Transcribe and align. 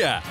Correria. 0.00 0.22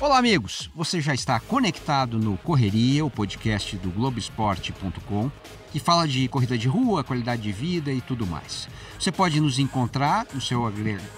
Olá, 0.00 0.18
amigos! 0.18 0.68
Você 0.74 1.00
já 1.00 1.14
está 1.14 1.38
conectado 1.38 2.18
no 2.18 2.36
Correria, 2.38 3.04
o 3.04 3.10
podcast 3.10 3.76
do 3.76 3.90
Globoesporte.com, 3.90 5.30
que 5.70 5.78
fala 5.78 6.08
de 6.08 6.26
corrida 6.26 6.58
de 6.58 6.66
rua, 6.66 7.04
qualidade 7.04 7.42
de 7.42 7.52
vida 7.52 7.92
e 7.92 8.00
tudo 8.00 8.26
mais. 8.26 8.68
Você 8.98 9.12
pode 9.12 9.40
nos 9.40 9.60
encontrar 9.60 10.26
no 10.34 10.40
seu 10.40 10.64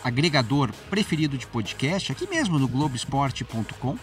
agregador 0.04 0.70
preferido 0.90 1.38
de 1.38 1.46
podcast, 1.46 2.12
aqui 2.12 2.28
mesmo 2.28 2.58
no 2.58 2.68
Globoesporte.com, 2.68 3.96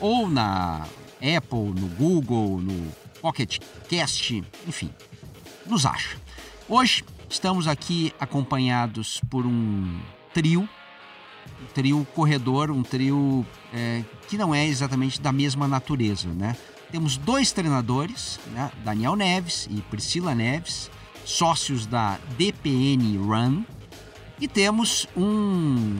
ou 0.00 0.28
na 0.28 0.88
Apple, 1.18 1.72
no 1.80 1.86
Google, 1.96 2.60
no 2.60 2.92
Pocket 3.20 3.58
Cast, 3.88 4.42
enfim, 4.66 4.90
nos 5.66 5.86
acha. 5.86 6.16
Hoje 6.68 7.04
estamos 7.34 7.66
aqui 7.66 8.14
acompanhados 8.20 9.20
por 9.28 9.44
um 9.44 9.98
trio 10.32 10.68
um 11.60 11.66
trio 11.74 12.06
corredor, 12.14 12.70
um 12.70 12.82
trio 12.82 13.44
é, 13.72 14.02
que 14.28 14.38
não 14.38 14.54
é 14.54 14.66
exatamente 14.66 15.20
da 15.20 15.30
mesma 15.30 15.68
natureza, 15.68 16.28
né? 16.28 16.56
Temos 16.90 17.16
dois 17.16 17.52
treinadores, 17.52 18.40
né? 18.52 18.70
Daniel 18.84 19.14
Neves 19.14 19.68
e 19.70 19.82
Priscila 19.82 20.34
Neves, 20.34 20.90
sócios 21.24 21.86
da 21.86 22.18
DPN 22.38 23.18
Run, 23.18 23.62
e 24.40 24.48
temos 24.48 25.06
um 25.16 25.98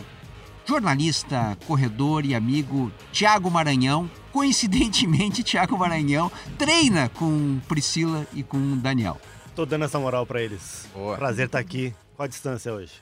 jornalista, 0.67 1.59
corredor 1.67 2.25
e 2.25 2.35
amigo 2.35 2.91
Tiago 3.13 3.51
Maranhão. 3.51 4.11
Coincidentemente, 4.33 5.43
Tiago 5.45 5.79
Maranhão 5.79 6.33
treina 6.57 7.11
com 7.11 7.61
Priscila 7.69 8.27
e 8.33 8.43
com 8.43 8.79
Daniel. 8.79 9.21
Tô 9.55 9.65
dando 9.65 9.85
essa 9.85 10.01
moral 10.01 10.27
para 10.27 10.43
eles. 10.43 10.89
Boa. 10.93 11.17
Prazer 11.17 11.47
estar 11.47 11.61
aqui. 11.61 11.95
Qual 12.17 12.25
a 12.25 12.29
distância 12.29 12.73
hoje? 12.73 12.93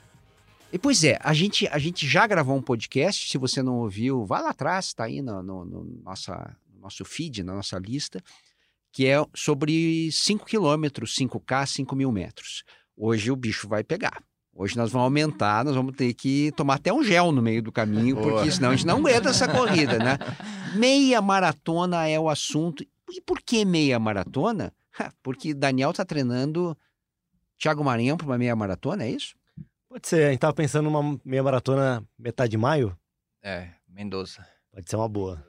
E, 0.71 0.77
pois 0.77 1.03
é, 1.03 1.17
a 1.21 1.33
gente, 1.33 1.67
a 1.67 1.79
gente 1.79 2.07
já 2.07 2.27
gravou 2.27 2.55
um 2.55 2.61
podcast, 2.61 3.27
se 3.27 3.37
você 3.39 3.63
não 3.63 3.77
ouviu, 3.77 4.23
vai 4.23 4.41
lá 4.41 4.51
atrás, 4.51 4.87
está 4.87 5.05
aí 5.05 5.21
no, 5.21 5.41
no, 5.41 5.65
no, 5.65 6.01
nossa, 6.03 6.55
nosso 6.79 7.03
feed, 7.03 7.43
na 7.43 7.55
nossa 7.55 7.79
lista, 7.79 8.23
que 8.91 9.07
é 9.07 9.23
sobre 9.33 10.11
5 10.11 10.45
quilômetros, 10.45 11.15
5K, 11.15 11.65
5 11.65 11.95
mil 11.95 12.11
metros. 12.11 12.63
Hoje 12.95 13.31
o 13.31 13.35
bicho 13.35 13.67
vai 13.67 13.83
pegar. 13.83 14.23
Hoje 14.55 14.77
nós 14.77 14.91
vamos 14.91 15.05
aumentar, 15.05 15.65
nós 15.65 15.75
vamos 15.75 15.95
ter 15.95 16.13
que 16.13 16.51
tomar 16.55 16.75
até 16.75 16.93
um 16.93 17.03
gel 17.03 17.31
no 17.31 17.41
meio 17.41 17.63
do 17.63 17.71
caminho, 17.71 18.15
Boa. 18.15 18.33
porque 18.33 18.51
senão 18.51 18.69
a 18.69 18.75
gente 18.75 18.85
não 18.85 18.97
aguenta 18.97 19.29
essa 19.29 19.47
corrida, 19.47 19.97
né? 19.97 20.19
Meia 20.77 21.19
maratona 21.19 22.07
é 22.07 22.19
o 22.19 22.29
assunto. 22.29 22.85
E 23.09 23.19
por 23.21 23.41
que 23.41 23.65
meia 23.65 23.99
maratona? 23.99 24.71
Porque 25.23 25.53
Daniel 25.53 25.91
está 25.91 26.05
treinando 26.05 26.77
Thiago 27.57 27.83
Maranhão 27.83 28.17
para 28.17 28.27
uma 28.27 28.37
meia 28.37 28.55
maratona, 28.55 29.03
é 29.03 29.11
isso? 29.11 29.35
Pode 29.89 30.07
ser, 30.07 30.27
a 30.27 30.31
gente 30.31 30.39
tava 30.39 30.53
pensando 30.53 30.89
numa 30.89 31.19
meia 31.23 31.43
maratona 31.43 32.03
metade 32.17 32.51
de 32.51 32.57
maio. 32.57 32.97
É, 33.43 33.69
Mendoza. 33.87 34.45
Pode 34.71 34.89
ser 34.89 34.95
uma 34.95 35.07
boa. 35.07 35.45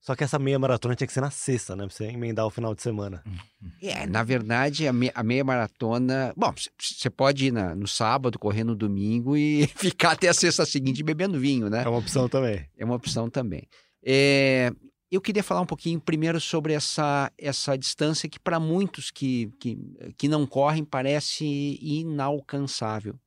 Só 0.00 0.16
que 0.16 0.24
essa 0.24 0.38
meia 0.38 0.58
maratona 0.58 0.94
tinha 0.94 1.06
que 1.06 1.12
ser 1.12 1.20
na 1.20 1.30
sexta, 1.30 1.76
né? 1.76 1.84
Pra 1.86 1.94
você 1.94 2.04
emendar 2.04 2.46
o 2.46 2.50
final 2.50 2.74
de 2.74 2.82
semana. 2.82 3.22
É, 3.82 4.06
na 4.06 4.22
verdade, 4.22 4.86
a, 4.86 4.92
me, 4.92 5.10
a 5.14 5.22
meia 5.22 5.42
maratona. 5.42 6.34
Bom, 6.36 6.52
você 6.78 7.08
pode 7.08 7.46
ir 7.46 7.50
na, 7.50 7.74
no 7.74 7.86
sábado, 7.86 8.38
correr 8.38 8.62
no 8.62 8.74
domingo 8.74 9.36
e 9.36 9.66
ficar 9.74 10.12
até 10.12 10.28
a 10.28 10.34
sexta 10.34 10.66
seguinte 10.66 11.02
bebendo 11.02 11.38
vinho, 11.38 11.68
né? 11.70 11.82
É 11.82 11.88
uma 11.88 11.98
opção 11.98 12.28
também. 12.28 12.66
É 12.76 12.84
uma 12.84 12.94
opção 12.94 13.28
também. 13.30 13.66
É, 14.04 14.70
eu 15.10 15.20
queria 15.20 15.42
falar 15.42 15.60
um 15.60 15.66
pouquinho 15.66 16.00
primeiro 16.00 16.40
sobre 16.40 16.72
essa, 16.72 17.32
essa 17.36 17.76
distância 17.76 18.28
que, 18.28 18.38
para 18.38 18.60
muitos 18.60 19.10
que, 19.10 19.50
que, 19.58 19.76
que 20.16 20.28
não 20.28 20.46
correm, 20.46 20.84
parece 20.84 21.44
inalcançável. 21.80 23.18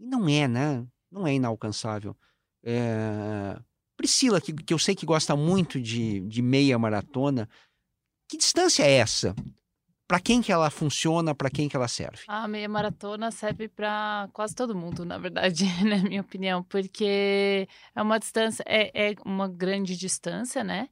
E 0.00 0.06
não 0.06 0.28
é, 0.28 0.48
né? 0.48 0.84
Não 1.10 1.26
é 1.26 1.34
inalcançável. 1.34 2.16
É... 2.62 3.56
Priscila, 3.96 4.40
que, 4.40 4.52
que 4.52 4.74
eu 4.74 4.78
sei 4.78 4.94
que 4.94 5.06
gosta 5.06 5.36
muito 5.36 5.80
de, 5.80 6.20
de 6.20 6.42
meia 6.42 6.78
maratona, 6.78 7.48
que 8.28 8.36
distância 8.36 8.82
é 8.82 8.92
essa? 8.92 9.34
Para 10.08 10.20
quem 10.20 10.40
que 10.40 10.50
ela 10.50 10.70
funciona, 10.70 11.34
para 11.34 11.50
quem 11.50 11.68
que 11.68 11.76
ela 11.76 11.86
serve? 11.86 12.22
A 12.26 12.48
meia 12.48 12.68
maratona 12.68 13.30
serve 13.30 13.68
para 13.68 14.28
quase 14.32 14.54
todo 14.54 14.74
mundo, 14.74 15.04
na 15.04 15.18
verdade, 15.18 15.64
na 15.84 15.98
minha 15.98 16.20
opinião, 16.20 16.62
porque 16.62 17.68
é 17.94 18.02
uma 18.02 18.18
distância, 18.18 18.64
é, 18.66 19.10
é 19.10 19.14
uma 19.24 19.46
grande 19.46 19.96
distância, 19.96 20.64
né? 20.64 20.88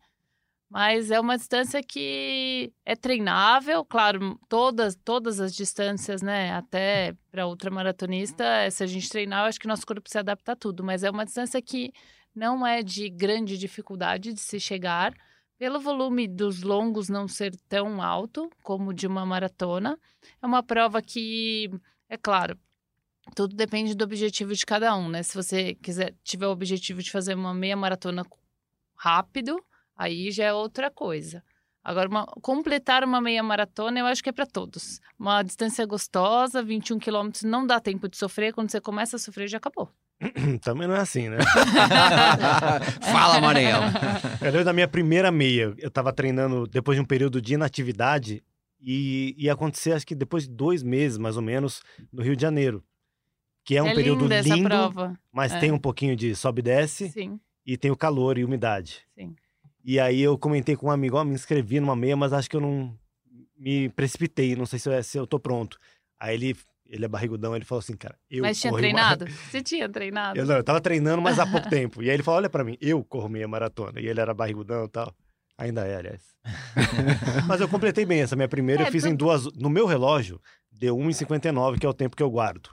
Mas 0.69 1.13
é 1.13 1.21
uma 1.21 1.37
distância 1.37 1.81
que 1.81 2.73
é 2.85 2.97
treinável, 2.97 3.85
claro, 3.85 4.39
todas, 4.49 4.97
todas 4.97 5.41
as 5.41 5.55
distâncias, 5.55 6.23
né? 6.23 6.53
Até 6.53 7.15
para 7.31 7.47
ultramaratonista, 7.47 8.45
se 8.71 8.83
a 8.83 8.87
gente 8.87 9.09
treinar, 9.09 9.45
eu 9.45 9.49
acho 9.49 9.61
que 9.61 9.69
nosso 9.69 9.87
corpo 9.87 10.11
se 10.11 10.19
adapta 10.19 10.53
a 10.53 10.57
tudo. 10.57 10.83
Mas 10.83 11.05
é 11.05 11.11
uma 11.11 11.25
distância 11.25 11.63
que 11.63 11.93
não 12.35 12.67
é 12.67 12.83
de 12.83 13.09
grande 13.09 13.57
dificuldade 13.57 14.33
de 14.33 14.41
se 14.41 14.59
chegar, 14.59 15.15
pelo 15.59 15.81
volume 15.81 16.29
dos 16.29 16.63
longos 16.63 17.09
não 17.09 17.27
ser 17.27 17.57
tão 17.69 18.03
alto 18.03 18.51
como 18.63 18.93
de 18.93 19.07
uma 19.07 19.25
maratona. 19.25 19.99
É 20.43 20.47
uma 20.47 20.63
prova 20.63 21.01
que, 21.01 21.71
é 22.09 22.17
claro, 22.17 22.59
tudo 23.35 23.57
depende 23.57 23.95
do 23.95 24.05
objetivo 24.05 24.55
de 24.55 24.67
cada 24.67 24.95
um, 24.97 25.09
né? 25.09 25.23
Se 25.23 25.35
você 25.35 25.75
quiser 25.77 26.15
tiver 26.23 26.47
o 26.47 26.51
objetivo 26.51 27.03
de 27.03 27.11
fazer 27.11 27.35
uma 27.35 27.55
meia 27.55 27.77
maratona 27.77 28.25
rápido, 28.95 29.65
Aí 29.97 30.31
já 30.31 30.45
é 30.45 30.53
outra 30.53 30.91
coisa. 30.91 31.43
Agora, 31.83 32.09
uma, 32.09 32.27
completar 32.43 33.05
uma 33.05 33.21
meia 33.21 33.43
maratona, 33.43 34.01
eu 34.01 34.07
acho 34.07 34.23
que 34.23 34.29
é 34.29 34.33
para 34.33 34.45
todos. 34.45 35.01
Uma 35.17 35.43
distância 35.45 35.87
gostosa, 35.87 36.61
21 36.61 36.99
quilômetros, 36.99 37.45
não 37.45 37.65
dá 37.65 37.79
tempo 37.79 38.09
de 38.09 38.17
sofrer. 38.17 38.53
Quando 38.53 38.71
você 38.71 38.81
começa 38.81 39.15
a 39.15 39.19
sofrer, 39.21 39.47
já 39.47 39.59
acabou. 39.59 39.89
Também 40.63 40.89
não 40.89 40.97
é 40.97 41.01
assim, 41.01 41.29
né? 41.29 41.39
Fala, 43.01 43.41
Maranhão. 43.41 43.83
Eu 44.41 44.47
lembro 44.47 44.65
da 44.65 44.73
minha 44.73 44.89
primeira 44.89 45.31
meia. 45.31 45.75
Eu 45.79 45.87
estava 45.89 46.13
treinando 46.13 46.67
depois 46.67 46.97
de 46.97 47.03
um 47.03 47.05
período 47.05 47.41
de 47.41 47.55
inatividade 47.55 48.43
e 48.81 49.35
ia 49.39 49.53
acontecer, 49.53 49.93
acho 49.93 50.07
que 50.07 50.15
depois 50.15 50.43
de 50.43 50.51
dois 50.51 50.83
meses, 50.83 51.19
mais 51.19 51.37
ou 51.37 51.43
menos, 51.43 51.83
no 52.13 52.21
Rio 52.23 52.35
de 52.35 52.43
Janeiro. 52.43 52.83
Que 53.65 53.77
é 53.77 53.83
um 53.83 53.89
é 53.89 53.95
período 53.95 54.27
lindo, 54.27 54.69
prova. 54.69 55.19
mas 55.33 55.53
é. 55.53 55.61
tem 55.61 55.71
um 55.71 55.79
pouquinho 55.79 56.17
de 56.17 56.35
sobe 56.35 56.61
e 56.61 56.63
desce. 56.63 57.11
Sim. 57.11 57.39
E 57.65 57.77
tem 57.77 57.91
o 57.91 57.97
calor 57.97 58.39
e 58.39 58.45
umidade. 58.45 59.07
Sim. 59.15 59.35
E 59.87 60.01
aí 60.01 60.21
eu 60.21 60.37
comentei 60.37 60.75
com 60.75 60.89
um 60.89 60.91
amigo, 60.91 61.17
ó, 61.17 61.21
oh, 61.21 61.25
me 61.25 61.33
inscrevi 61.33 61.79
numa 61.79 61.95
meia, 61.95 62.17
mas 62.17 62.33
acho 62.33 62.51
que 62.51 62.57
eu 62.57 62.61
não 62.61 62.93
me 63.57 63.89
precipitei, 63.91 64.57
não 64.57 64.67
sei 64.67 64.81
se 64.81 64.89
eu, 64.89 65.03
se 65.05 65.17
eu 65.17 65.29
tô 65.29 65.39
pronto. 65.39 65.79
Aí 66.19 66.35
ele, 66.35 66.57
ele 66.89 67.05
é 67.05 67.09
barrigudão, 67.09 67.55
ele 67.55 67.65
falou 67.65 67.79
assim, 67.79 67.97
cara, 67.97 68.19
eu 68.29 68.43
Mas 68.43 68.61
tinha 68.61 68.73
treinado? 68.73 69.27
Uma... 69.27 69.31
Você 69.49 69.63
tinha 69.63 69.89
treinado? 69.89 70.41
Eu, 70.41 70.45
não, 70.45 70.57
eu 70.57 70.65
tava 70.65 70.81
treinando, 70.81 71.23
mas 71.23 71.39
há 71.39 71.47
pouco 71.47 71.69
tempo. 71.71 72.03
E 72.03 72.11
aí 72.11 72.17
ele 72.17 72.25
falou, 72.25 72.39
olha 72.39 72.51
para 72.51 72.65
mim, 72.65 72.77
eu 72.81 73.05
corro 73.05 73.29
meia 73.29 73.47
maratona. 73.47 74.01
E 74.01 74.09
ele 74.09 74.21
era 74.21 74.35
barrigudão 74.35 74.87
e 74.87 74.89
tal. 74.89 75.15
Ainda 75.57 75.87
é, 75.87 75.95
aliás. 75.95 76.35
mas 77.47 77.61
eu 77.61 77.69
completei 77.69 78.05
bem 78.05 78.23
essa 78.23 78.35
minha 78.35 78.49
primeira, 78.49 78.83
é, 78.83 78.89
eu 78.89 78.93
fiz 78.93 79.05
em 79.05 79.15
duas... 79.15 79.45
No 79.53 79.71
meu 79.71 79.87
relógio, 79.87 80.41
deu 80.73 80.97
1,59, 80.97 81.79
que 81.79 81.87
é 81.87 81.89
o 81.89 81.95
tempo 81.95 82.17
que 82.17 82.23
eu 82.25 82.31
guardo. 82.31 82.71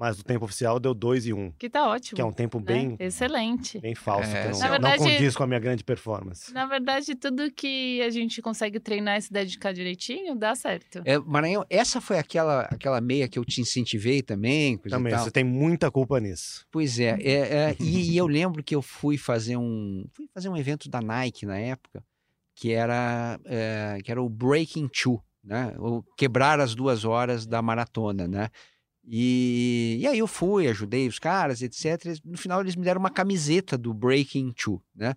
Mas 0.00 0.18
o 0.18 0.24
tempo 0.24 0.46
oficial 0.46 0.80
deu 0.80 0.94
2 0.94 1.26
e 1.26 1.32
1. 1.34 1.38
Um, 1.38 1.52
que 1.58 1.68
tá 1.68 1.86
ótimo. 1.86 2.16
Que 2.16 2.22
é 2.22 2.24
um 2.24 2.32
tempo 2.32 2.58
né? 2.58 2.64
bem. 2.64 2.96
Excelente. 2.98 3.78
Bem 3.80 3.94
falso, 3.94 4.34
é, 4.34 4.44
que 4.44 4.58
não, 4.58 4.70
verdade, 4.70 4.98
não 4.98 5.10
condiz 5.10 5.36
com 5.36 5.42
a 5.42 5.46
minha 5.46 5.60
grande 5.60 5.84
performance. 5.84 6.54
Na 6.54 6.64
verdade, 6.64 7.14
tudo 7.14 7.50
que 7.52 8.00
a 8.00 8.08
gente 8.08 8.40
consegue 8.40 8.80
treinar 8.80 9.18
e 9.18 9.20
se 9.20 9.30
dedicar 9.30 9.74
direitinho, 9.74 10.34
dá 10.34 10.54
certo. 10.54 11.02
É, 11.04 11.18
Maranhão, 11.18 11.66
essa 11.68 12.00
foi 12.00 12.18
aquela, 12.18 12.62
aquela 12.62 12.98
meia 12.98 13.28
que 13.28 13.38
eu 13.38 13.44
te 13.44 13.60
incentivei 13.60 14.22
também. 14.22 14.78
também, 14.78 15.14
você 15.14 15.30
tem 15.30 15.44
muita 15.44 15.90
culpa 15.90 16.18
nisso. 16.18 16.66
Pois 16.70 16.98
é. 16.98 17.18
é, 17.20 17.34
é 17.34 17.76
e, 17.78 18.12
e, 18.12 18.16
eu 18.16 18.26
lembro 18.26 18.64
que 18.64 18.74
eu 18.74 18.80
fui 18.80 19.18
fazer 19.18 19.58
um. 19.58 20.06
Fui 20.12 20.26
fazer 20.32 20.48
um 20.48 20.56
evento 20.56 20.88
da 20.88 21.02
Nike 21.02 21.44
na 21.44 21.58
época, 21.58 22.02
que 22.54 22.72
era, 22.72 23.38
é, 23.44 23.98
que 24.02 24.10
era 24.10 24.22
o 24.22 24.30
Breaking 24.30 24.88
Two, 24.88 25.22
né? 25.44 25.74
O 25.78 26.02
quebrar 26.16 26.58
as 26.58 26.74
duas 26.74 27.04
horas 27.04 27.44
da 27.44 27.60
maratona, 27.60 28.26
né? 28.26 28.48
E, 29.06 29.98
e 30.00 30.06
aí 30.06 30.18
eu 30.18 30.26
fui, 30.26 30.68
ajudei 30.68 31.08
os 31.08 31.18
caras, 31.18 31.62
etc. 31.62 32.18
No 32.24 32.38
final 32.38 32.60
eles 32.60 32.76
me 32.76 32.84
deram 32.84 33.00
uma 33.00 33.10
camiseta 33.10 33.76
do 33.76 33.92
Breaking 33.92 34.52
Two, 34.52 34.82
né? 34.94 35.14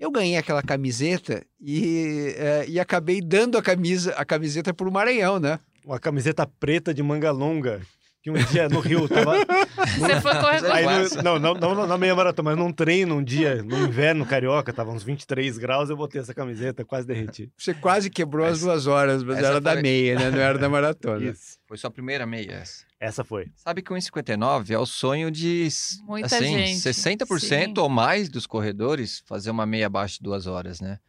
Eu 0.00 0.10
ganhei 0.10 0.36
aquela 0.36 0.62
camiseta 0.62 1.44
e, 1.60 2.34
é, 2.36 2.64
e 2.68 2.80
acabei 2.80 3.20
dando 3.20 3.58
a 3.58 3.62
camisa 3.62 4.12
a 4.12 4.24
camiseta 4.24 4.72
para 4.72 4.88
o 4.88 4.92
Maranhão, 4.92 5.38
né? 5.38 5.60
Uma 5.84 5.98
camiseta 5.98 6.46
preta 6.46 6.94
de 6.94 7.02
manga 7.02 7.30
longa 7.30 7.82
que 8.22 8.30
um 8.30 8.34
dia 8.34 8.68
no 8.68 8.78
Rio 8.78 9.08
tava. 9.08 9.34
Você 9.98 10.20
foi 10.20 10.34
correr 10.36 10.72
Aí, 10.72 10.84
no, 11.16 11.22
não, 11.22 11.54
não, 11.54 11.74
não, 11.74 11.86
na 11.86 11.98
meia 11.98 12.14
maratona, 12.14 12.50
mas 12.50 12.58
num 12.58 12.72
treino, 12.72 13.16
um 13.16 13.22
dia, 13.22 13.62
no 13.62 13.76
inverno 13.76 14.24
carioca, 14.24 14.72
tava 14.72 14.92
uns 14.92 15.02
23 15.02 15.58
graus, 15.58 15.90
eu 15.90 15.96
botei 15.96 16.20
essa 16.20 16.32
camiseta, 16.32 16.84
quase 16.84 17.06
derreti. 17.06 17.50
Você 17.58 17.74
quase 17.74 18.08
quebrou 18.08 18.46
as 18.46 18.60
duas 18.60 18.86
horas, 18.86 19.24
mas 19.24 19.38
era 19.38 19.52
foi... 19.52 19.60
da 19.60 19.74
meia, 19.74 20.16
né? 20.16 20.30
Não 20.30 20.38
era 20.38 20.56
da 20.56 20.68
maratona. 20.70 21.30
Isso. 21.30 21.58
Foi 21.66 21.76
sua 21.76 21.90
primeira 21.90 22.24
meia 22.24 22.52
essa. 22.52 22.84
Essa 23.00 23.24
foi. 23.24 23.50
Sabe 23.56 23.82
que 23.82 23.92
o 23.92 23.96
1,59 23.96 24.70
é 24.70 24.78
o 24.78 24.86
sonho 24.86 25.28
de 25.28 25.66
Muita 26.04 26.36
assim, 26.36 26.56
gente. 26.56 26.78
60% 26.78 27.40
Sim. 27.40 27.74
ou 27.76 27.88
mais 27.88 28.28
dos 28.28 28.46
corredores 28.46 29.24
fazer 29.26 29.50
uma 29.50 29.66
meia 29.66 29.86
abaixo 29.86 30.18
de 30.18 30.22
duas 30.22 30.46
horas, 30.46 30.80
né? 30.80 31.00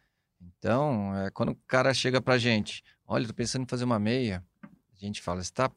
Então, 0.58 1.14
é, 1.16 1.30
quando 1.30 1.50
o 1.50 1.58
cara 1.68 1.94
chega 1.94 2.20
pra 2.20 2.36
gente, 2.36 2.82
olha, 3.06 3.26
tô 3.26 3.32
pensando 3.32 3.62
em 3.62 3.68
fazer 3.68 3.84
uma 3.84 4.00
meia, 4.00 4.42
a 4.64 4.96
gente 4.96 5.22
fala, 5.22 5.42
você 5.42 5.52
tá 5.52 5.70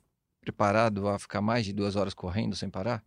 preparado 0.48 1.10
a 1.10 1.20
ficar 1.20 1.42
mais 1.42 1.66
de 1.66 1.74
duas 1.74 1.96
horas 1.98 2.14
correndo 2.14 2.56
sem 2.56 2.70
parar? 2.70 3.04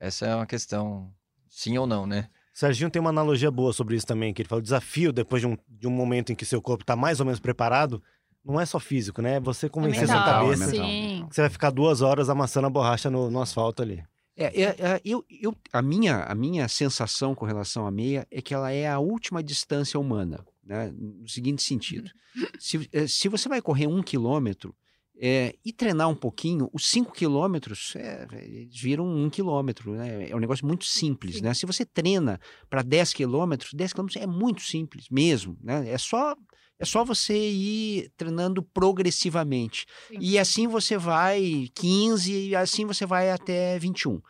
Essa 0.00 0.26
é 0.26 0.34
uma 0.34 0.46
questão, 0.46 1.12
sim 1.48 1.76
ou 1.76 1.86
não, 1.86 2.06
né? 2.06 2.28
Serginho 2.54 2.90
tem 2.90 2.98
uma 2.98 3.10
analogia 3.10 3.50
boa 3.50 3.72
sobre 3.72 3.94
isso 3.94 4.06
também, 4.06 4.32
que 4.32 4.42
ele 4.42 4.48
fala, 4.48 4.60
o 4.60 4.62
desafio 4.62 5.12
depois 5.12 5.42
de 5.42 5.46
um, 5.46 5.56
de 5.68 5.86
um 5.86 5.90
momento 5.90 6.32
em 6.32 6.34
que 6.34 6.46
seu 6.46 6.62
corpo 6.62 6.82
está 6.82 6.96
mais 6.96 7.20
ou 7.20 7.26
menos 7.26 7.38
preparado, 7.38 8.02
não 8.44 8.58
é 8.58 8.64
só 8.64 8.80
físico, 8.80 9.20
né? 9.20 9.34
É 9.34 9.40
você 9.40 9.68
convencer 9.68 10.04
é 10.04 10.06
sua 10.06 10.16
mental, 10.16 10.44
cabeça 10.44 10.64
é 10.64 10.66
mental. 10.66 10.86
Sim. 10.86 11.26
que 11.28 11.34
você 11.34 11.40
vai 11.42 11.50
ficar 11.50 11.70
duas 11.70 12.00
horas 12.00 12.30
amassando 12.30 12.66
a 12.66 12.70
borracha 12.70 13.10
no, 13.10 13.30
no 13.30 13.40
asfalto 13.40 13.82
ali. 13.82 14.02
É, 14.34 14.62
é, 14.62 14.64
é, 14.78 15.00
eu, 15.04 15.24
eu, 15.28 15.54
a, 15.72 15.82
minha, 15.82 16.22
a 16.22 16.34
minha 16.34 16.66
sensação 16.68 17.34
com 17.34 17.44
relação 17.44 17.86
à 17.86 17.90
meia 17.90 18.26
é 18.30 18.40
que 18.40 18.54
ela 18.54 18.72
é 18.72 18.88
a 18.88 18.98
última 18.98 19.42
distância 19.42 20.00
humana, 20.00 20.44
né? 20.64 20.92
no 20.96 21.28
seguinte 21.28 21.62
sentido. 21.62 22.10
Se, 22.58 22.88
eh, 22.92 23.06
se 23.06 23.28
você 23.28 23.48
vai 23.48 23.60
correr 23.60 23.88
um 23.88 24.02
quilômetro 24.02 24.74
é, 25.20 25.54
e 25.64 25.72
treinar 25.72 26.08
um 26.08 26.14
pouquinho, 26.14 26.70
os 26.72 26.86
cinco 26.86 27.12
quilômetros 27.12 27.94
é, 27.96 28.26
viram 28.70 29.04
um 29.04 29.28
quilômetro. 29.28 29.92
Né? 29.92 30.30
É 30.30 30.36
um 30.36 30.38
negócio 30.38 30.64
muito 30.64 30.84
simples. 30.84 31.36
Sim. 31.36 31.42
Né? 31.42 31.54
Se 31.54 31.66
você 31.66 31.84
treina 31.84 32.40
para 32.70 32.82
10 32.82 33.12
quilômetros, 33.12 33.74
10 33.74 33.92
quilômetros 33.92 34.22
é 34.22 34.26
muito 34.26 34.62
simples 34.62 35.06
mesmo. 35.10 35.58
Né? 35.62 35.90
É 35.90 35.98
só. 35.98 36.36
É 36.80 36.84
só 36.84 37.04
você 37.04 37.36
ir 37.36 38.08
treinando 38.16 38.62
progressivamente. 38.62 39.84
Sim. 40.06 40.18
E 40.20 40.38
assim 40.38 40.68
você 40.68 40.96
vai 40.96 41.68
15, 41.74 42.32
e 42.32 42.54
assim 42.54 42.86
você 42.86 43.04
vai 43.04 43.32
até 43.32 43.76
21. 43.80 44.20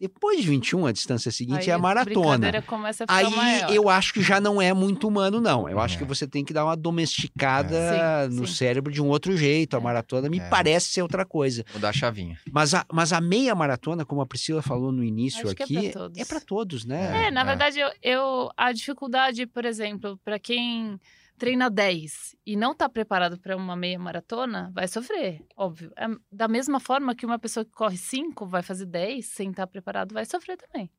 Depois 0.00 0.40
de 0.40 0.48
21, 0.48 0.86
a 0.86 0.92
distância 0.92 1.30
seguinte 1.32 1.62
Aí 1.64 1.70
é 1.70 1.72
a 1.72 1.78
maratona. 1.78 2.48
a 2.48 2.92
ficar 2.92 3.06
Aí 3.08 3.30
maior. 3.34 3.74
eu 3.74 3.88
acho 3.88 4.14
que 4.14 4.22
já 4.22 4.40
não 4.40 4.62
é 4.62 4.72
muito 4.72 5.08
humano, 5.08 5.40
não. 5.40 5.68
Eu 5.68 5.80
acho 5.80 5.96
É. 5.96 5.98
que 5.98 6.04
você 6.04 6.26
tem 6.26 6.44
que 6.44 6.52
dar 6.52 6.64
uma 6.64 6.76
domesticada 6.76 7.74
É. 7.76 8.28
Sim, 8.30 8.36
no 8.36 8.46
sim. 8.46 8.54
cérebro 8.54 8.92
de 8.92 9.02
um 9.02 9.08
outro 9.08 9.36
jeito. 9.36 9.74
A 9.76 9.80
É. 9.80 9.82
maratona 9.82 10.28
me 10.28 10.38
É. 10.38 10.48
parece 10.48 10.88
ser 10.92 11.02
outra 11.02 11.24
coisa. 11.24 11.64
Mudar 11.74 11.88
a 11.88 11.92
chavinha. 11.92 12.38
Mas 12.52 12.74
a, 12.74 12.86
mas 12.92 13.12
a 13.12 13.20
meia 13.20 13.54
maratona, 13.54 14.04
como 14.04 14.20
a 14.20 14.26
Priscila 14.26 14.62
falou 14.62 14.92
no 14.92 15.02
início 15.02 15.40
Acho 15.48 15.56
é 15.60 15.64
aqui, 15.64 15.90
todos. 15.90 16.18
é 16.18 16.24
para 16.24 16.40
todos, 16.40 16.84
né? 16.84 17.26
É, 17.26 17.30
na 17.30 17.40
É. 17.40 17.44
verdade, 17.44 17.78
eu, 17.80 17.90
eu- 18.02 18.50
a 18.56 18.72
dificuldade, 18.72 19.46
por 19.46 19.64
exemplo, 19.64 20.18
para 20.24 20.38
quem 20.38 20.98
treina 21.38 21.70
10 21.70 22.36
e 22.44 22.56
não 22.56 22.72
está 22.72 22.88
preparado 22.88 23.38
para 23.40 23.56
uma 23.56 23.74
meia 23.76 23.98
maratona, 23.98 24.70
vai 24.74 24.86
sofrer, 24.88 25.42
óbvio. 25.56 25.90
É 25.96 26.06
da 26.30 26.46
mesma 26.48 26.78
forma 26.80 27.14
que 27.14 27.24
uma 27.24 27.38
pessoa 27.38 27.64
que 27.64 27.70
corre 27.72 27.96
5 27.96 28.44
vai 28.46 28.62
fazer 28.62 28.84
10 28.86 29.24
sem 29.26 29.50
estar 29.50 29.66
preparado, 29.66 30.12
vai 30.12 30.26
sofrer 30.26 30.56
também. 30.58 30.90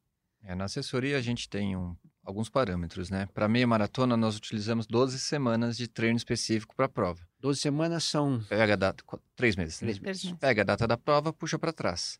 É, 0.41 0.55
na 0.55 0.63
assessoria 0.65 1.17
a 1.17 1.21
gente 1.21 1.47
tem 1.49 1.75
um- 1.75 1.95
alguns 2.23 2.49
parâmetros, 2.49 3.09
né? 3.09 3.27
Para 3.33 3.47
meia 3.49 3.67
maratona 3.67 4.15
nós 4.15 4.37
utilizamos 4.37 4.87
12 4.87 5.19
semanas 5.19 5.75
de 5.77 5.87
treino 5.87 6.15
específico 6.17 6.73
para 6.75 6.85
a 6.85 6.89
prova. 6.89 7.21
12 7.39 7.59
semanas 7.59 8.05
são 8.05 8.41
Pega 8.47 8.73
a 8.73 8.77
data, 8.77 9.03
qu- 9.03 9.19
três 9.35 9.55
meses. 9.57 9.81
né? 9.81 9.87
três 9.87 9.99
meses. 9.99 10.23
meses. 10.23 10.39
Pega 10.39 10.61
a 10.61 10.65
data 10.65 10.87
da 10.87 10.97
prova, 10.97 11.33
puxa 11.33 11.59
para 11.59 11.73
trás. 11.73 12.17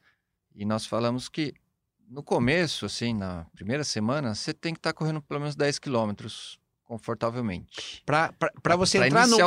E 0.54 0.66
nós 0.66 0.86
falamos 0.86 1.30
que 1.30 1.54
no 2.10 2.22
começo, 2.24 2.86
assim, 2.88 3.14
na 3.14 3.46
primeira 3.54 3.84
semana, 3.84 4.34
você 4.36 4.54
tem 4.54 4.74
que 4.74 4.80
estar 4.80 4.92
correndo 4.94 5.22
pelo 5.22 5.40
menos 5.40 5.56
10 5.56 5.78
quilômetros 5.80 6.60
confortavelmente. 6.90 8.02
Para 8.04 8.76
você 8.76 8.98
pra 8.98 9.08
entrar 9.08 9.28
no 9.28 9.38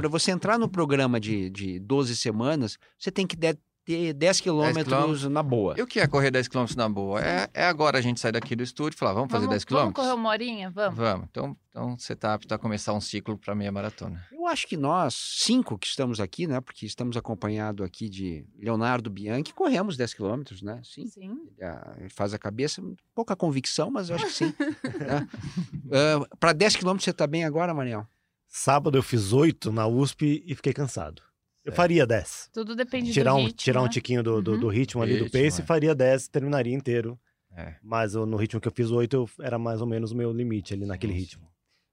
pra 0.00 0.08
você 0.08 0.30
entrar 0.30 0.58
no 0.58 0.68
programa 0.68 1.18
de, 1.18 1.48
de 1.48 1.78
12 1.80 2.14
semanas, 2.14 2.76
você 2.98 3.10
tem 3.10 3.26
que 3.26 3.34
de- 3.34 3.56
ter 3.84 4.12
10 4.12 4.40
quilômetros 4.40 4.84
quilômetros. 4.84 5.24
na 5.28 5.42
boa. 5.42 5.74
E 5.78 5.82
o 5.82 5.86
que 5.86 5.98
é 6.00 6.06
correr 6.06 6.30
10 6.30 6.48
quilômetros 6.48 6.76
na 6.76 6.88
boa? 6.88 7.20
É, 7.24 7.48
é 7.54 7.64
agora 7.64 7.98
a 7.98 8.00
gente 8.00 8.20
sair 8.20 8.32
daqui 8.32 8.54
do 8.54 8.62
estúdio 8.62 8.96
e 8.96 8.98
falar, 8.98 9.12
vamos 9.14 9.30
fazer 9.30 9.46
vamos, 9.46 9.64
10 9.64 9.64
Vamos 9.64 9.64
quilômetros? 9.94 10.04
correr 10.06 10.14
uma 10.20 10.28
horinha? 10.30 10.70
Vamos. 10.70 10.96
Vamos. 10.98 11.26
Então, 11.30 11.56
então 11.70 11.98
você 11.98 12.12
está 12.12 12.34
apto 12.34 12.52
a 12.54 12.58
começar 12.58 12.92
um 12.92 13.00
ciclo 13.00 13.36
para 13.38 13.54
meia 13.54 13.72
maratona. 13.72 14.24
Eu 14.30 14.46
acho 14.46 14.66
que 14.66 14.76
nós, 14.76 15.14
cinco 15.38 15.78
que 15.78 15.86
estamos 15.86 16.20
aqui, 16.20 16.46
né? 16.46 16.60
Porque 16.60 16.84
estamos 16.86 17.16
acompanhados 17.16 17.84
aqui 17.84 18.08
de 18.08 18.44
Leonardo 18.58 19.08
Bianchi, 19.10 19.52
corremos 19.54 19.96
10 19.96 20.14
quilômetros, 20.14 20.62
né? 20.62 20.80
Sim. 20.84 21.06
Sim. 21.06 21.36
Ah, 21.62 21.94
Ele 21.98 22.10
faz 22.10 22.32
a 22.34 22.38
cabeça, 22.38 22.82
pouca 23.14 23.34
convicção, 23.34 23.90
mas 23.90 24.10
eu 24.10 24.16
acho 24.16 24.26
que 24.26 24.32
sim. 24.32 24.54
Para 26.38 26.52
10 26.52 26.76
quilômetros 26.76 27.04
você 27.04 27.10
está 27.10 27.26
bem 27.26 27.44
agora, 27.44 27.74
Mariel? 27.74 28.06
Sábado 28.46 28.98
eu 28.98 29.02
fiz 29.02 29.32
oito 29.32 29.70
na 29.72 29.86
USP 29.86 30.42
e 30.44 30.54
fiquei 30.54 30.72
cansado. 30.72 31.22
Eu 31.64 31.72
faria 31.72 32.06
10. 32.06 32.50
Tudo 32.52 32.74
depende 32.74 33.12
Tirar 33.12 33.32
do 33.32 33.38
um, 33.38 33.44
ritmo, 33.44 33.56
tirar 33.58 33.80
um 33.80 33.84
né? 33.84 33.90
tiquinho 33.90 34.22
do, 34.22 34.40
do, 34.40 34.52
Uhum. 34.52 34.60
do 34.60 34.68
ritmo 34.68 35.02
ali 35.02 35.18
do 35.18 35.24
Ritmo, 35.24 35.40
pace, 35.42 35.60
é. 35.60 35.64
faria 35.64 35.94
10, 35.94 36.28
terminaria 36.28 36.74
inteiro. 36.74 37.18
É. 37.56 37.74
Mas 37.82 38.14
eu- 38.14 38.24
no 38.26 38.36
ritmo 38.36 38.60
que 38.60 38.68
eu 38.68 38.72
fiz 38.72 38.90
oito, 38.90 39.14
eu- 39.14 39.30
era 39.44 39.58
mais 39.58 39.80
ou 39.80 39.86
menos 39.86 40.12
o 40.12 40.16
meu 40.16 40.32
limite 40.32 40.72
ali 40.72 40.86
naquele 40.86 41.12
Sim, 41.12 41.18
ritmo. 41.18 41.48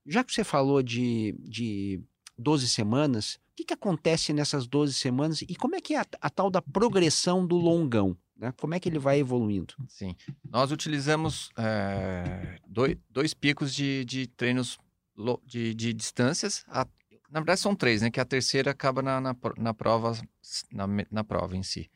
Já 0.06 0.24
que 0.24 0.32
você 0.32 0.42
falou 0.44 0.82
de, 0.82 1.34
de 1.40 2.00
12 2.38 2.68
semanas, 2.68 3.34
o 3.34 3.56
que, 3.56 3.64
que 3.64 3.74
acontece 3.74 4.32
nessas 4.32 4.66
12 4.66 4.94
semanas 4.94 5.42
e 5.42 5.54
como 5.56 5.74
é 5.74 5.80
que 5.80 5.94
é 5.94 5.98
a, 6.00 6.06
a 6.20 6.30
tal 6.30 6.48
da 6.50 6.62
progressão 6.62 7.46
do 7.46 7.56
longão? 7.56 8.16
Né? 8.36 8.54
Como 8.56 8.72
é 8.72 8.78
que 8.80 8.88
ele 8.88 9.00
vai 9.00 9.18
evoluindo? 9.18 9.74
Sim. 9.88 10.14
Nós 10.48 10.70
utilizamos 10.72 11.50
é, 11.58 12.56
dois, 12.68 12.96
dois 13.10 13.34
picos 13.34 13.74
de, 13.74 14.04
de 14.04 14.28
treinos 14.28 14.78
de, 15.44 15.74
de 15.74 15.92
distâncias. 15.92 16.64
A- 16.68 16.86
na 17.30 17.40
verdade, 17.40 17.60
são 17.60 17.74
três, 17.74 18.02
né? 18.02 18.10
Que 18.10 18.20
a 18.20 18.24
terceira 18.24 18.70
acaba 18.70 19.02
na, 19.02 19.20
na, 19.20 19.36
na 19.56 19.74
prova, 19.74 20.12
na, 20.72 20.86
na 21.10 21.24
prova 21.24 21.56
em 21.56 21.62
si. 21.62 21.90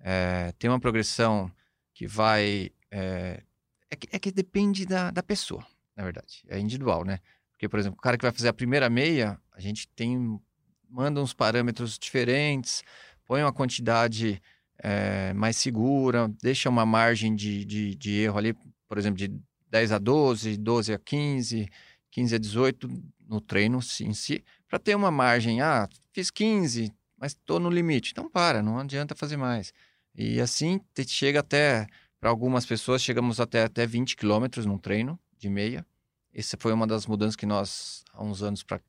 É, 0.00 0.52
tem 0.58 0.70
uma 0.70 0.80
progressão 0.80 1.50
que 1.92 2.06
vai. 2.06 2.70
É, 2.90 3.42
é, 3.90 3.96
que, 3.96 4.08
é 4.12 4.18
que 4.18 4.30
depende 4.30 4.86
da, 4.86 5.10
da 5.10 5.22
pessoa, 5.22 5.66
na 5.96 6.04
verdade. 6.04 6.44
É 6.48 6.58
individual, 6.58 7.04
né? 7.04 7.18
Porque, 7.52 7.68
por 7.68 7.80
exemplo, 7.80 7.98
o 7.98 8.02
cara 8.02 8.16
que 8.16 8.22
vai 8.22 8.32
fazer 8.32 8.48
a 8.48 8.52
primeira 8.52 8.88
meia, 8.88 9.40
a 9.52 9.60
gente 9.60 9.88
tem. 9.88 10.40
manda 10.88 11.20
uns 11.20 11.34
parâmetros 11.34 11.98
diferentes, 11.98 12.84
põe 13.24 13.42
uma 13.42 13.52
quantidade 13.52 14.40
é, 14.78 15.32
mais 15.34 15.56
segura, 15.56 16.32
deixa 16.40 16.68
uma 16.68 16.86
margem 16.86 17.34
de, 17.34 17.64
de, 17.64 17.96
de 17.96 18.12
erro 18.20 18.38
ali, 18.38 18.56
por 18.86 18.96
exemplo, 18.96 19.18
de 19.18 19.28
10 19.68 19.92
a 19.92 19.98
12, 19.98 20.56
12 20.56 20.92
a 20.92 20.98
15, 20.98 21.68
15 22.12 22.34
a 22.34 22.38
18 22.38 22.88
no 23.28 23.40
treino 23.40 23.78
em 24.00 24.14
si, 24.14 24.44
para 24.66 24.78
ter 24.78 24.94
uma 24.94 25.10
margem. 25.10 25.60
Ah, 25.60 25.88
fiz 26.12 26.30
15, 26.30 26.92
mas 27.16 27.32
estou 27.32 27.60
no 27.60 27.68
limite. 27.68 28.12
Então 28.12 28.28
para, 28.30 28.62
não 28.62 28.78
adianta 28.78 29.14
fazer 29.14 29.36
mais. 29.36 29.72
E 30.14 30.40
assim 30.40 30.80
chega 31.06 31.40
até, 31.40 31.86
para 32.18 32.30
algumas 32.30 32.66
pessoas, 32.66 33.02
chegamos 33.02 33.38
até, 33.38 33.64
até 33.64 33.86
20 33.86 34.16
quilômetros 34.16 34.66
num 34.66 34.78
treino 34.78 35.18
de 35.36 35.48
meia. 35.48 35.86
Essa 36.34 36.56
foi 36.58 36.72
uma 36.72 36.86
das 36.86 37.06
mudanças 37.06 37.36
que 37.36 37.46
nós, 37.46 38.04
há 38.12 38.22
uns 38.22 38.42
anos, 38.42 38.62
pra, 38.62 38.80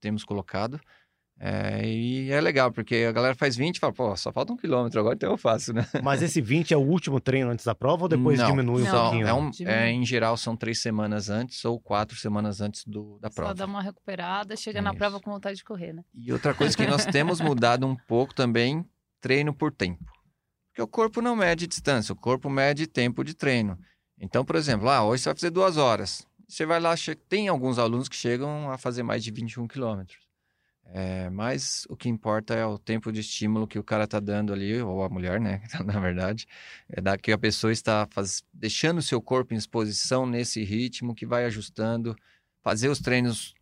temos 0.00 0.24
colocado. 0.24 0.80
É, 1.38 1.84
e 1.84 2.30
é 2.30 2.40
legal, 2.40 2.70
porque 2.70 2.94
a 3.08 3.10
galera 3.10 3.34
faz 3.34 3.56
20 3.56 3.76
e 3.76 3.80
fala, 3.80 3.92
pô, 3.92 4.16
só 4.16 4.32
falta 4.32 4.52
um 4.52 4.56
quilômetro 4.56 5.00
agora, 5.00 5.16
então 5.16 5.32
eu 5.32 5.36
faço, 5.36 5.72
né? 5.72 5.84
Mas 6.02 6.22
esse 6.22 6.40
20 6.40 6.72
é 6.72 6.76
o 6.76 6.80
último 6.80 7.18
treino 7.20 7.50
antes 7.50 7.64
da 7.64 7.74
prova 7.74 8.04
ou 8.04 8.08
depois 8.08 8.38
Não, 8.38 8.46
diminui 8.46 8.82
um 8.82 8.84
Não, 8.84 9.02
pouquinho? 9.02 9.26
É 9.26 9.34
um, 9.34 9.50
é, 9.66 9.90
em 9.90 10.06
geral, 10.06 10.36
são 10.36 10.56
três 10.56 10.80
semanas 10.80 11.28
antes 11.28 11.64
ou 11.64 11.80
quatro 11.80 12.16
semanas 12.16 12.60
antes 12.60 12.84
do, 12.84 13.18
da 13.20 13.28
Só 13.28 13.34
prova. 13.34 13.54
dá 13.54 13.66
uma 13.66 13.82
recuperada, 13.82 14.54
chega 14.56 14.80
na 14.80 14.90
Isso. 14.90 14.98
prova 14.98 15.20
com 15.20 15.32
vontade 15.32 15.56
de 15.56 15.64
correr, 15.64 15.92
né? 15.92 16.04
E 16.14 16.32
outra 16.32 16.54
coisa 16.54 16.76
que 16.76 16.86
nós 16.86 17.04
temos 17.06 17.40
mudado 17.42 17.86
um 17.86 17.96
pouco 17.96 18.32
também, 18.32 18.84
treino 19.20 19.52
por 19.52 19.72
tempo. 19.72 20.04
Porque 20.70 20.82
o 20.82 20.86
corpo 20.86 21.20
não 21.20 21.34
mede 21.34 21.66
distância, 21.66 22.12
o 22.12 22.16
corpo 22.16 22.48
mede 22.48 22.86
tempo 22.86 23.24
de 23.24 23.34
treino. 23.34 23.76
Então, 24.18 24.44
por 24.44 24.54
exemplo, 24.54 24.88
ah, 24.88 25.04
hoje 25.04 25.24
você 25.24 25.28
vai 25.30 25.34
fazer 25.36 25.50
duas 25.50 25.76
horas. 25.76 26.24
Você 26.48 26.64
vai 26.64 26.78
lá, 26.78 26.94
tem 27.28 27.48
alguns 27.48 27.78
alunos 27.78 28.08
que 28.08 28.16
chegam 28.16 28.70
a 28.70 28.78
fazer 28.78 29.02
mais 29.02 29.24
de 29.24 29.30
21 29.32 29.66
quilômetros. 29.66 30.21
É, 30.94 31.30
mas 31.30 31.86
o 31.88 31.96
que 31.96 32.06
importa 32.06 32.52
é 32.52 32.66
o 32.66 32.78
tempo 32.78 33.10
de 33.10 33.20
estímulo 33.20 33.66
que 33.66 33.78
o 33.78 33.82
cara 33.82 34.04
está 34.04 34.20
dando 34.20 34.52
ali, 34.52 34.78
ou 34.82 35.02
a 35.02 35.08
mulher, 35.08 35.40
né? 35.40 35.62
Na 35.86 35.98
verdade, 35.98 36.46
é 36.86 37.00
da 37.00 37.16
que 37.16 37.32
a 37.32 37.38
pessoa 37.38 37.72
está 37.72 38.06
faz... 38.10 38.44
deixando 38.52 38.98
o 38.98 39.02
seu 39.02 39.20
corpo 39.22 39.54
em 39.54 39.56
exposição 39.56 40.26
nesse 40.26 40.62
ritmo 40.62 41.14
que 41.14 41.24
vai 41.24 41.46
ajustando, 41.46 42.14
fazer 42.62 42.88
os 42.90 42.98
treinos 43.00 43.54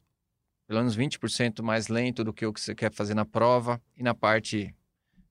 pelo 0.66 0.80
menos 0.80 0.94
20% 0.96 1.62
mais 1.62 1.86
lento 1.88 2.24
do 2.24 2.32
que 2.32 2.44
o 2.46 2.52
que 2.52 2.60
você 2.60 2.74
quer 2.74 2.92
fazer 2.92 3.14
na 3.14 3.24
prova 3.24 3.80
e 3.96 4.02
na 4.02 4.14
parte 4.14 4.74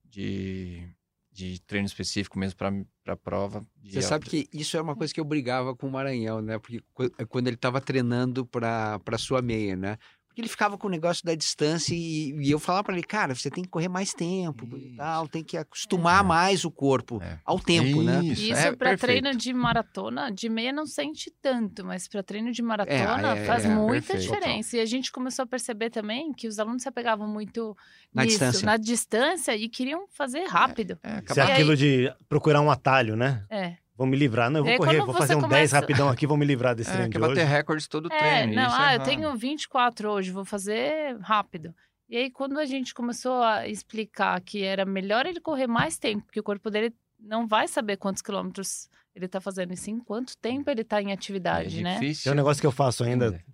de, 0.04 0.86
de 1.32 1.60
treino 1.62 1.86
específico 1.86 2.38
mesmo 2.38 2.56
para 2.58 2.72
a 3.12 3.16
prova. 3.16 3.66
Você 3.84 4.02
sabe 4.02 4.24
alta- 4.26 4.30
que 4.30 4.48
isso 4.52 4.76
é 4.76 4.80
uma 4.80 4.94
coisa 4.96 5.12
que 5.12 5.20
eu 5.20 5.24
brigava 5.24 5.74
com 5.74 5.86
o 5.86 5.90
Maranhão, 5.90 6.40
né? 6.40 6.58
Porque 6.58 6.80
qu- 6.92 7.10
quando 7.28 7.46
ele 7.46 7.56
estava 7.56 7.80
treinando 7.80 8.44
para 8.46 9.00
sua 9.18 9.40
meia, 9.40 9.76
né? 9.76 9.96
Porque 10.30 10.42
ele 10.42 10.48
ficava 10.48 10.78
com 10.78 10.86
o 10.86 10.90
negócio 10.90 11.24
da 11.24 11.34
distância 11.34 11.92
e, 11.92 12.30
e 12.40 12.52
eu 12.52 12.60
falava 12.60 12.84
para 12.84 12.94
ele, 12.94 13.02
cara, 13.02 13.34
você 13.34 13.50
tem 13.50 13.64
que 13.64 13.68
correr 13.68 13.88
mais 13.88 14.14
tempo 14.14 14.64
e 14.78 14.86
Isso. 14.90 14.96
tal, 14.96 15.26
tem 15.26 15.42
que 15.42 15.56
acostumar 15.56 16.22
É. 16.22 16.26
mais 16.26 16.64
o 16.64 16.70
corpo 16.70 17.20
É. 17.20 17.36
ao 17.44 17.58
tempo, 17.58 18.00
né? 18.00 18.20
Isso, 18.24 18.42
Isso 18.42 18.54
é 18.54 18.72
para 18.76 18.96
treino 18.96 19.34
de 19.34 19.52
maratona, 19.52 20.30
de 20.30 20.48
meia 20.48 20.72
não 20.72 20.86
sente 20.86 21.32
tanto, 21.42 21.84
mas 21.84 22.06
para 22.06 22.22
treino 22.22 22.52
de 22.52 22.62
maratona 22.62 23.36
é, 23.36 23.44
faz 23.44 23.64
é, 23.64 23.68
muita 23.68 24.06
perfeito. 24.14 24.20
diferença. 24.32 24.76
E 24.76 24.80
a 24.80 24.86
gente 24.86 25.10
começou 25.10 25.42
a 25.42 25.46
perceber 25.46 25.90
também 25.90 26.32
que 26.32 26.46
os 26.46 26.60
alunos 26.60 26.82
se 26.82 26.88
apegavam 26.88 27.26
muito 27.26 27.76
Na 28.14 28.22
nisso, 28.22 28.38
distância. 28.38 28.66
na 28.66 28.76
distância 28.76 29.56
e 29.56 29.68
queriam 29.68 30.06
fazer 30.12 30.44
rápido. 30.46 30.96
É, 31.02 31.22
Isso 31.28 31.40
é 31.40 31.42
E 31.42 31.46
aí- 31.46 31.52
aquilo 31.54 31.76
de 31.76 32.14
procurar 32.28 32.60
um 32.60 32.70
atalho, 32.70 33.16
né? 33.16 33.44
É. 33.50 33.74
Vou 34.00 34.06
me 34.06 34.16
livrar. 34.16 34.48
Não, 34.50 34.60
eu 34.60 34.64
E 34.64 34.64
vou 34.64 34.72
aí, 34.72 34.78
correr, 34.78 35.04
vou 35.04 35.14
fazer 35.14 35.34
um 35.34 35.40
10 35.40 35.50
começa- 35.50 35.76
rapidão 35.78 36.08
aqui, 36.08 36.26
vou 36.26 36.38
me 36.38 36.46
livrar 36.46 36.74
desse 36.74 36.88
É, 36.88 36.94
treino 36.94 37.12
quer 37.12 37.18
de 37.18 37.24
hoje. 37.24 37.34
bater 37.34 37.46
recordes 37.46 37.86
todo 37.86 38.10
É, 38.10 38.18
treino. 38.18 38.54
não, 38.54 38.66
isso 38.68 38.76
ah, 38.78 38.92
é 38.92 38.96
eu 38.96 39.00
tenho 39.02 39.36
24 39.36 40.10
hoje, 40.10 40.30
vou 40.30 40.42
fazer 40.46 41.18
rápido. 41.20 41.74
E 42.08 42.16
aí, 42.16 42.30
quando 42.30 42.58
a 42.58 42.64
gente 42.64 42.94
começou 42.94 43.42
a 43.42 43.68
explicar 43.68 44.40
que 44.40 44.62
era 44.64 44.86
melhor 44.86 45.26
ele 45.26 45.38
correr 45.38 45.66
mais 45.66 45.98
tempo, 45.98 46.24
porque 46.24 46.40
o 46.40 46.42
corpo 46.42 46.70
dele 46.70 46.94
não 47.18 47.46
vai 47.46 47.68
saber 47.68 47.98
quantos 47.98 48.22
quilômetros 48.22 48.88
ele 49.14 49.24
ele 49.24 49.28
tá 49.28 49.38
fazendo 49.40 49.74
isso 49.74 49.90
em 49.90 49.98
quanto 49.98 50.34
tempo 50.38 50.70
ele 50.70 50.82
tá 50.82 51.02
em 51.02 51.12
atividade, 51.12 51.80
é 51.80 51.82
né? 51.82 51.94
difícil. 51.98 52.22
Tem 52.24 52.32
um 52.32 52.36
negócio 52.36 52.60
que 52.60 52.66
eu 52.66 52.72
faço 52.72 53.04
ainda, 53.04 53.26
entender. 53.26 53.44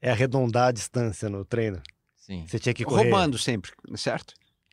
é 0.00 0.10
arredondar 0.10 0.68
a 0.68 0.72
distância 0.72 1.28
no 1.28 1.44
treino. 1.44 1.82
Sim. 2.16 2.46
Você 2.48 2.58
tinha 2.58 2.72
que 2.72 2.84
correr... 2.84 3.02
Roubando 3.10 3.36
sempre, 3.36 3.70
certo? 3.96 4.32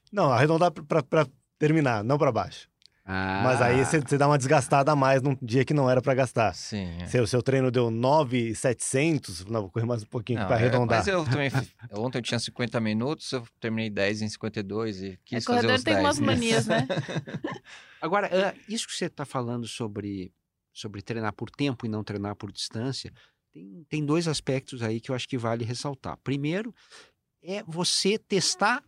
Não, 0.09 0.31
arredondar 0.31 0.71
pra, 0.71 1.03
pra 1.03 1.27
terminar, 1.59 2.01
não 2.03 2.17
pra 2.17 2.31
baixo. 2.31 2.69
Ah, 3.13 3.41
Mas 3.43 3.61
aí 3.61 3.83
você, 3.83 4.17
dá 4.17 4.25
uma 4.27 4.37
desgastada 4.37 4.89
a 4.91 4.95
mais 4.95 5.21
num 5.21 5.35
dia 5.41 5.65
que 5.65 5.73
não 5.73 5.89
era 5.89 6.01
pra 6.01 6.13
gastar. 6.13 6.53
Sim. 6.55 6.87
é. 7.01 7.07
Se 7.07 7.19
o 7.19 7.27
seu 7.27 7.43
treino 7.43 7.69
deu 7.69 7.91
9,700, 7.91 9.45
não, 9.47 9.61
vou 9.63 9.69
correr 9.69 9.85
mais 9.85 10.03
um 10.03 10.05
pouquinho 10.05 10.39
Não, 10.39 10.47
pra 10.47 10.55
é, 10.55 10.59
arredondar. 10.59 10.99
mas 10.99 11.07
eu 11.07 11.23
também. 11.29 11.51
Ontem 11.91 12.19
eu 12.19 12.21
tinha 12.21 12.39
50 12.39 12.79
minutos, 12.79 13.29
eu 13.33 13.43
terminei 13.59 13.89
10 13.89 14.21
em 14.21 14.29
52 14.29 15.01
e 15.03 15.19
quis 15.25 15.43
É, 15.43 15.45
fazer 15.45 15.45
corredor 15.45 15.75
os 15.77 15.83
tem 15.83 15.93
10. 15.95 16.05
umas 16.05 16.19
manias, 16.23 16.67
né? 16.67 16.87
Agora, 18.01 18.55
isso 18.67 18.87
que 18.87 18.93
você 18.93 19.05
está 19.05 19.25
falando 19.25 19.67
sobre, 19.67 20.33
sobre 20.73 21.01
treinar 21.01 21.33
por 21.33 21.49
tempo 21.51 21.85
e 21.85 21.89
não 21.89 22.03
treinar 22.03 22.35
por 22.35 22.51
distância, 22.51 23.11
tem, 23.53 23.85
tem 23.89 24.05
dois 24.05 24.27
aspectos 24.27 24.81
aí 24.81 24.99
que 25.01 25.11
eu 25.11 25.15
acho 25.15 25.27
que 25.27 25.37
vale 25.37 25.63
ressaltar. 25.65 26.17
Primeiro, 26.23 26.73
é 27.43 27.61
você 27.63 28.17
testar, 28.17 28.81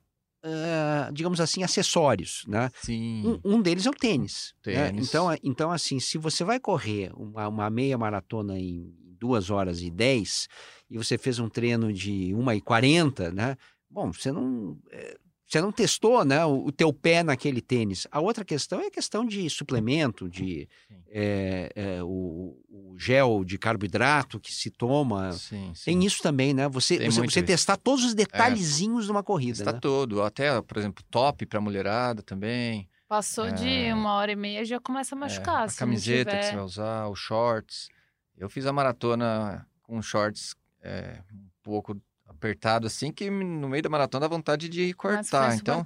ah, 0.43 1.09
digamos 1.13 1.39
assim, 1.39 1.63
acessórios, 1.63 2.43
né? 2.47 2.69
Sim. 2.81 3.39
Um, 3.45 3.55
um 3.55 3.61
deles 3.61 3.85
é 3.85 3.89
o 3.89 3.93
tênis. 3.93 4.53
né? 4.65 4.89
Tênis. 4.91 5.07
Então, 5.07 5.31
é- 5.31 5.37
então, 5.43 5.71
assim, 5.71 5.99
se 5.99 6.17
você 6.17 6.43
vai 6.43 6.59
correr 6.59 7.11
uma, 7.15 7.47
uma 7.47 7.69
meia 7.69 7.97
maratona 7.97 8.59
em 8.59 8.93
duas 9.19 9.49
horas 9.49 9.81
e 9.81 9.89
10 9.89 10.47
e 10.89 10.97
você 10.97 11.17
fez 11.17 11.39
um 11.39 11.47
treino 11.49 11.93
de 11.93 12.33
1 12.35 12.51
e 12.53 12.61
40, 12.61 13.31
né? 13.31 13.55
Bom, 13.89 14.11
você 14.11 14.31
não. 14.31 14.77
eh, 14.91 15.17
Você 15.53 15.61
não 15.61 15.71
testou 15.71 16.25
né, 16.25 16.43
o, 16.43 16.65
o 16.65 16.71
teu 16.71 16.91
pé 16.91 17.21
naquele 17.21 17.61
tênis. 17.61 18.07
A 18.11 18.19
outra 18.19 18.43
questão 18.43 18.81
é 18.81 18.87
a 18.87 18.91
questão 18.91 19.23
de 19.23 19.47
suplemento, 19.51 20.27
de 20.27 20.67
eh, 21.11 21.71
eh, 21.75 22.01
o, 22.01 22.57
o 22.71 22.95
gel 22.97 23.43
de 23.45 23.59
carboidrato 23.59 24.39
que 24.39 24.51
se 24.51 24.71
toma. 24.71 25.31
Sim, 25.33 25.71
sim. 25.75 25.85
Tem 25.85 26.03
isso 26.03 26.23
também, 26.23 26.55
né? 26.55 26.67
Você, 26.69 26.97
Tem 26.97 27.11
você, 27.11 27.21
você 27.21 27.39
isso. 27.41 27.45
testar 27.45 27.77
todos 27.77 28.03
os 28.03 28.15
detalhezinhos 28.15 29.05
de 29.05 29.11
uma 29.11 29.21
corrida. 29.21 29.59
Está 29.59 29.73
né? 29.73 29.79
todo. 29.79 30.23
Até, 30.23 30.59
por 30.59 30.75
exemplo, 30.75 31.03
top 31.11 31.45
pra 31.45 31.61
mulherada 31.61 32.23
também. 32.23 32.89
Passou 33.07 33.51
de 33.51 33.69
É. 33.69 33.93
uma 33.93 34.13
hora 34.15 34.31
e 34.31 34.35
meia 34.35 34.65
já 34.65 34.79
começa 34.79 35.13
a 35.13 35.17
machucar. 35.19 35.61
É, 35.61 35.65
a 35.65 35.67
se 35.69 35.79
não 35.79 35.87
camiseta 35.87 36.31
que 36.31 36.35
tiver- 36.37 36.49
você 36.49 36.55
vai 36.55 36.65
usar, 36.65 37.07
os 37.09 37.19
shorts. 37.19 37.89
Eu 38.35 38.49
fiz 38.49 38.65
a 38.65 38.73
maratona 38.73 39.67
com 39.83 40.01
shorts 40.01 40.55
é, 40.81 41.21
um 41.31 41.45
pouco 41.61 41.95
apertado 42.43 42.87
assim, 42.87 43.11
que 43.11 43.29
no 43.29 43.69
meio 43.69 43.81
da 43.81 43.89
maratona 43.89 44.27
dá 44.27 44.35
vontade 44.35 44.67
de 44.67 44.93
cortar. 44.93 45.55
Então. 45.55 45.83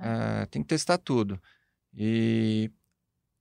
É. 0.00 0.42
é, 0.42 0.46
tem 0.46 0.62
que 0.62 0.68
testar 0.68 0.98
tudo. 0.98 1.40
E 1.94 2.70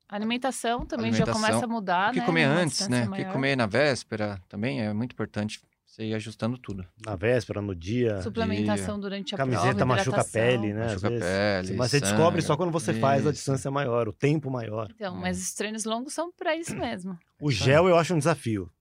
A 0.08 0.16
alimentação 0.16 0.86
também 0.86 1.12
já 1.12 1.24
Alimentação. 1.24 1.42
começa 1.42 1.66
a 1.66 1.68
mudar, 1.68 2.10
o 2.12 2.14
que 2.14 2.20
né? 2.20 2.26
comer 2.26 2.44
antes, 2.46 2.88
né? 2.88 3.00
O 3.02 3.04
que 3.04 3.10
maior. 3.10 3.34
comer 3.34 3.56
na 3.58 3.66
véspera 3.66 4.42
também 4.48 4.82
é 4.82 4.94
muito 4.94 5.12
importante 5.12 5.60
você 5.86 6.06
ir 6.06 6.14
ajustando 6.14 6.58
tudo. 6.58 6.86
Na 7.06 7.16
véspera, 7.16 7.62
no 7.62 7.76
dia. 7.76 8.22
Suplementação 8.22 9.00
durante 9.00 9.34
a 9.36 9.38
Camiseta 9.38 9.76
prova, 9.76 9.86
machuca 9.86 10.22
a 10.22 10.26
pele, 10.26 10.74
né? 10.74 10.86
Machuca 10.88 11.08
a 11.08 11.12
pele, 11.12 11.74
Mas 11.78 11.92
você 11.92 12.00
descobre 12.00 12.42
só 12.42 12.56
quando 12.56 12.72
você 12.72 12.94
faz 12.94 13.22
a 13.26 13.30
Isso. 13.30 13.34
distância 13.34 13.70
maior, 13.72 14.08
o 14.08 14.14
tempo 14.14 14.50
maior. 14.50 14.90
Então, 14.96 15.18
É. 15.18 15.20
mas 15.20 15.42
os 15.42 15.54
treinos 15.54 15.84
longos 15.86 16.14
são 16.14 16.32
pra 16.32 16.56
isso 16.56 16.76
mesmo. 16.78 17.18
O 17.42 17.50
Isso 17.50 17.64
gel 17.64 17.88
eu 17.90 17.98
acho 17.98 18.14
um 18.14 18.18
desafio. 18.20 18.72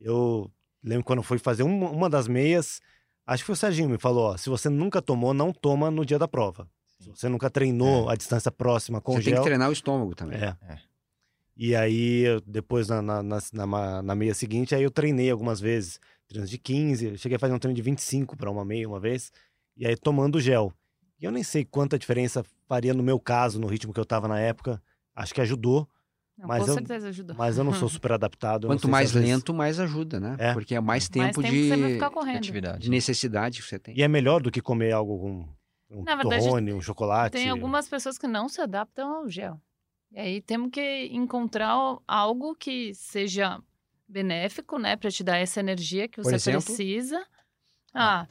Eu 0.00 0.50
lembro 0.82 1.04
quando 1.04 1.22
fui 1.22 1.38
fazer 1.38 1.62
uma 1.64 2.08
das 2.08 2.28
meias, 2.28 2.80
acho 3.28 3.42
que 3.42 3.46
foi 3.46 3.52
o 3.52 3.56
Serginho 3.56 3.88
me 3.88 3.98
falou, 3.98 4.32
ó, 4.32 4.36
se 4.36 4.48
você 4.48 4.68
nunca 4.68 5.00
tomou, 5.02 5.32
não 5.32 5.52
toma 5.52 5.90
no 5.90 6.04
dia 6.04 6.18
da 6.18 6.26
prova. 6.26 6.68
Se 6.98 7.08
você 7.10 7.28
nunca 7.28 7.48
treinou 7.48 8.08
a 8.08 8.16
distância 8.16 8.50
próxima 8.50 9.00
com 9.00 9.12
Você 9.12 9.20
o 9.20 9.24
tem 9.24 9.32
gel... 9.34 9.42
que 9.42 9.48
treinar 9.48 9.68
o 9.68 9.72
estômago 9.72 10.14
também. 10.14 10.38
É. 10.40 10.56
É. 10.68 10.78
E 11.56 11.74
aí, 11.74 12.24
depois 12.46 12.88
na, 12.88 13.02
na, 13.02 13.22
na, 13.22 14.02
na 14.02 14.14
meia 14.14 14.34
seguinte, 14.34 14.74
aí 14.74 14.82
eu 14.82 14.90
treinei 14.90 15.30
algumas 15.30 15.60
vezes. 15.60 16.00
Treinos 16.26 16.50
de 16.50 16.58
15, 16.58 17.06
eu 17.06 17.16
cheguei 17.16 17.36
a 17.36 17.38
fazer 17.38 17.54
um 17.54 17.58
treino 17.58 17.74
de 17.74 17.82
25 17.82 18.36
para 18.36 18.50
uma 18.50 18.64
meia 18.64 18.88
uma 18.88 19.00
vez. 19.00 19.32
E 19.76 19.86
aí 19.86 19.96
tomando 19.96 20.40
gel. 20.40 20.72
E 21.20 21.24
eu 21.24 21.30
nem 21.30 21.42
sei 21.42 21.64
quanta 21.64 21.98
diferença 21.98 22.44
faria 22.68 22.94
no 22.94 23.02
meu 23.02 23.18
caso, 23.18 23.60
no 23.60 23.66
ritmo 23.66 23.92
que 23.92 24.00
eu 24.00 24.04
tava 24.04 24.28
na 24.28 24.38
época. 24.38 24.82
Acho 25.14 25.34
que 25.34 25.40
ajudou, 25.40 25.88
Não, 26.38 26.46
Mas 26.46 26.62
com 26.64 26.70
eu- 26.70 26.74
certeza 26.74 27.08
ajuda. 27.08 27.34
mas 27.34 27.58
eu 27.58 27.64
não 27.64 27.72
sou 27.74 27.88
super 27.90 28.12
adaptado. 28.12 28.68
Quanto 28.68 28.88
mais 28.88 29.08
às 29.08 29.14
vezes- 29.14 29.28
lento, 29.28 29.52
mais 29.52 29.80
ajuda, 29.80 30.20
né? 30.20 30.36
É. 30.38 30.52
Porque 30.52 30.74
é 30.74 30.80
mais 30.80 30.86
Mais 31.04 31.08
tempo, 31.08 31.42
tempo 31.42 31.54
você 31.56 31.68
vai 31.76 31.88
de, 31.88 31.94
ficar 31.94 32.10
correndo. 32.10 32.36
Atividade. 32.36 32.78
de 32.78 32.90
necessidade 32.90 33.60
que 33.60 33.66
você 33.68 33.78
tem. 33.78 33.98
E 33.98 34.02
é 34.02 34.08
melhor 34.08 34.40
do 34.40 34.50
que 34.50 34.60
comer 34.62 34.92
algo 34.92 35.18
com 35.18 35.48
um 35.90 36.04
Na 36.04 36.14
verdade, 36.14 36.44
torrone, 36.44 36.72
um 36.72 36.80
chocolate. 36.80 37.32
Tem 37.32 37.48
algumas 37.48 37.88
pessoas 37.88 38.16
que 38.16 38.28
não 38.28 38.48
se 38.48 38.60
adaptam 38.60 39.08
ao 39.16 39.28
gel. 39.28 39.60
E 40.12 40.18
aí 40.20 40.40
temos 40.40 40.70
que 40.70 41.06
encontrar 41.12 41.74
algo 42.06 42.54
que 42.54 42.94
seja 42.94 43.60
benéfico, 44.08 44.78
né, 44.78 44.96
Pra 44.96 45.10
te 45.10 45.22
dar 45.24 45.36
essa 45.38 45.60
energia 45.60 46.06
que 46.08 46.16
Por 46.22 46.24
você 46.24 46.36
exemplo? 46.36 46.62
precisa. 46.62 47.26
Ah, 47.92 48.26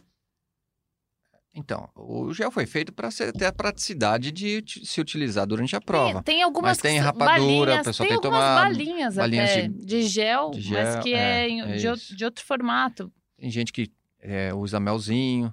Então, 1.59 1.89
o 1.95 2.31
gel 2.35 2.51
foi 2.51 2.67
feito 2.67 2.93
para 2.93 3.09
ter 3.35 3.45
a 3.45 3.51
praticidade 3.51 4.31
de 4.31 4.63
se 4.85 5.01
utilizar 5.01 5.47
durante 5.47 5.75
a 5.75 5.81
prova. 5.81 6.21
tem, 6.21 6.35
tem 6.35 6.43
algumas 6.43 6.71
Mas 6.73 6.77
tem 6.77 6.99
rapadura, 6.99 7.33
o 7.33 7.65
balinhas, 7.65 7.85
pessoal 7.87 8.07
tem 8.07 8.15
tem 8.15 8.21
tomar 8.21 8.55
balinhas, 8.63 9.15
balinhas 9.15 9.49
até, 9.49 9.61
de- 9.67 9.85
de, 9.85 10.01
gel, 10.03 10.51
de 10.51 10.71
mas 10.71 10.93
gel, 10.93 11.01
que 11.01 11.13
é, 11.15 11.49
é, 11.49 11.59
é 11.59 11.75
de, 11.77 11.87
ou- 11.87 11.93
isso. 11.95 12.15
de 12.15 12.23
outro 12.25 12.45
formato. 12.45 13.11
Tem 13.37 13.49
gente 13.49 13.73
que 13.73 13.91
é, 14.21 14.53
usa 14.53 14.79
melzinho. 14.79 15.51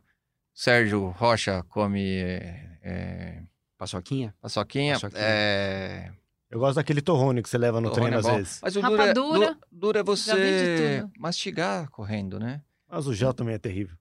Sérgio 0.52 1.08
Rocha 1.08 1.62
come 1.70 2.04
é, 2.04 2.78
é, 2.82 3.42
Paçoquinha? 3.78 4.34
paçoquinha. 4.40 4.94
Paçoquinha. 4.94 5.20
É, 5.23 6.11
Eu 6.50 6.58
gosto 6.61 6.76
daquele 6.76 7.00
torrone 7.00 7.42
que 7.42 7.49
você 7.49 7.56
leva 7.58 7.80
no 7.80 7.88
torrone 7.90 8.11
treino 8.11 8.28
é 8.28 8.30
às 8.30 8.37
vezes. 8.37 8.61
Mas 8.62 8.76
o 8.76 8.78
é, 8.78 8.82
Rapadura, 8.82 9.54
du- 9.54 9.58
duro 9.73 9.99
é 9.99 10.02
já 10.16 10.34
vi 10.37 10.42
de 10.42 10.76
você 10.76 11.04
mastigar 11.18 11.88
correndo, 11.88 12.38
né? 12.38 12.61
Mas 12.88 13.06
o 13.06 13.14
gel 13.14 13.32
também 13.34 13.54
é 13.54 13.58
terrível. 13.58 13.96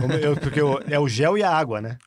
Como 0.00 0.12
eu- 0.14 0.36
porque 0.36 0.60
eu- 0.60 0.80
é 0.88 0.98
o 0.98 1.08
gel 1.08 1.36
e 1.38 1.42
a 1.42 1.50
água, 1.50 1.80
né? 1.80 1.98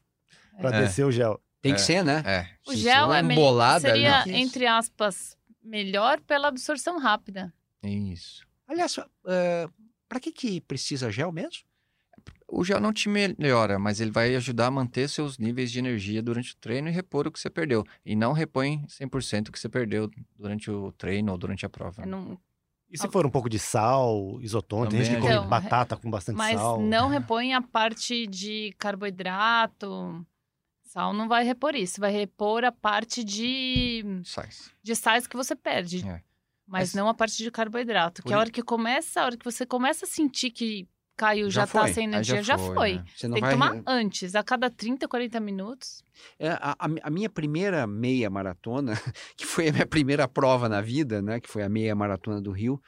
Pra 0.60 0.76
É. 0.76 0.82
descer 0.82 1.06
o 1.06 1.12
gel. 1.12 1.40
Tem 1.62 1.74
que 1.74 1.82
É. 1.82 1.84
ser, 1.84 2.04
né? 2.04 2.24
É. 2.26 2.48
O 2.68 2.72
Se 2.72 2.78
gel 2.78 3.14
é 3.14 3.22
me- 3.22 3.34
embolada, 3.34 3.80
seria, 3.82 4.26
não. 4.26 4.34
entre 4.34 4.66
aspas, 4.66 5.38
melhor 5.64 6.20
pela 6.22 6.48
absorção 6.48 6.98
rápida. 7.00 7.54
Isso. 7.84 8.46
Aliás, 8.68 8.98
uh, 8.98 9.06
para 10.08 10.20
que, 10.20 10.32
que 10.32 10.62
precisa 10.62 11.12
gel 11.12 11.32
mesmo? 11.32 11.64
O 12.52 12.64
gel 12.66 12.80
não 12.80 12.92
te 12.92 13.08
melhora, 13.08 13.78
mas 13.78 14.00
ele 14.00 14.10
vai 14.12 14.36
ajudar 14.36 14.68
a 14.68 14.72
manter 14.72 15.08
seus 15.08 15.38
níveis 15.38 15.72
de 15.72 15.78
energia 15.80 16.22
durante 16.22 16.54
o 16.54 16.58
treino 16.58 16.88
e 16.88 16.92
repor 16.92 17.28
o 17.28 17.32
que 17.32 17.40
você 17.40 17.50
perdeu. 17.50 17.86
E 18.04 18.16
não 18.16 18.34
repõe 18.34 18.84
100% 18.88 19.50
o 19.50 19.52
que 19.52 19.60
você 19.60 19.70
perdeu 19.70 20.10
durante 20.36 20.72
o 20.72 20.92
treino 20.94 21.32
ou 21.32 21.38
durante 21.38 21.66
a 21.66 21.70
prova. 21.70 22.02
É 22.02 22.06
não- 22.08 22.40
E 22.92 22.98
se 22.98 23.08
for 23.08 23.26
um 23.26 23.30
pouco 23.30 23.48
de 23.50 23.60
sal, 23.60 24.40
isotônico, 24.42 24.92
tem 24.96 25.04
gente 25.04 25.16
que 25.16 25.22
come 25.22 25.34
ajuda. 25.34 25.48
batata 25.48 25.96
com 25.96 26.10
bastante 26.10 26.36
mas 26.38 26.60
sal. 26.60 26.82
não 26.82 27.08
repõe 27.08 27.54
a 27.54 27.62
parte 27.62 28.26
de 28.26 28.74
carboidrato. 28.80 30.26
Sal 30.86 31.14
não 31.14 31.28
vai 31.28 31.44
repor 31.44 31.76
isso, 31.76 32.02
vai 32.02 32.12
repor 32.12 32.64
a 32.66 32.72
parte 32.72 33.24
de, 33.24 34.04
Sais. 34.24 34.72
de 34.82 34.96
sais 34.96 35.28
que 35.28 35.38
você 35.38 35.56
perde. 35.56 36.00
É. 36.08 36.24
Mas 36.66 36.90
Mas- 36.90 36.94
não 36.96 37.08
a 37.08 37.14
parte 37.14 37.38
de 37.38 37.52
carboidrato. 37.52 38.22
Que 38.24 38.30
Por 38.30 38.36
a 38.36 38.40
hora 38.40 38.50
que 38.52 38.64
começa, 38.64 39.22
a 39.22 39.26
hora 39.26 39.38
que 39.38 39.46
você 39.46 39.66
começa 39.66 40.06
a 40.06 40.08
sentir 40.08 40.50
que 40.52 40.88
caiu, 41.20 41.50
já, 41.52 41.62
Já 41.62 41.68
tá 41.68 41.82
foi, 41.82 41.94
sem 41.94 42.04
Aí 42.06 42.10
energia, 42.14 42.42
já 42.42 42.58
foi. 42.58 42.94
né? 42.94 43.04
Você 43.16 43.28
não 43.28 43.34
Tem 43.36 43.44
que 43.44 43.48
vai. 43.48 43.54
tomar 43.56 43.84
antes, 43.86 44.36
a 44.36 44.42
cada 44.44 44.70
30, 44.70 45.06
40 45.08 45.40
minutos. 45.42 46.02
É, 46.40 46.50
a, 46.52 46.72
a- 46.80 46.90
a 47.04 47.10
minha 47.10 47.30
primeira 47.30 47.86
meia 47.86 48.30
maratona, 48.30 48.94
que 49.36 49.46
foi 49.46 49.68
a 49.68 49.74
minha 49.74 49.86
primeira 49.86 50.28
prova 50.28 50.70
na 50.70 50.80
vida, 50.80 51.22
né? 51.22 51.40
Que 51.42 51.50
foi 51.50 51.62
a 51.64 51.70
meia 51.70 51.94
maratona 51.94 52.42
do 52.42 52.52
Rio, 52.52 52.82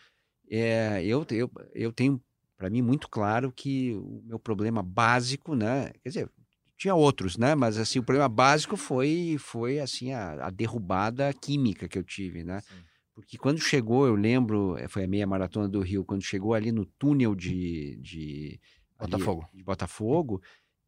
é, 0.49 1.03
eu, 1.03 1.25
eu, 1.31 1.51
eu 1.73 1.91
tenho 1.91 2.21
para 2.57 2.69
mim 2.69 2.81
muito 2.81 3.09
claro 3.09 3.51
que 3.51 3.93
o 3.95 4.21
meu 4.25 4.39
problema 4.39 4.81
básico, 4.81 5.55
né? 5.55 5.91
Quer 6.03 6.09
dizer, 6.09 6.29
tinha 6.77 6.95
outros, 6.95 7.37
né? 7.37 7.53
Mas 7.55 7.77
assim, 7.77 7.99
o 7.99 8.03
problema 8.03 8.29
básico 8.29 8.77
foi, 8.77 9.35
foi 9.39 9.79
assim, 9.79 10.13
a, 10.13 10.47
a 10.47 10.49
derrubada 10.49 11.33
química 11.33 11.87
que 11.87 11.97
eu 11.97 12.03
tive, 12.03 12.43
né? 12.43 12.61
Sim. 12.61 12.75
Porque 13.21 13.37
quando 13.37 13.59
chegou, 13.59 14.05
eu 14.05 14.15
lembro, 14.15 14.77
eh, 14.77 14.87
foi 14.87 15.03
a 15.05 15.07
meia 15.07 15.25
maratona 15.25 15.67
do 15.67 15.79
Rio, 15.81 16.03
quando 16.03 16.21
chegou 16.23 16.53
ali 16.53 16.71
no 16.71 16.85
túnel 16.85 17.33
de, 17.35 17.97
de 18.01 18.59
ali- 18.99 19.11
Botafogo. 19.11 19.49
de 19.53 19.63
Botafogo, 19.63 20.41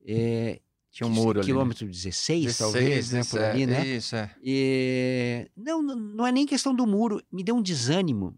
é, 0.06 0.60
Tinha 0.92 1.08
um 1.08 1.10
muro 1.12 1.40
ali. 1.40 1.48
né? 1.48 1.54
quilômetro 1.54 1.88
16, 1.88 2.58
talvez, 2.58 3.12
né, 3.12 3.20
por 3.24 3.40
17, 3.40 3.46
ali, 3.56 3.66
né? 3.66 3.88
Isso, 3.88 4.16
é. 4.16 4.36
E, 4.44 5.50
não, 5.56 5.82
não 5.82 6.28
é 6.28 6.32
nem 6.32 6.46
questão 6.46 6.76
do 6.76 6.86
muro, 6.86 7.22
me 7.32 7.44
deu 7.44 7.56
um 7.56 7.62
desânimo. 7.62 8.38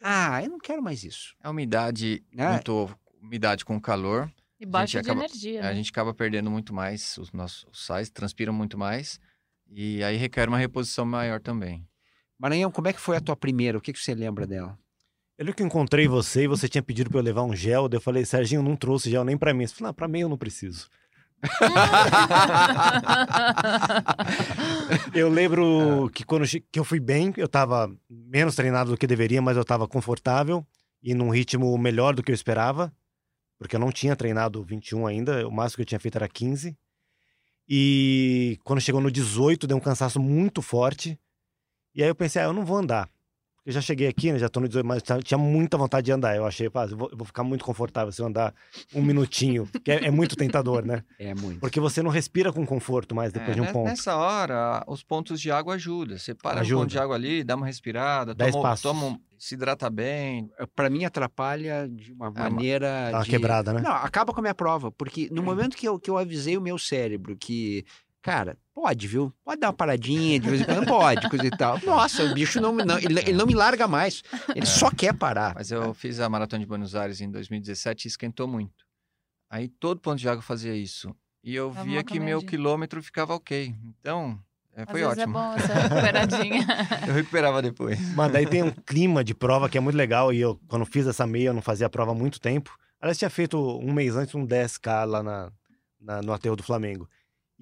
Ah, 0.00 0.42
eu 0.42 0.50
não 0.50 0.58
quero 0.58 0.82
mais 0.82 1.04
isso. 1.04 1.34
É 1.42 1.48
umidade, 1.48 2.24
Né? 2.32 2.50
muito 2.52 2.90
umidade 3.22 3.64
com 3.64 3.80
calor. 3.80 4.28
E 4.58 4.66
baixa 4.66 5.00
de 5.02 5.08
acaba- 5.10 5.24
energia. 5.24 5.60
A 5.60 5.64
né? 5.64 5.74
gente 5.74 5.90
acaba 5.90 6.12
perdendo 6.14 6.50
muito 6.50 6.72
mais, 6.74 7.16
os 7.18 7.30
nossos 7.32 7.64
os 7.70 7.84
sais 7.84 8.08
transpiram 8.10 8.52
muito 8.52 8.76
mais. 8.78 9.20
E 9.70 10.02
aí 10.04 10.16
requer 10.16 10.48
uma 10.48 10.58
reposição 10.58 11.04
maior 11.06 11.40
também. 11.40 11.86
Maranhão, 12.42 12.70
como 12.72 12.88
é 12.88 12.92
que 12.92 13.00
foi 13.00 13.16
a 13.16 13.20
tua 13.20 13.36
primeira? 13.36 13.78
O 13.78 13.80
que, 13.80 13.92
que 13.92 14.00
você 14.00 14.16
lembra 14.16 14.48
dela? 14.48 14.76
Eu 15.38 15.44
lembro 15.44 15.54
que 15.54 15.62
eu 15.62 15.66
encontrei 15.68 16.08
você 16.08 16.42
e 16.42 16.48
você 16.48 16.68
tinha 16.68 16.82
pedido 16.82 17.08
pra 17.08 17.20
eu 17.20 17.22
levar 17.22 17.44
um 17.44 17.54
gel. 17.54 17.88
daí 17.88 17.98
Eu 17.98 18.00
falei, 18.00 18.24
Serginho, 18.24 18.64
não 18.64 18.74
trouxe 18.74 19.08
gel 19.08 19.22
nem 19.22 19.38
pra 19.38 19.54
mim. 19.54 19.64
Você 19.64 19.76
falou, 19.76 19.90
não, 19.90 19.94
pra 19.94 20.08
mim 20.08 20.22
eu 20.22 20.28
não 20.28 20.36
preciso. 20.36 20.90
eu 25.14 25.28
lembro 25.28 26.10
que 26.12 26.24
quando 26.24 26.44
que 26.44 26.80
eu 26.80 26.82
fui 26.82 26.98
bem, 26.98 27.32
eu 27.36 27.46
tava 27.46 27.88
menos 28.10 28.56
treinado 28.56 28.90
do 28.90 28.96
que 28.96 29.06
deveria, 29.06 29.40
mas 29.40 29.56
eu 29.56 29.64
tava 29.64 29.86
confortável 29.86 30.66
e 31.00 31.14
num 31.14 31.30
ritmo 31.30 31.78
melhor 31.78 32.12
do 32.12 32.24
que 32.24 32.32
eu 32.32 32.34
esperava, 32.34 32.92
porque 33.56 33.76
eu 33.76 33.80
não 33.80 33.92
tinha 33.92 34.16
treinado 34.16 34.64
21 34.64 35.06
ainda, 35.06 35.46
o 35.46 35.52
máximo 35.52 35.76
que 35.76 35.82
eu 35.82 35.86
tinha 35.86 36.00
feito 36.00 36.16
era 36.16 36.28
15. 36.28 36.76
E 37.68 38.58
quando 38.64 38.80
chegou 38.80 39.00
no 39.00 39.12
18, 39.12 39.68
deu 39.68 39.76
um 39.76 39.80
cansaço 39.80 40.18
muito 40.18 40.60
forte. 40.60 41.16
E 41.94 42.02
aí 42.02 42.08
eu 42.08 42.14
pensei, 42.14 42.42
ah, 42.42 42.46
eu 42.46 42.52
não 42.52 42.64
vou 42.64 42.76
andar. 42.76 43.08
Eu 43.64 43.72
já 43.72 43.80
cheguei 43.80 44.08
aqui, 44.08 44.32
né, 44.32 44.40
já 44.40 44.48
tô 44.48 44.58
no 44.58 44.66
18, 44.66 44.84
mas 44.84 45.02
tinha 45.22 45.38
muita 45.38 45.78
vontade 45.78 46.06
de 46.06 46.12
andar. 46.12 46.34
Eu 46.34 46.44
achei, 46.44 46.68
pá, 46.68 46.84
eu 46.84 46.96
vou, 46.96 47.08
eu 47.12 47.16
vou 47.16 47.24
ficar 47.24 47.44
muito 47.44 47.64
confortável 47.64 48.10
se 48.10 48.20
eu 48.20 48.26
andar 48.26 48.52
um 48.92 49.00
minutinho, 49.00 49.68
que 49.84 49.92
é, 49.92 50.06
é, 50.06 50.10
muito 50.10 50.34
tentador, 50.34 50.84
né? 50.84 51.04
É 51.16 51.32
muito. 51.32 51.60
Porque 51.60 51.78
você 51.78 52.02
não 52.02 52.10
respira 52.10 52.52
com 52.52 52.66
conforto 52.66 53.14
mais 53.14 53.32
depois 53.32 53.52
é, 53.52 53.54
de 53.54 53.60
um 53.60 53.72
ponto. 53.72 53.86
Nessa 53.86 54.16
hora, 54.16 54.82
os 54.88 55.04
pontos 55.04 55.40
de 55.40 55.52
água 55.52 55.74
ajudam. 55.74 56.18
Você 56.18 56.34
para 56.34 56.62
Ajuda. 56.62 56.76
um 56.76 56.80
ponto 56.80 56.90
de 56.90 56.98
água 56.98 57.14
ali, 57.14 57.44
dá 57.44 57.54
uma 57.54 57.66
respirada, 57.66 58.34
dá 58.34 58.50
toma, 58.50 58.76
toma, 58.76 59.20
se 59.38 59.54
hidrata 59.54 59.88
bem. 59.88 60.50
É, 60.58 60.66
Para 60.66 60.90
mim, 60.90 61.04
atrapalha 61.04 61.88
de 61.88 62.12
uma 62.12 62.26
é, 62.26 62.30
maneira. 62.30 63.10
Dá 63.12 63.18
uma 63.18 63.24
de... 63.24 63.30
quebrada, 63.30 63.72
né? 63.72 63.80
Não, 63.80 63.92
acaba 63.92 64.32
com 64.32 64.40
a 64.40 64.42
minha 64.42 64.54
prova. 64.54 64.90
Porque 64.90 65.28
no 65.30 65.42
momento 65.42 65.76
que 65.76 65.86
eu, 65.86 66.00
que 66.00 66.10
eu 66.10 66.18
avisei 66.18 66.56
o 66.56 66.60
meu 66.60 66.78
cérebro 66.78 67.36
que 67.36 67.84
Cara, 68.22 68.56
pode, 68.72 69.08
viu? 69.08 69.32
Pode 69.44 69.60
dar 69.60 69.66
uma 69.68 69.72
paradinha 69.72 70.38
de 70.38 70.48
vez 70.48 70.62
em 70.62 70.64
quando, 70.64 70.86
pode, 70.86 71.28
coisa 71.28 71.44
e 71.44 71.50
tal. 71.50 71.80
Nossa, 71.84 72.22
o 72.22 72.32
bicho 72.32 72.60
não, 72.60 72.72
não 72.72 72.96
ele, 72.96 73.18
ele, 73.18 73.32
não 73.32 73.44
me 73.44 73.54
larga 73.54 73.88
mais. 73.88 74.22
Ele 74.54 74.62
é. 74.62 74.66
só 74.66 74.90
quer 74.90 75.12
parar. 75.12 75.54
Mas 75.56 75.72
eu 75.72 75.92
fiz 75.92 76.20
a 76.20 76.28
Maratona 76.28 76.60
de 76.60 76.66
Buenos 76.66 76.94
Aires 76.94 77.20
em 77.20 77.28
2017 77.28 78.04
e 78.04 78.08
esquentou 78.08 78.46
muito. 78.46 78.86
Aí 79.50 79.68
todo 79.68 80.00
ponto 80.00 80.18
de 80.18 80.28
água 80.28 80.40
fazia 80.40 80.74
isso. 80.74 81.14
E 81.42 81.54
eu 81.54 81.74
é 81.76 81.82
via 81.82 82.04
que 82.04 82.20
meu 82.20 82.40
quilômetro 82.40 83.02
ficava 83.02 83.34
ok. 83.34 83.74
Então, 83.84 84.38
é, 84.74 84.86
foi 84.86 85.02
Às 85.02 85.18
ótimo. 85.18 85.22
é 85.22 85.26
bom 85.26 85.52
essa 85.54 85.74
recuperadinha. 85.74 86.66
eu 87.08 87.14
recuperava 87.14 87.60
depois. 87.60 87.98
Mas 88.14 88.32
daí 88.32 88.46
tem 88.46 88.62
um 88.62 88.70
clima 88.70 89.24
de 89.24 89.34
prova 89.34 89.68
que 89.68 89.76
é 89.76 89.80
muito 89.80 89.96
legal. 89.96 90.32
E 90.32 90.40
eu, 90.40 90.58
quando 90.68 90.86
fiz 90.86 91.06
essa 91.06 91.26
meia, 91.26 91.48
eu 91.48 91.54
não 91.54 91.60
fazia 91.60 91.88
a 91.88 91.90
prova 91.90 92.12
há 92.12 92.14
muito 92.14 92.40
tempo. 92.40 92.78
Aliás, 93.00 93.18
tinha 93.18 93.28
feito 93.28 93.58
um 93.78 93.92
mês 93.92 94.16
antes 94.16 94.34
um 94.34 94.46
10K 94.46 95.04
lá 95.04 95.22
na, 95.22 95.52
na 96.00 96.22
no 96.22 96.32
aterro 96.32 96.54
do 96.54 96.62
Flamengo. 96.62 97.08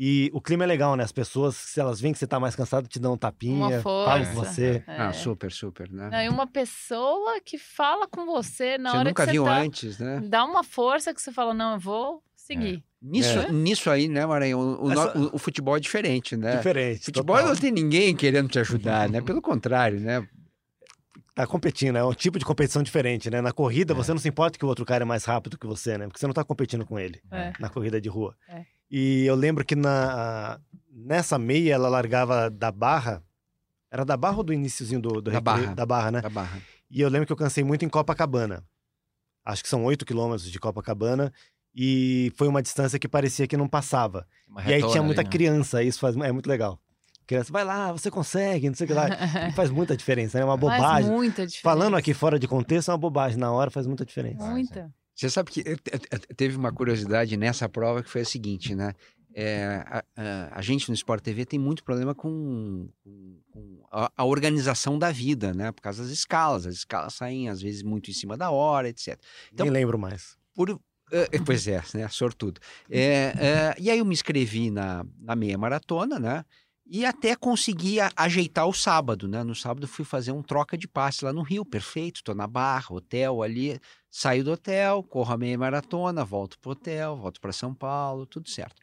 E 0.02 0.30
o 0.32 0.40
clima 0.40 0.64
é 0.64 0.66
legal, 0.66 0.96
né? 0.96 1.04
As 1.04 1.12
pessoas, 1.12 1.54
se 1.54 1.78
elas 1.78 2.00
veem 2.00 2.14
que 2.14 2.18
você 2.18 2.26
tá 2.26 2.40
mais 2.40 2.56
cansado, 2.56 2.88
te 2.88 2.98
dão 2.98 3.12
um 3.12 3.18
tapinha, 3.18 3.82
falam 3.82 4.24
com 4.24 4.32
você. 4.32 4.82
É. 4.86 4.96
Ah, 4.96 5.12
super, 5.12 5.52
super, 5.52 5.92
né? 5.92 6.08
Não, 6.10 6.22
e 6.22 6.28
uma 6.30 6.46
pessoa 6.46 7.38
que 7.44 7.58
fala 7.58 8.08
com 8.08 8.24
você 8.24 8.78
na 8.78 8.92
você 8.92 8.96
hora 8.96 9.08
nunca 9.10 9.24
que 9.24 9.28
você 9.28 9.32
viu 9.32 9.44
tá, 9.44 9.58
antes, 9.58 9.98
né? 9.98 10.22
Dá 10.24 10.42
uma 10.42 10.64
força 10.64 11.12
que 11.12 11.20
você 11.20 11.30
fala, 11.30 11.52
não, 11.52 11.74
eu 11.74 11.78
vou 11.78 12.22
seguir. 12.34 12.76
É. 12.76 12.82
Nisso, 13.02 13.38
é. 13.40 13.52
nisso 13.52 13.90
aí, 13.90 14.08
né, 14.08 14.24
Maranhão, 14.24 14.82
o, 14.82 14.90
Essa... 14.90 15.18
o, 15.18 15.34
o, 15.36 15.38
futebol 15.38 15.76
é 15.76 15.80
diferente, 15.80 16.34
né? 16.34 16.56
Diferente. 16.56 17.04
Futebol 17.04 17.36
total. 17.36 17.52
não 17.52 17.60
tem 17.60 17.70
ninguém 17.70 18.16
querendo 18.16 18.48
te 18.48 18.58
ajudar, 18.58 19.06
né? 19.06 19.20
Pelo 19.20 19.42
contrário, 19.42 20.00
né? 20.00 20.26
Tá 21.34 21.46
competindo, 21.46 21.96
é 21.96 22.04
um 22.04 22.14
tipo 22.14 22.38
de 22.38 22.44
competição 22.46 22.82
diferente, 22.82 23.28
né? 23.28 23.42
Na 23.42 23.52
corrida, 23.52 23.92
é. 23.92 23.96
você 23.96 24.12
não 24.12 24.18
se 24.18 24.28
importa 24.28 24.58
que 24.58 24.64
o 24.64 24.68
outro 24.68 24.86
cara 24.86 25.04
é 25.04 25.06
mais 25.06 25.26
rápido 25.26 25.58
que 25.58 25.66
você, 25.66 25.98
né? 25.98 26.06
Porque 26.06 26.18
você 26.18 26.26
não 26.26 26.32
tá 26.32 26.42
competindo 26.42 26.86
com 26.86 26.98
ele 26.98 27.20
é. 27.30 27.52
na 27.60 27.68
corrida 27.68 28.00
de 28.00 28.08
rua. 28.08 28.34
É. 28.48 28.64
E 28.90 29.24
eu 29.24 29.34
lembro 29.34 29.64
que 29.64 29.76
na, 29.76 30.60
nessa 30.90 31.38
meia 31.38 31.74
ela 31.74 31.88
largava 31.88 32.50
da 32.50 32.72
barra. 32.72 33.22
Era 33.90 34.04
da 34.04 34.16
barra 34.16 34.38
ou 34.38 34.44
do 34.44 34.52
iníciozinho 34.52 35.00
do, 35.00 35.20
do 35.20 35.30
da, 35.30 35.40
barra. 35.40 35.74
da 35.74 35.86
barra, 35.86 36.10
né? 36.10 36.20
Da 36.20 36.28
barra. 36.28 36.60
E 36.90 37.00
eu 37.00 37.08
lembro 37.08 37.26
que 37.26 37.32
eu 37.32 37.36
cansei 37.36 37.62
muito 37.62 37.84
em 37.84 37.88
Copacabana. 37.88 38.64
Acho 39.44 39.62
que 39.62 39.68
são 39.68 39.84
8 39.84 40.04
quilômetros 40.04 40.50
de 40.50 40.58
Copacabana. 40.58 41.32
E 41.74 42.32
foi 42.36 42.48
uma 42.48 42.60
distância 42.60 42.98
que 42.98 43.08
parecia 43.08 43.46
que 43.46 43.56
não 43.56 43.68
passava. 43.68 44.26
e 44.66 44.74
aí 44.74 44.82
tinha 44.88 45.02
muita 45.02 45.20
ali, 45.20 45.28
né? 45.28 45.32
criança, 45.32 45.82
isso 45.82 46.00
faz, 46.00 46.16
é 46.16 46.32
muito 46.32 46.48
legal. 46.48 46.80
Criança, 47.26 47.52
vai 47.52 47.64
lá, 47.64 47.92
você 47.92 48.10
consegue, 48.10 48.68
não 48.68 48.74
sei 48.74 48.86
o 48.86 48.88
que 48.88 48.94
lá. 48.94 49.06
E 49.48 49.52
faz 49.52 49.70
muita 49.70 49.96
diferença, 49.96 50.38
é 50.38 50.40
né? 50.40 50.44
uma 50.44 50.56
bobagem. 50.56 50.82
Faz 50.82 51.06
muita 51.08 51.46
diferença. 51.46 51.62
Falando 51.62 51.96
aqui 51.96 52.12
fora 52.12 52.40
de 52.40 52.48
contexto, 52.48 52.88
é 52.88 52.92
uma 52.92 52.98
bobagem. 52.98 53.38
Na 53.38 53.52
hora 53.52 53.70
faz 53.70 53.86
muita 53.86 54.04
diferença. 54.04 54.44
Muita. 54.50 54.92
Você 55.20 55.28
sabe 55.28 55.50
que 55.50 55.62
teve 56.34 56.56
uma 56.56 56.72
curiosidade 56.72 57.36
nessa 57.36 57.68
prova 57.68 58.02
que 58.02 58.08
foi 58.08 58.22
a 58.22 58.24
seguinte, 58.24 58.74
né? 58.74 58.94
É, 59.34 59.84
a, 59.86 60.04
a, 60.16 60.58
a, 60.58 60.62
gente 60.62 60.88
no 60.88 60.94
Sport 60.94 61.22
TV 61.22 61.44
tem 61.44 61.58
muito 61.58 61.84
problema 61.84 62.14
com, 62.14 62.88
com, 63.04 63.38
com 63.52 63.82
a, 63.92 64.10
a, 64.16 64.24
organização 64.24 64.98
da 64.98 65.12
vida, 65.12 65.52
né? 65.52 65.72
Por 65.72 65.82
causa 65.82 66.02
das 66.02 66.10
escalas. 66.10 66.66
As 66.66 66.74
escalas 66.74 67.12
saem, 67.12 67.50
às 67.50 67.60
vezes, 67.60 67.82
muito 67.82 68.10
em 68.10 68.14
cima 68.14 68.34
da 68.34 68.50
hora, 68.50 68.88
etc. 68.88 69.20
Então, 69.52 69.66
Nem 69.66 69.72
lembro 69.74 69.98
mais. 69.98 70.38
Por, 70.54 70.80
pois 71.44 71.68
é, 71.68 71.82
né? 71.92 72.08
Sortudo. 72.08 72.58
É, 72.88 73.74
e 73.78 73.90
aí 73.90 73.98
eu 73.98 74.06
me 74.06 74.14
inscrevi 74.14 74.70
na, 74.70 75.04
na 75.18 75.36
meia 75.36 75.58
maratona, 75.58 76.18
né? 76.18 76.46
E 76.92 77.06
até 77.06 77.36
consegui 77.36 77.98
ajeitar 78.16 78.66
o 78.66 78.72
sábado, 78.74 79.28
né? 79.28 79.44
No 79.44 79.54
sábado 79.54 79.86
fui 79.86 80.04
fazer 80.04 80.32
um 80.32 80.42
troca 80.42 80.76
de 80.76 80.88
passe 80.88 81.24
lá 81.24 81.32
no 81.32 81.40
Rio, 81.40 81.64
perfeito, 81.64 82.24
tô 82.24 82.34
na 82.34 82.48
barra, 82.48 82.96
hotel 82.96 83.44
ali, 83.44 83.80
saio 84.10 84.42
do 84.42 84.50
hotel, 84.50 85.00
corro 85.04 85.32
a 85.32 85.38
meia 85.38 85.56
maratona, 85.56 86.24
volto 86.24 86.58
pro 86.58 86.72
hotel, 86.72 87.16
volto 87.16 87.40
para 87.40 87.52
São 87.52 87.72
Paulo, 87.72 88.26
tudo 88.26 88.50
certo. 88.50 88.74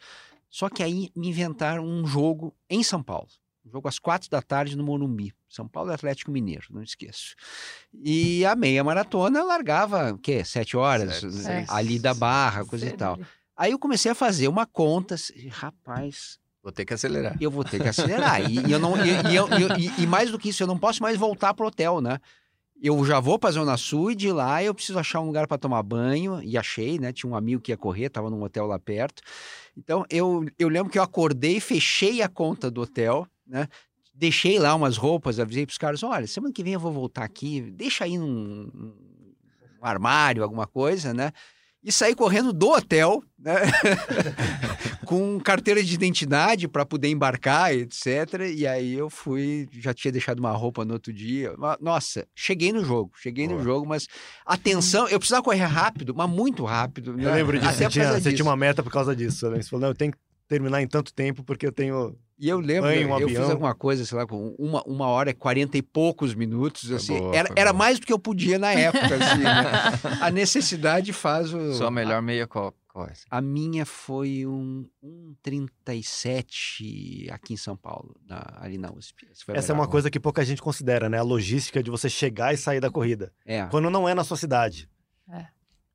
Só 0.49 0.69
que 0.69 0.81
aí 0.81 1.11
me 1.13 1.27
inventaram 1.27 1.85
um 1.85 2.07
jogo 2.07 2.55
em 2.69 2.81
São 2.81 3.03
Paulo. 3.03 3.27
Um 3.65 3.71
jogo 3.71 3.89
às 3.89 3.99
quatro 3.99 4.29
da 4.29 4.41
tarde 4.41 4.77
no 4.77 4.85
Morumbi. 4.85 5.33
São 5.49 5.67
Paulo 5.67 5.91
Atlético 5.91 6.31
Mineiro, 6.31 6.67
não 6.69 6.81
esqueço. 6.81 7.35
E 7.93 8.45
a 8.45 8.55
meia 8.55 8.85
maratona 8.85 9.43
largava, 9.43 10.13
o 10.13 10.17
quê? 10.17 10.45
Sete 10.45 10.77
horas? 10.77 11.19
Sete, 11.19 11.69
ali 11.69 11.99
da 11.99 12.13
barra, 12.13 12.63
coisa 12.63 12.87
e 12.87 12.93
tal. 12.93 13.19
Aí 13.53 13.73
eu 13.73 13.79
comecei 13.79 14.09
a 14.09 14.15
fazer 14.15 14.47
uma 14.47 14.65
conta, 14.65 15.17
rapaz, 15.49 16.39
Vou 16.67 16.71
ter 16.73 16.83
que 16.83 16.93
acelerar. 16.93 17.37
Eu 17.39 17.49
vou 17.49 17.63
ter 17.63 17.81
que 17.81 17.87
acelerar. 17.87 18.41
e, 18.51 18.59
e, 18.59 18.71
eu 18.73 18.77
não, 18.77 18.93
e, 18.97 19.11
e, 19.79 20.03
e, 20.03 20.05
mais 20.05 20.31
do 20.31 20.37
que 20.37 20.49
isso, 20.49 20.61
eu 20.61 20.67
não 20.67 20.77
posso 20.77 21.01
mais 21.01 21.15
voltar 21.15 21.53
pro 21.53 21.67
hotel, 21.67 22.01
né? 22.01 22.19
Eu 22.83 23.05
já 23.05 23.21
vou 23.21 23.39
pra 23.39 23.51
Zona 23.51 23.77
Sul 23.77 24.11
e 24.11 24.15
de 24.15 24.33
lá 24.33 24.61
eu 24.61 24.75
preciso 24.75 24.99
achar 24.99 25.21
um 25.21 25.27
lugar 25.27 25.47
para 25.47 25.57
tomar 25.57 25.81
banho. 25.81 26.43
E 26.43 26.57
achei, 26.57 26.99
né? 26.99 27.13
Tinha 27.13 27.31
um 27.31 27.37
amigo 27.37 27.61
que 27.61 27.71
ia 27.71 27.77
correr, 27.77 28.09
tava 28.09 28.29
num 28.29 28.43
hotel 28.43 28.65
lá 28.65 28.77
perto. 28.77 29.21
Então 29.77 30.05
eu, 30.09 30.45
eu 30.59 30.67
lembro 30.67 30.91
que 30.91 30.99
eu 30.99 31.03
acordei, 31.03 31.61
fechei 31.61 32.21
a 32.21 32.27
conta 32.27 32.69
do 32.69 32.81
hotel, 32.81 33.25
né? 33.47 33.69
Deixei 34.13 34.59
lá 34.59 34.75
umas 34.75 34.97
roupas, 34.97 35.39
avisei 35.39 35.65
pros 35.65 35.77
caras: 35.77 36.03
olha, 36.03 36.27
semana 36.27 36.53
que 36.53 36.65
vem 36.65 36.73
eu 36.73 36.81
vou 36.81 36.91
voltar 36.91 37.23
aqui, 37.23 37.61
deixa 37.61 38.03
aí 38.03 38.17
num, 38.17 38.69
num 38.73 38.93
armário, 39.81 40.43
alguma 40.43 40.67
coisa, 40.67 41.13
né? 41.13 41.31
e 41.87 41.91
saí 41.91 42.13
correndo 42.13 42.51
do 42.51 42.69
hotel, 42.69 43.23
né? 43.39 43.53
com 45.05 45.39
carteira 45.39 45.83
de 45.83 45.93
identidade 45.93 46.67
para 46.67 46.85
poder 46.85 47.09
embarcar, 47.09 47.73
etc. 47.73 48.05
E 48.55 48.65
aí 48.65 48.93
eu 48.93 49.09
fui, 49.09 49.67
já 49.79 49.93
tinha 49.93 50.11
deixado 50.11 50.39
uma 50.39 50.51
roupa 50.51 50.85
no 50.85 50.93
outro 50.93 51.13
dia. 51.13 51.53
Nossa, 51.79 52.27
cheguei 52.35 52.71
no 52.71 52.83
jogo, 52.83 53.11
cheguei 53.15 53.47
Boa. 53.47 53.57
no 53.57 53.63
jogo, 53.63 53.85
mas 53.85 54.07
atenção, 54.45 55.07
eu 55.07 55.19
precisava 55.19 55.43
correr 55.43 55.63
rápido, 55.65 56.13
mas 56.15 56.29
muito 56.29 56.63
rápido. 56.65 57.15
Né? 57.15 57.25
Eu 57.25 57.33
lembro 57.33 57.59
disso, 57.59 57.73
você 57.73 57.89
tinha, 57.89 58.13
você 58.13 58.33
tinha, 58.33 58.45
uma 58.45 58.57
meta 58.57 58.83
por 58.83 58.91
causa 58.91 59.15
disso. 59.15 59.49
Né? 59.49 59.61
Você 59.61 59.69
falou, 59.69 59.81
não, 59.81 59.89
eu 59.89 59.95
tenho 59.95 60.11
que 60.11 60.17
terminar 60.47 60.81
em 60.81 60.87
tanto 60.87 61.13
tempo 61.13 61.43
porque 61.43 61.67
eu 61.67 61.71
tenho 61.71 62.17
e 62.39 62.49
eu 62.49 62.59
lembro, 62.59 62.87
um 62.87 63.19
eu 63.19 63.27
fiz 63.27 63.39
alguma 63.39 63.73
coisa, 63.73 64.05
sei 64.05 64.15
lá, 64.15 64.27
com 64.27 64.55
uma, 64.59 64.83
uma 64.83 65.07
hora 65.07 65.31
e 65.31 65.33
quarenta 65.33 65.75
e 65.75 65.81
poucos 65.81 66.35
minutos, 66.35 66.91
assim, 66.91 67.17
boa, 67.17 67.35
era, 67.35 67.49
era 67.55 67.73
mais 67.73 67.99
do 67.99 68.05
que 68.05 68.13
eu 68.13 68.19
podia 68.19 68.59
na 68.59 68.71
época, 68.71 69.15
assim, 69.15 69.39
né? 69.39 69.63
A 70.21 70.29
necessidade 70.29 71.11
faz 71.11 71.51
o... 71.51 71.73
Sua 71.73 71.89
melhor 71.89 72.21
meia 72.21 72.45
qual, 72.45 72.75
qual 72.97 73.05
é? 73.05 73.13
A 73.29 73.39
minha 73.39 73.85
foi 73.85 74.47
um, 74.47 74.89
um 75.03 75.35
37 75.43 77.27
aqui 77.31 77.53
em 77.53 77.57
São 77.57 77.77
Paulo, 77.77 78.15
na, 78.25 78.43
ali 78.59 78.79
na 78.79 78.91
USP. 78.91 79.27
Essa 79.29 79.51
legal. 79.51 79.69
é 79.69 79.73
uma 79.73 79.87
coisa 79.87 80.09
que 80.09 80.19
pouca 80.19 80.43
gente 80.43 80.63
considera, 80.63 81.07
né? 81.07 81.19
A 81.19 81.21
logística 81.21 81.83
de 81.83 81.91
você 81.91 82.09
chegar 82.09 82.55
e 82.55 82.57
sair 82.57 82.79
da 82.79 82.89
corrida. 82.89 83.31
É. 83.45 83.67
Quando 83.67 83.91
não 83.91 84.09
é 84.09 84.15
na 84.15 84.23
sua 84.23 84.35
cidade. 84.35 84.89
É. 85.29 85.45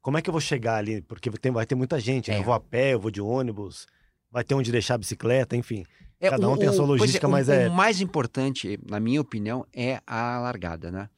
Como 0.01 0.17
é 0.17 0.23
que 0.23 0.31
eu 0.31 0.33
vou 0.33 0.41
chegar 0.41 0.77
ali? 0.77 1.03
Porque 1.03 1.29
tem, 1.31 1.51
vai 1.51 1.67
ter 1.67 1.75
muita 1.75 1.99
gente, 1.99 2.31
né? 2.31 2.39
Eu 2.39 2.45
vou 2.45 2.55
a 2.55 2.61
pé, 2.61 2.95
eu 2.95 3.01
vou 3.01 3.11
de 3.11 3.21
ônibus, 3.21 3.89
vai 4.31 4.45
ter 4.45 4.55
onde 4.55 4.71
deixar 4.71 4.95
a 4.95 4.99
bicicleta, 4.99 5.57
enfim. 5.57 5.85
É, 6.21 6.31
Cada 6.31 6.49
um 6.49 6.53
o, 6.53 6.57
tem 6.57 6.69
a 6.69 6.73
sua 6.73 6.87
logística, 6.87 7.27
é, 7.27 7.31
mas 7.31 7.49
o, 7.49 7.53
é. 7.53 7.69
O 7.69 7.73
mais 7.73 8.01
importante, 8.01 8.79
na 8.89 9.01
minha 9.01 9.21
opinião, 9.21 9.67
é 9.73 10.01
a 10.07 10.39
largada, 10.39 10.93
né? 10.93 11.11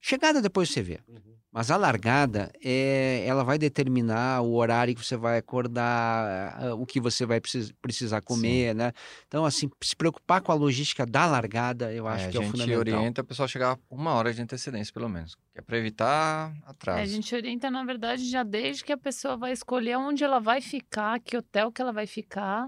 Chegada 0.00 0.40
depois 0.40 0.70
você 0.70 0.82
vê. 0.82 1.00
Uhum. 1.08 1.31
Mas 1.52 1.70
a 1.70 1.76
largada, 1.76 2.50
é, 2.64 3.26
ela 3.26 3.44
vai 3.44 3.58
determinar 3.58 4.40
o 4.40 4.54
horário 4.54 4.94
que 4.94 5.04
você 5.04 5.18
vai 5.18 5.36
acordar, 5.36 6.72
o 6.78 6.86
que 6.86 6.98
você 6.98 7.26
vai 7.26 7.42
precis, 7.42 7.70
precisar 7.72 8.22
comer, 8.22 8.70
Sim. 8.70 8.78
né? 8.78 8.92
Então, 9.28 9.44
assim, 9.44 9.70
se 9.82 9.94
preocupar 9.94 10.40
com 10.40 10.50
a 10.50 10.54
logística 10.54 11.04
da 11.04 11.26
largada, 11.26 11.92
eu 11.92 12.08
acho 12.08 12.24
é, 12.24 12.30
que 12.30 12.38
é 12.38 12.40
o 12.40 12.44
fundamental. 12.44 12.80
A 12.80 12.84
gente 12.84 12.94
orienta 12.94 13.20
o 13.20 13.24
pessoal 13.24 13.44
a 13.44 13.48
chegar 13.48 13.78
uma 13.90 14.14
hora 14.14 14.32
de 14.32 14.40
antecedência, 14.40 14.94
pelo 14.94 15.10
menos. 15.10 15.34
Que 15.52 15.58
é 15.58 15.60
para 15.60 15.76
evitar 15.76 16.56
atraso. 16.64 17.00
É, 17.00 17.02
a 17.02 17.06
gente 17.06 17.34
orienta, 17.34 17.70
na 17.70 17.84
verdade, 17.84 18.30
já 18.30 18.42
desde 18.42 18.82
que 18.82 18.92
a 18.92 18.96
pessoa 18.96 19.36
vai 19.36 19.52
escolher 19.52 19.98
onde 19.98 20.24
ela 20.24 20.40
vai 20.40 20.62
ficar, 20.62 21.20
que 21.20 21.36
hotel 21.36 21.70
que 21.70 21.82
ela 21.82 21.92
vai 21.92 22.06
ficar 22.06 22.66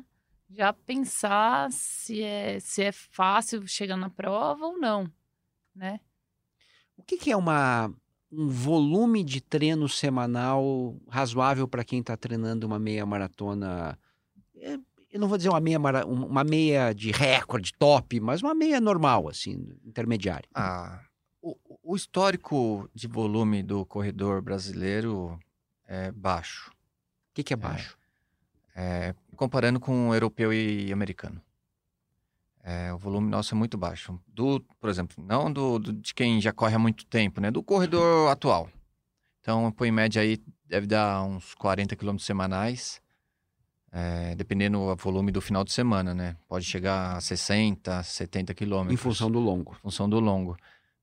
já 0.51 0.73
pensar 0.73 1.71
se 1.73 2.23
é, 2.23 2.61
se 2.61 2.83
é 2.83 2.93
fácil 2.93 3.67
chegar 3.67 3.97
na 3.97 4.11
prova 4.11 4.67
ou 4.67 4.79
não, 4.79 5.11
né? 5.75 6.01
O 6.97 7.03
que, 7.03 7.17
que 7.17 7.33
é 7.33 7.37
uma, 7.37 7.93
um 8.37 8.49
volume 8.49 9.23
de 9.23 9.41
treino 9.41 9.89
semanal 9.89 10.97
razoável 11.09 11.69
para 11.69 11.85
quem 11.85 12.01
está 12.01 12.17
treinando 12.17 12.67
uma 12.67 12.79
meia 12.79 13.05
maratona? 13.07 13.99
É, 14.57 14.79
eu 15.11 15.21
não 15.21 15.29
vou 15.29 15.37
dizer 15.37 15.49
uma 15.51 15.61
meia, 15.61 15.79
mara- 15.79 16.07
um- 16.07 16.27
uma 16.27 16.43
meia 16.45 16.93
de 16.93 17.11
recorde 17.13 17.73
top, 17.79 18.19
mas 18.21 18.43
uma 18.43 18.55
meia 18.55 18.81
normal, 18.81 19.29
assim, 19.29 19.69
intermediária. 19.85 20.49
Ah, 20.55 21.01
o, 21.41 21.57
o 21.83 21.95
histórico 21.97 22.89
de 22.95 23.07
volume 23.07 23.63
do 23.63 23.85
corredor 23.87 24.43
brasileiro 24.43 25.39
é 25.87 26.11
baixo, 26.11 26.71
O 26.71 27.35
que, 27.35 27.45
que 27.45 27.53
é 27.55 27.57
baixo? 27.57 27.97
é, 28.75 29.15
comparando 29.37 29.79
com 29.79 30.09
o 30.09 30.15
europeu 30.15 30.53
e 30.53 30.93
americano. 30.93 31.41
É, 32.67 32.91
o 32.95 32.97
volume 32.99 33.29
nosso 33.29 33.55
é 33.55 33.59
muito 33.59 33.77
baixo. 33.77 34.19
Do, 34.27 34.59
por 34.81 34.89
exemplo, 34.89 35.23
não 35.23 35.53
do, 35.53 35.79
do- 35.79 35.93
de 35.93 36.15
quem 36.15 36.41
já 36.41 36.51
corre 36.51 36.75
há 36.75 36.79
muito 36.79 37.05
tempo, 37.05 37.39
né? 37.41 37.51
Do 37.51 37.63
corredor 37.63 38.31
atual. 38.31 38.71
Então, 39.41 39.71
põe 39.71 39.89
em 39.89 39.93
média 39.93 40.23
aí, 40.23 40.39
deve 40.67 40.87
dar 40.87 41.23
uns 41.25 41.53
40 41.55 41.95
quilômetros 41.95 42.25
semanais, 42.25 43.03
é, 43.93 44.35
dependendo 44.35 44.79
do 44.79 44.97
volume 44.97 45.31
do 45.31 45.41
final 45.43 45.63
de 45.63 45.73
semana, 45.73 46.15
né? 46.15 46.37
Pode 46.49 46.65
chegar 46.65 47.17
a 47.17 47.21
60, 47.21 48.03
70 48.03 48.55
quilômetros. 48.55 48.95
Em 48.95 48.97
função 48.97 49.31
do 49.31 49.39
longo. 49.39 49.73
em 49.73 49.81
função 49.83 50.09
do 50.09 50.19
longo. 50.19 50.57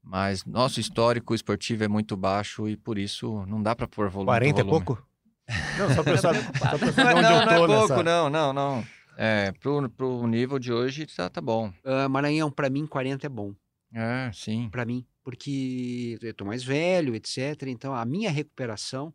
Mas 0.04 0.44
nosso 0.46 0.80
histórico 0.80 1.36
esportivo 1.36 1.84
é 1.84 1.88
muito 1.88 2.18
baixo 2.18 2.68
e 2.68 2.76
por 2.76 2.98
isso 2.98 3.46
não 3.46 3.62
dá 3.62 3.76
para 3.76 3.88
pôr 3.88 4.10
volume. 4.10 4.26
40 4.32 4.62
é 4.62 4.64
volume. 4.64 4.84
pouco? 4.86 5.08
Não, 5.78 5.94
só 5.94 6.02
pra 6.02 6.14
eu 6.14 6.18
saber, 6.18 6.42
só 6.44 6.78
pra 6.78 6.92
saber 6.94 7.02
é- 7.12 7.14
onde 7.14 7.22
não, 7.24 7.32
eu 7.32 7.46
não 7.46 7.52
é 7.54 7.58
tô 7.58 7.66
pouco, 7.68 7.82
nessa... 7.94 8.04
não, 8.04 8.30
não, 8.30 8.54
não. 8.54 8.84
É, 9.18 9.52
pro, 9.54 9.90
pro 9.90 10.28
nível 10.28 10.58
de 10.58 10.72
hoje 10.72 11.06
tá, 11.06 11.30
tá 11.30 11.42
bom. 11.42 11.72
Ah, 11.84 12.08
Maranhão, 12.10 12.52
para 12.52 12.70
mim, 12.70 12.86
40 12.88 13.26
é 13.26 13.30
bom. 13.30 13.54
É, 13.94 14.32
sim. 14.34 14.70
Para 14.70 14.86
mim, 14.86 15.06
porque 15.24 16.18
eu 16.22 16.34
tô 16.34 16.46
mais 16.46 16.64
velho, 16.64 17.14
etc. 17.16 17.64
Então, 17.68 17.94
a 17.94 18.06
minha 18.06 18.32
recuperação, 18.32 19.14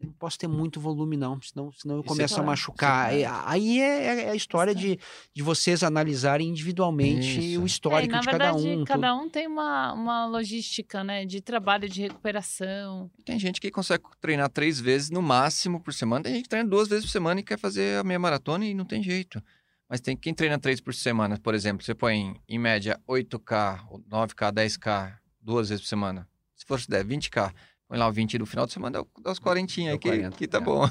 não 0.00 0.12
posso 0.12 0.38
ter 0.38 0.46
muito 0.46 0.80
volume, 0.80 1.16
não, 1.16 1.40
senão, 1.42 1.72
senão 1.72 1.96
eu 1.96 2.00
é 2.02 2.04
começo 2.04 2.34
a 2.34 2.36
claro, 2.36 2.46
machucar. 2.46 3.12
é 3.12 3.20
E 3.20 3.24
Aí 3.24 3.80
é, 3.80 4.22
é 4.26 4.30
a 4.30 4.34
história 4.34 4.74
de, 4.74 4.98
de 5.34 5.42
vocês 5.42 5.82
analisarem 5.82 6.48
individualmente 6.48 7.38
Isso. 7.52 7.60
o 7.60 7.64
É, 7.64 7.66
histórico 7.66 8.12
na 8.12 8.20
de 8.20 8.26
verdade, 8.26 8.62
cada 8.62 8.70
um. 8.80 8.84
cada 8.84 9.14
um 9.16 9.28
tem 9.28 9.46
uma, 9.46 9.92
uma 9.92 10.26
logística, 10.26 11.02
né? 11.02 11.24
De 11.26 11.40
trabalho, 11.40 11.88
de 11.88 12.02
recuperação. 12.02 13.10
Tem 13.24 13.38
gente 13.38 13.60
que 13.60 13.70
consegue 13.70 14.04
treinar 14.20 14.48
três 14.50 14.78
vezes 14.80 15.10
no 15.10 15.20
máximo 15.20 15.80
por 15.80 15.92
semana. 15.92 16.22
Tem 16.24 16.34
gente 16.34 16.44
que 16.44 16.48
treina 16.48 16.68
duas 16.68 16.88
vezes 16.88 17.04
por 17.04 17.10
semana 17.10 17.40
e 17.40 17.42
quer 17.42 17.58
fazer 17.58 17.98
a 17.98 18.04
meia 18.04 18.18
maratona 18.18 18.64
e 18.64 18.74
não 18.74 18.84
tem 18.84 19.02
jeito. 19.02 19.42
Mas 19.88 20.00
tem 20.00 20.16
quem 20.16 20.34
treina 20.34 20.58
três 20.58 20.80
por 20.80 20.94
semana, 20.94 21.38
por 21.38 21.54
exemplo, 21.54 21.82
você 21.84 21.94
põe 21.94 22.36
em 22.46 22.58
média 22.58 23.00
8K, 23.08 23.80
9K, 24.08 24.52
10K, 24.52 25.14
duas 25.40 25.70
vezes 25.70 25.82
por 25.82 25.88
semana. 25.88 26.28
Se 26.54 26.64
for 26.66 26.78
der 26.88 27.04
20K, 27.04 27.52
põe 27.88 27.98
lá 27.98 28.06
o 28.06 28.12
20 28.12 28.36
do 28.38 28.46
final 28.46 28.66
de 28.66 28.72
semana, 28.72 29.04
dá 29.22 29.32
os 29.32 29.38
40 29.38 29.72
aí, 29.80 29.98
que, 29.98 30.08
40, 30.08 30.36
que 30.36 30.46
tá 30.46 30.58
é. 30.58 30.60
bom. 30.60 30.82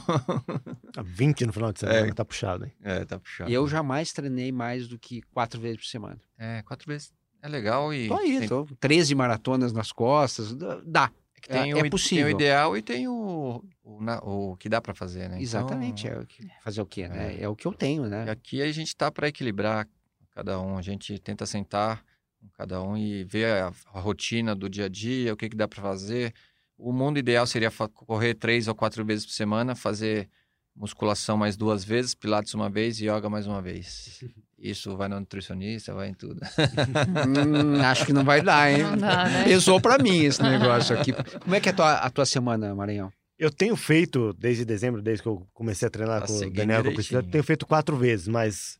20 1.04 1.46
no 1.46 1.54
final 1.54 1.72
de 1.72 1.80
semana, 1.80 2.08
É. 2.08 2.14
tá 2.14 2.26
puxado, 2.26 2.66
hein? 2.66 2.72
É, 2.82 3.06
tá 3.06 3.20
puxado. 3.20 3.50
E 3.50 3.54
eu 3.54 3.68
jamais 3.68 4.12
treinei 4.12 4.52
mais 4.52 4.88
do 4.88 4.98
que 4.98 5.22
quatro 5.34 5.60
vezes 5.62 5.78
por 5.78 5.86
semana. 5.86 6.20
É, 6.38 6.62
quatro 6.64 6.88
vezes 6.88 7.14
é 7.42 7.48
legal 7.48 7.94
e 7.94 8.08
Tô 8.08 8.16
aí, 8.16 8.40
tem, 8.40 8.48
tô 8.48 8.66
13 8.80 9.14
maratonas 9.16 9.72
nas 9.72 9.92
costas, 9.92 10.56
dá- 10.56 11.12
é 11.36 11.40
que 11.40 11.50
tem 11.50 11.72
é- 11.72 11.76
o, 11.76 11.78
é 11.78 11.80
i- 11.80 11.82
tem 11.84 11.90
possível. 11.92 12.26
o 12.28 12.30
ideal 12.30 12.76
e 12.78 12.82
tem 12.82 13.08
o, 13.08 13.64
o, 13.84 14.02
na- 14.02 14.20
o 14.24 14.56
que 14.58 14.68
dá 14.68 14.82
pra 14.82 14.94
fazer, 14.96 15.30
né? 15.30 15.40
Exatamente, 15.42 16.08
Então, 16.08 16.20
é 16.20 16.24
o 16.24 16.26
que, 16.26 16.48
fazer 16.64 16.82
o 16.82 16.86
quê, 16.86 17.08
né? 17.08 17.36
é. 17.36 17.44
É 17.44 17.48
o 17.50 17.56
que 17.56 17.68
eu 17.68 17.74
tenho, 17.74 18.06
E 18.06 18.10
né? 18.10 18.30
aqui 18.30 18.62
a 18.62 18.72
gente 18.72 18.96
tá 18.96 19.12
para 19.12 19.28
equilibrar 19.28 19.88
cada 20.34 20.60
um, 20.60 20.78
a 20.78 20.82
gente 20.82 21.18
tenta 21.20 21.46
sentar 21.46 22.04
com 22.40 22.48
cada 22.54 22.82
um 22.84 22.96
e 22.98 23.24
ver 23.24 23.46
a, 23.62 23.72
a 23.94 24.00
rotina 24.00 24.56
do 24.56 24.70
dia 24.70 24.86
a 24.86 24.90
dia, 24.90 25.34
o 25.34 25.38
que 25.38 25.50
que 25.50 25.56
dá 25.56 25.68
para 25.68 25.82
fazer. 25.82 26.34
O 26.78 26.92
mundo 26.92 27.18
ideal 27.18 27.48
seria 27.48 27.72
correr 28.06 28.36
três 28.36 28.68
ou 28.68 28.76
quatro 28.76 29.04
vezes 29.04 29.26
por 29.26 29.32
semana, 29.34 29.76
fazer 29.76 30.30
musculação 30.76 31.36
mais 31.36 31.58
duas 31.58 31.84
vezes, 31.84 32.13
pilates 32.13 32.54
uma 32.54 32.70
vez 32.70 33.02
e 33.02 33.06
yoga 33.10 33.30
mais 33.30 33.48
uma 33.48 33.62
vez. 33.62 34.24
Isso 34.58 34.96
vai 34.98 35.08
no 35.08 35.20
nutricionista, 35.20 35.94
vai 35.94 36.10
em 36.10 36.13
tudo. 36.13 36.42
Hum, 36.42 37.80
acho 37.82 38.06
que 38.06 38.13
não 38.13 38.24
vai 38.24 38.42
dar, 38.42 38.72
hein? 38.72 38.84
Não 38.84 38.98
dá, 38.98 39.26
né? 39.26 39.44
Pesou 39.44 39.80
pra 39.80 40.00
mim 40.00 40.24
esse 40.24 40.42
negócio 40.42 40.98
aqui. 40.98 41.13
Como 41.40 41.54
é 41.54 41.60
que 41.60 41.70
é 41.70 41.72
a 41.72 41.76
tua, 41.76 41.94
a 41.94 42.10
tua 42.10 42.26
semana, 42.26 42.74
Maranhão? 42.74 43.12
Eu 43.38 43.52
tenho 43.52 43.76
feito, 43.76 44.34
desde 44.34 44.66
dezembro, 44.66 45.00
desde 45.00 45.22
que 45.22 45.30
eu 45.30 45.48
comecei 45.54 45.88
a 45.88 45.92
treinar 45.92 46.22
Tá 46.22 46.28
com 46.28 46.34
o 46.34 46.50
Daniel, 46.50 46.84
com 46.84 46.90
o 46.90 46.94
Priscila, 46.94 47.22
tenho 47.22 47.44
feito 47.44 47.68
quatro 47.68 47.96
vezes, 47.96 48.28
mas 48.28 48.80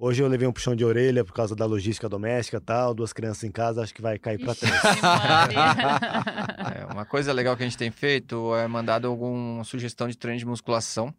hoje 0.00 0.22
eu 0.22 0.26
levei 0.28 0.48
um 0.48 0.52
puxão 0.52 0.74
de 0.74 0.84
orelha 0.84 1.24
por 1.24 1.32
causa 1.32 1.54
da 1.54 1.66
logística 1.66 2.08
doméstica 2.08 2.56
e 2.56 2.60
tal, 2.60 2.94
duas 2.94 3.12
crianças 3.12 3.44
em 3.44 3.52
casa, 3.52 3.82
acho 3.82 3.94
que 3.94 4.00
vai 4.02 4.18
cair 4.18 4.38
pra 4.38 4.54
trás. 4.54 4.80
É, 6.74 6.86
uma 6.92 7.04
coisa 7.04 7.32
legal 7.32 7.56
que 7.56 7.62
a 7.62 7.66
gente 7.66 7.78
tem 7.78 7.90
feito 7.90 8.54
é 8.56 8.66
mandado 8.66 9.06
alguma 9.06 9.62
sugestão 9.64 10.08
de 10.08 10.16
treino 10.16 10.38
de 10.38 10.46
musculação 10.46 11.14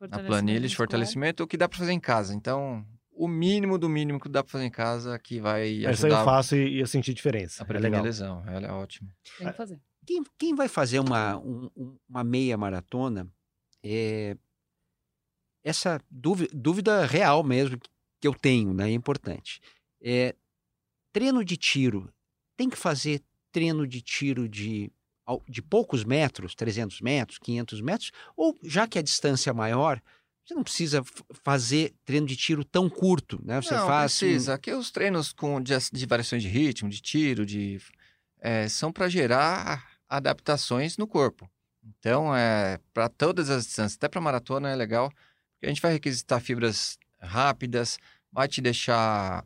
na 0.00 0.18
planilha 0.20 0.66
de 0.68 0.76
fortalecimento, 0.76 1.42
o 1.42 1.46
que 1.46 1.56
dá 1.56 1.68
para 1.68 1.78
fazer 1.78 1.92
em 1.92 2.00
casa. 2.00 2.34
Então, 2.34 2.84
o 3.12 3.28
mínimo 3.28 3.76
do 3.78 3.88
mínimo 3.88 4.18
que 4.20 4.28
dá 4.28 4.42
para 4.42 4.50
fazer 4.52 4.64
em 4.64 4.70
casa 4.70 5.18
que 5.18 5.40
vai 5.40 5.68
Isso 5.68 5.78
aí 5.78 5.84
eu 5.84 5.90
ajudar 5.90 6.24
faço 6.24 6.56
e, 6.56 6.76
e 6.76 6.80
eu 6.80 6.86
senti 6.86 7.12
diferença. 7.12 7.64
a 7.68 7.74
É 7.74 7.78
legal. 7.78 8.02
lesão. 8.02 8.42
Ela 8.46 8.66
é 8.68 8.72
ótima. 8.72 9.10
Tem 9.38 9.48
que 9.48 9.52
fazer. 9.56 9.78
Quem, 10.06 10.22
quem 10.38 10.54
vai 10.54 10.68
fazer 10.68 10.98
uma, 11.00 11.36
um- 11.38 11.70
um- 11.76 11.96
uma 12.08 12.24
meia 12.24 12.56
maratona, 12.56 13.28
é, 13.84 14.36
essa 15.62 16.00
dúvida, 16.10 16.50
dúvida 16.54 17.04
real 17.04 17.44
mesmo 17.44 17.78
que 18.20 18.28
eu 18.28 18.34
tenho, 18.34 18.72
né? 18.74 18.90
É 18.90 18.92
importante. 18.92 19.60
É, 20.02 20.34
treino 21.12 21.44
de 21.44 21.56
tiro, 21.56 22.12
tem 22.56 22.68
que 22.68 22.76
fazer 22.76 23.22
treino 23.52 23.86
de 23.86 24.00
tiro 24.00 24.48
de, 24.48 24.90
de 25.48 25.62
poucos 25.62 26.04
metros, 26.04 26.54
300 26.54 27.00
metros, 27.00 27.38
500 27.38 27.80
metros, 27.80 28.12
ou 28.36 28.56
já 28.62 28.86
que 28.86 28.98
a 28.98 29.02
distância 29.02 29.50
é 29.50 29.52
maior, 29.52 30.00
você 30.44 30.54
não 30.54 30.62
precisa 30.62 31.02
fazer 31.44 31.94
treino 32.04 32.26
de 32.26 32.36
tiro 32.36 32.64
tão 32.64 32.88
curto, 32.88 33.40
né? 33.44 33.60
Você 33.60 33.74
Não, 33.74 33.86
faz 33.86 34.12
um- 34.12 34.26
precisa. 34.26 34.54
Aqui 34.54 34.72
os 34.72 34.90
treinos 34.90 35.32
com 35.32 35.60
de, 35.60 35.72
de 35.92 36.06
variações 36.06 36.42
de 36.42 36.48
ritmo, 36.48 36.88
de 36.88 37.00
tiro, 37.00 37.46
de 37.46 37.80
é, 38.40 38.68
são 38.68 38.90
para 38.92 39.08
gerar 39.08 39.86
adaptações 40.08 40.96
no 40.96 41.06
corpo. 41.06 41.48
Então, 41.84 42.34
é 42.34 42.78
para 42.92 43.08
todas 43.08 43.48
as 43.48 43.64
distâncias, 43.66 43.96
até 43.96 44.08
para 44.08 44.20
maratona 44.20 44.70
é 44.70 44.74
legal, 44.76 45.10
porque 45.10 45.66
a 45.66 45.68
gente 45.68 45.80
vai 45.80 45.92
requisitar 45.92 46.40
fibras 46.40 46.98
rápidas, 47.20 47.98
vai 48.32 48.48
te 48.48 48.60
deixar 48.60 49.44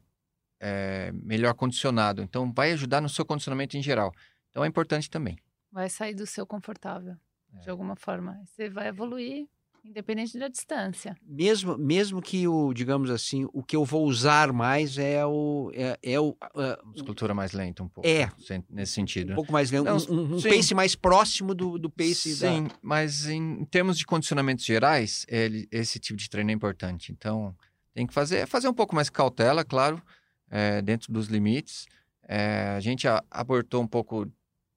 é, 0.61 1.13
melhor 1.13 1.55
condicionado. 1.55 2.23
Então, 2.23 2.53
vai 2.53 2.73
ajudar 2.73 3.01
no 3.01 3.09
seu 3.09 3.25
condicionamento 3.25 3.77
em 3.77 3.83
geral. 3.83 4.13
Então, 4.51 4.65
é 4.65 4.69
importante 4.69 5.11
também. 5.11 5.37
Vai 5.71 5.89
sair 5.91 6.15
do 6.15 6.27
seu 6.27 6.47
confortável, 6.47 7.17
É. 7.55 7.59
de 7.61 7.71
alguma 7.71 7.97
forma. 7.97 8.41
Você 8.47 8.69
vai 8.71 8.89
evoluir, 8.89 9.49
independente 9.85 10.39
da 10.39 10.49
distância. 10.49 11.17
mesmo 11.27 11.77
mesmo 11.77 12.23
que 12.23 12.49
o 12.49 12.73
digamos 12.73 13.11
assim 13.11 13.47
o 13.53 13.63
que 13.63 13.77
eu 13.77 13.85
vou 13.85 14.05
usar 14.07 14.53
mais 14.53 14.97
é 14.99 15.25
o 15.27 15.71
é, 15.75 15.99
é 16.03 16.19
o 16.21 16.37
ah, 16.41 16.81
Musculatura 16.85 17.35
mais 17.35 17.53
lenta 17.53 17.83
um 17.83 17.89
pouco. 17.89 18.09
É. 18.09 18.31
Nesse 18.71 18.93
sentido. 18.93 19.27
um 19.27 19.31
né? 19.31 19.35
pouco 19.35 19.53
mais 19.53 19.71
lento 19.71 19.85
Não, 19.85 19.97
um, 20.17 20.37
um- 20.37 20.43
pace 20.43 20.75
mais 20.75 20.95
próximo 20.95 21.55
do, 21.55 21.79
do 21.79 21.91
pace 21.91 22.41
da- 22.41 22.53
Sim, 22.53 22.69
mas 22.83 23.27
em 23.29 23.65
termos 23.67 23.99
de 23.99 24.07
condicionamentos 24.07 24.65
gerais, 24.65 25.27
ele- 25.29 25.69
esse 25.71 25.99
tipo 25.99 26.19
de 26.19 26.29
treino 26.31 26.51
é 26.51 26.55
importante. 26.55 27.13
Então, 27.13 27.55
tem 27.93 28.07
que 28.07 28.15
fazer, 28.15 28.47
fazer 28.47 28.69
um 28.69 28.75
pouco 28.75 28.95
mais 28.95 29.09
cautela, 29.11 29.65
claro, 29.65 30.03
é, 30.51 30.81
dentro 30.83 31.13
dos 31.13 31.27
limites. 31.29 31.87
É, 32.27 32.75
a 32.77 32.81
gente 32.81 33.07
a- 33.07 33.23
abortou 33.31 33.83
um 33.83 33.87
pouco 33.87 34.27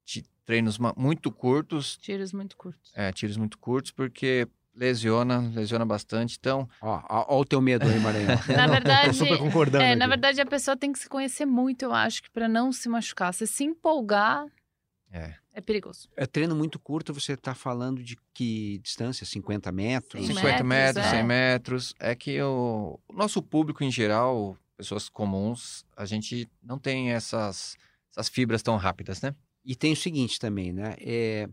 de 0.04 0.22
treinos 0.44 0.78
muito 0.96 1.30
curtos, 1.32 1.96
Tiros 1.98 2.32
muito 2.32 2.56
curtos. 2.56 2.92
é, 2.94 3.10
tiros 3.12 3.36
muito 3.36 3.58
curtos, 3.58 3.90
porque 3.90 4.46
lesiona, 4.78 5.38
lesiona 5.54 5.84
bastante. 5.84 6.36
Então, 6.38 6.68
ó, 6.80 7.02
ó, 7.08 7.26
ó 7.28 7.40
o 7.40 7.44
teu 7.44 7.60
medo 7.60 7.86
aí 7.86 7.98
Maranhão 7.98 8.38
Na 8.56 8.64
Tô 8.66 8.72
verdade, 8.72 9.16
super 9.16 9.38
concordando. 9.38 9.84
é, 9.84 9.96
na 9.96 10.04
aqui. 10.04 10.10
verdade, 10.10 10.40
a 10.40 10.46
pessoa 10.46 10.76
tem 10.76 10.92
que 10.92 10.98
se 10.98 11.08
conhecer 11.08 11.44
muito, 11.44 11.82
eu 11.82 11.92
acho, 11.92 12.22
que 12.22 12.30
para 12.30 12.48
não 12.48 12.72
se 12.72 12.88
machucar. 12.88 13.34
Se 13.34 13.46
se 13.46 13.64
empolgar, 13.64 14.46
é, 15.10 15.34
é 15.52 15.60
perigoso. 15.60 16.08
é 16.16 16.26
treino 16.26 16.54
muito 16.54 16.78
curto 16.78 17.12
você 17.12 17.32
está 17.32 17.54
falando 17.54 18.02
de 18.02 18.16
que 18.32 18.78
distância 18.78 19.26
50 19.26 19.72
metros 19.72 20.26
100 20.26 20.36
50 20.36 20.64
metros, 20.64 20.66
metros, 20.66 21.06
100 21.06 21.18
é. 21.18 21.22
metros. 21.22 21.94
É 21.98 22.14
que 22.14 22.40
o, 22.40 23.00
o 23.08 23.12
nosso 23.12 23.42
público 23.42 23.82
em 23.82 23.90
geral, 23.90 24.56
pessoas 24.76 25.08
comuns, 25.08 25.84
a 25.96 26.04
gente 26.04 26.48
não 26.62 26.78
tem 26.78 27.10
essas, 27.10 27.76
essas 28.12 28.28
fibras 28.28 28.62
tão 28.62 28.76
rápidas, 28.76 29.20
né? 29.20 29.34
e 29.68 29.76
tem 29.76 29.92
o 29.92 29.96
seguinte 29.96 30.38
também 30.38 30.72
né 30.72 30.96
é 30.98 31.48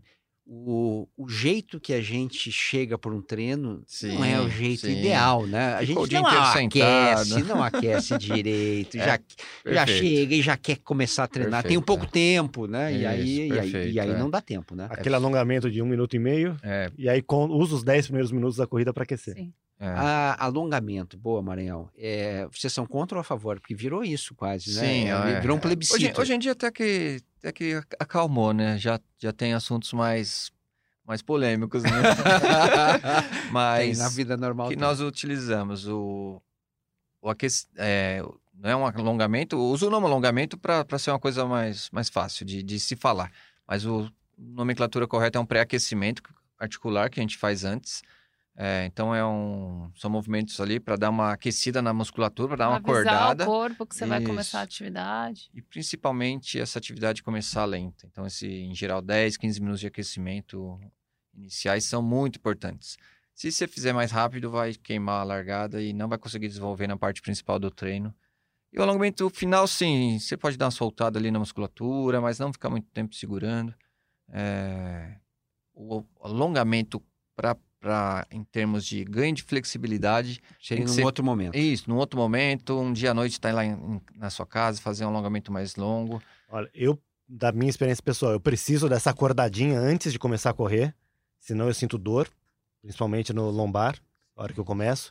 o, 0.48 1.08
o 1.16 1.28
jeito 1.28 1.80
que 1.80 1.92
a 1.92 2.00
gente 2.00 2.52
chega 2.52 2.96
por 2.96 3.12
um 3.12 3.20
treino 3.20 3.82
não 4.04 4.24
é 4.24 4.40
o 4.40 4.44
Sim, 4.44 4.50
jeito 4.56 4.86
sim. 4.86 4.98
ideal, 5.00 5.44
né? 5.44 5.74
A 5.74 5.78
Ficou 5.84 6.06
gente 6.06 6.20
não 6.22 6.28
inteiro 6.28 6.44
aquece, 6.44 7.28
sentado. 7.30 7.44
não 7.48 7.62
aquece 7.64 8.18
direito, 8.18 8.96
É, 8.96 9.04
já, 9.04 9.18
já 9.66 9.86
Perfeito. 9.86 9.98
chega 10.06 10.34
e 10.36 10.42
já 10.42 10.56
quer 10.56 10.76
começar 10.78 11.24
a 11.24 11.26
treinar. 11.28 11.62
Tem 11.64 11.76
um 11.76 11.80
Perfeito, 11.80 11.86
pouco 11.86 12.04
é. 12.04 12.08
tempo, 12.08 12.66
né? 12.68 12.96
e, 12.96 13.04
aí, 13.04 13.20
Isso, 13.22 13.40
e 13.40 13.42
aí, 13.42 13.68
e 13.68 13.72
perfeito, 13.72 14.00
aí 14.00 14.10
é. 14.10 14.18
não 14.18 14.30
dá 14.30 14.40
tempo, 14.40 14.76
né? 14.76 14.86
Aquele 14.88 15.14
alongamento 15.16 15.68
de 15.68 15.82
um 15.82 15.86
minuto 15.86 16.14
e 16.14 16.18
meio, 16.20 16.56
É, 16.62 16.90
e 16.96 17.08
aí 17.08 17.20
com, 17.20 17.46
usa 17.48 17.74
os 17.74 17.82
10 17.82 18.06
primeiros 18.06 18.30
minutos 18.30 18.56
da 18.56 18.66
corrida 18.68 18.92
para 18.92 19.02
aquecer. 19.02 19.34
Sim. 19.34 19.52
É. 19.78 19.88
Ah, 19.88 20.36
alongamento, 20.38 21.18
boa, 21.18 21.42
Maranhão. 21.42 21.90
É, 21.96 22.46
vocês 22.50 22.72
são 22.72 22.86
contra 22.86 23.18
ou 23.18 23.20
a 23.20 23.24
favor? 23.24 23.60
Porque 23.60 23.74
virou 23.74 24.02
isso 24.02 24.34
quase, 24.34 24.74
né? 24.74 24.80
Sim, 24.80 25.08
é. 25.08 25.40
Virou 25.40 25.56
um 25.56 25.60
plebiscito. 25.60 25.96
Hoje, 25.96 26.12
hoje 26.18 26.34
em 26.34 26.38
dia 26.38 26.52
até 26.52 26.70
que, 26.70 27.20
até 27.38 27.52
que 27.52 27.82
acalmou, 27.98 28.54
né? 28.54 28.78
Já, 28.78 28.98
já 29.18 29.32
tem 29.32 29.52
assuntos 29.52 29.92
mais, 29.92 30.50
mais 31.06 31.20
polêmicos, 31.20 31.82
né? 31.82 31.90
Tem, 33.46 33.52
Mas 33.52 33.98
na 33.98 34.08
vida 34.08 34.36
normal. 34.36 34.68
que 34.68 34.76
tem. 34.76 34.80
nós 34.80 35.00
utilizamos 35.00 35.86
o 35.86 36.40
o 37.20 37.30
aquec... 37.30 37.52
é, 37.76 38.22
não 38.54 38.70
é 38.70 38.76
um 38.76 38.86
alongamento, 38.86 39.58
uso 39.58 39.88
o 39.88 39.90
nome 39.90 40.06
alongamento 40.06 40.56
para 40.56 40.98
ser 40.98 41.10
uma 41.10 41.18
coisa 41.18 41.44
mais, 41.44 41.90
mais 41.90 42.08
fácil 42.08 42.46
de, 42.46 42.62
de 42.62 42.80
se 42.80 42.96
falar. 42.96 43.30
Mas 43.66 43.84
o 43.84 44.10
nomenclatura 44.38 45.06
correta 45.06 45.38
é 45.38 45.40
um 45.40 45.46
pré-aquecimento 45.46 46.22
articular 46.58 47.10
que 47.10 47.20
a 47.20 47.22
gente 47.22 47.36
faz 47.36 47.64
antes. 47.64 48.02
É, 48.58 48.86
então 48.86 49.14
é 49.14 49.24
um, 49.24 49.90
são 49.96 50.08
movimentos 50.08 50.58
ali 50.62 50.80
para 50.80 50.96
dar 50.96 51.10
uma 51.10 51.32
aquecida 51.32 51.82
na 51.82 51.92
musculatura, 51.92 52.48
para 52.48 52.56
dar 52.56 52.68
uma 52.70 52.78
acordada. 52.78 53.44
o 53.44 53.46
corpo 53.46 53.84
que 53.84 53.94
você 53.94 54.04
Isso. 54.04 54.08
vai 54.08 54.24
começar 54.24 54.60
a 54.60 54.62
atividade. 54.62 55.50
E 55.52 55.60
principalmente 55.60 56.58
essa 56.58 56.78
atividade 56.78 57.22
começar 57.22 57.66
lenta. 57.66 58.06
Então, 58.06 58.26
esse, 58.26 58.48
em 58.48 58.74
geral, 58.74 59.02
10, 59.02 59.36
15 59.36 59.60
minutos 59.60 59.80
de 59.80 59.88
aquecimento 59.88 60.80
iniciais 61.34 61.84
são 61.84 62.00
muito 62.00 62.38
importantes. 62.38 62.96
Se 63.34 63.52
você 63.52 63.68
fizer 63.68 63.92
mais 63.92 64.10
rápido, 64.10 64.50
vai 64.50 64.72
queimar 64.72 65.20
a 65.20 65.24
largada 65.24 65.82
e 65.82 65.92
não 65.92 66.08
vai 66.08 66.16
conseguir 66.16 66.48
desenvolver 66.48 66.86
na 66.86 66.96
parte 66.96 67.20
principal 67.20 67.58
do 67.58 67.70
treino. 67.70 68.14
E 68.72 68.78
o 68.78 68.82
alongamento 68.82 69.28
final, 69.28 69.68
sim, 69.68 70.18
você 70.18 70.34
pode 70.34 70.56
dar 70.56 70.64
uma 70.64 70.70
soltada 70.70 71.18
ali 71.18 71.30
na 71.30 71.38
musculatura, 71.38 72.22
mas 72.22 72.38
não 72.38 72.50
ficar 72.50 72.70
muito 72.70 72.88
tempo 72.88 73.14
segurando. 73.14 73.74
É... 74.30 75.18
O 75.74 76.02
alongamento 76.22 77.02
para 77.36 77.54
para 77.80 78.26
em 78.30 78.42
termos 78.44 78.84
de 78.84 79.04
ganho 79.04 79.34
de 79.34 79.42
flexibilidade. 79.42 80.40
Seria 80.60 80.84
num 80.84 80.92
ser... 80.92 81.04
outro 81.04 81.24
momento. 81.24 81.56
Isso, 81.56 81.88
num 81.88 81.96
outro 81.96 82.18
momento, 82.18 82.78
um 82.78 82.92
dia 82.92 83.10
à 83.10 83.14
noite 83.14 83.32
estar 83.32 83.50
tá 83.50 83.54
lá 83.54 83.64
em, 83.64 84.00
na 84.14 84.30
sua 84.30 84.46
casa, 84.46 84.80
fazer 84.80 85.04
um 85.04 85.08
alongamento 85.08 85.52
mais 85.52 85.76
longo. 85.76 86.20
Olha, 86.48 86.70
eu, 86.74 86.98
da 87.28 87.52
minha 87.52 87.70
experiência 87.70 88.02
pessoal, 88.02 88.32
eu 88.32 88.40
preciso 88.40 88.88
dessa 88.88 89.10
acordadinha 89.10 89.78
antes 89.78 90.12
de 90.12 90.18
começar 90.18 90.50
a 90.50 90.54
correr, 90.54 90.94
senão 91.38 91.66
eu 91.66 91.74
sinto 91.74 91.98
dor, 91.98 92.28
principalmente 92.82 93.32
no 93.32 93.50
lombar, 93.50 93.96
na 94.36 94.42
hora 94.42 94.52
que 94.52 94.60
eu 94.60 94.64
começo. 94.64 95.10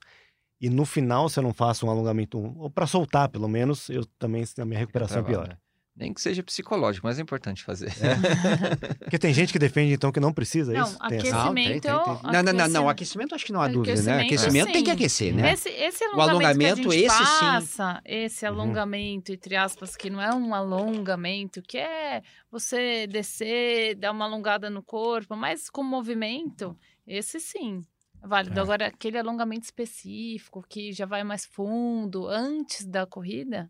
E 0.60 0.69
no 0.69 0.86
final, 0.86 1.28
se 1.28 1.38
eu 1.38 1.43
não 1.43 1.54
faço 1.54 1.86
um 1.86 1.89
alongamento, 1.89 2.39
ou 2.58 2.69
para 2.69 2.88
soltar 2.88 3.30
pelo 3.30 3.47
menos, 3.47 3.89
eu 3.89 4.06
também 4.17 4.43
a 4.58 4.65
minha 4.65 4.80
recuperação 4.80 5.19
é 5.19 5.23
pior. 5.23 5.47
Né? 5.49 5.58
Nem 5.97 6.13
que 6.13 6.19
seja 6.19 6.43
psicológico, 6.43 7.08
mas 7.08 7.17
é 7.17 7.21
importante 7.21 7.63
fazer. 7.63 7.88
É. 7.88 8.95
Porque 8.99 9.17
tem 9.17 9.34
gente 9.34 9.53
que 9.53 9.58
defende, 9.58 9.93
então, 9.93 10.12
que 10.12 10.19
não 10.19 10.34
precisa, 10.34 10.73
é 10.73 10.77
não, 10.77 10.84
isso? 10.84 10.97
Aquecimento, 10.99 11.34
não, 11.34 11.53
tem, 11.53 11.65
tem, 11.65 11.79
tem. 11.79 11.91
não, 11.91 12.43
não, 12.43 12.53
não, 12.53 12.67
não, 12.67 12.89
aquecimento 12.89 13.34
acho 13.34 13.45
que 13.45 13.53
não 13.53 13.62
há 13.62 13.69
dúvida, 13.69 14.01
né? 14.01 14.23
Aquecimento 14.23 14.73
tem 14.73 14.84
que 14.84 14.91
aquecer, 14.91 15.34
né? 15.34 15.53
Esse, 15.53 15.69
esse 15.69 16.03
alongamento, 16.03 16.27
o 16.27 16.29
alongamento 16.29 16.93
esse 16.93 17.08
passa, 17.08 17.93
sim. 17.93 18.01
esse 18.03 18.45
uhum. 18.45 18.51
alongamento, 18.51 19.31
entre 19.31 19.55
aspas, 19.55 19.95
que 19.95 20.10
não 20.10 20.21
é 20.21 20.36
um 20.36 20.53
alongamento, 20.53 21.62
que 21.62 21.77
é 21.77 22.21
você 22.51 23.08
descer, 23.08 23.95
dar 23.95 24.12
uma 24.12 24.25
alongada 24.25 24.69
no 24.69 24.84
corpo, 24.84 25.34
mas 25.34 25.69
com 25.69 25.81
movimento, 25.81 26.77
esse 27.08 27.39
sim. 27.39 27.81
Válido. 28.21 28.60
É. 28.60 28.62
Agora, 28.62 28.88
aquele 28.88 29.17
alongamento 29.17 29.63
específico, 29.63 30.65
que 30.67 30.91
já 30.91 31.05
vai 31.05 31.23
mais 31.23 31.45
fundo, 31.45 32.27
antes 32.27 32.86
da 32.86 33.05
corrida, 33.05 33.69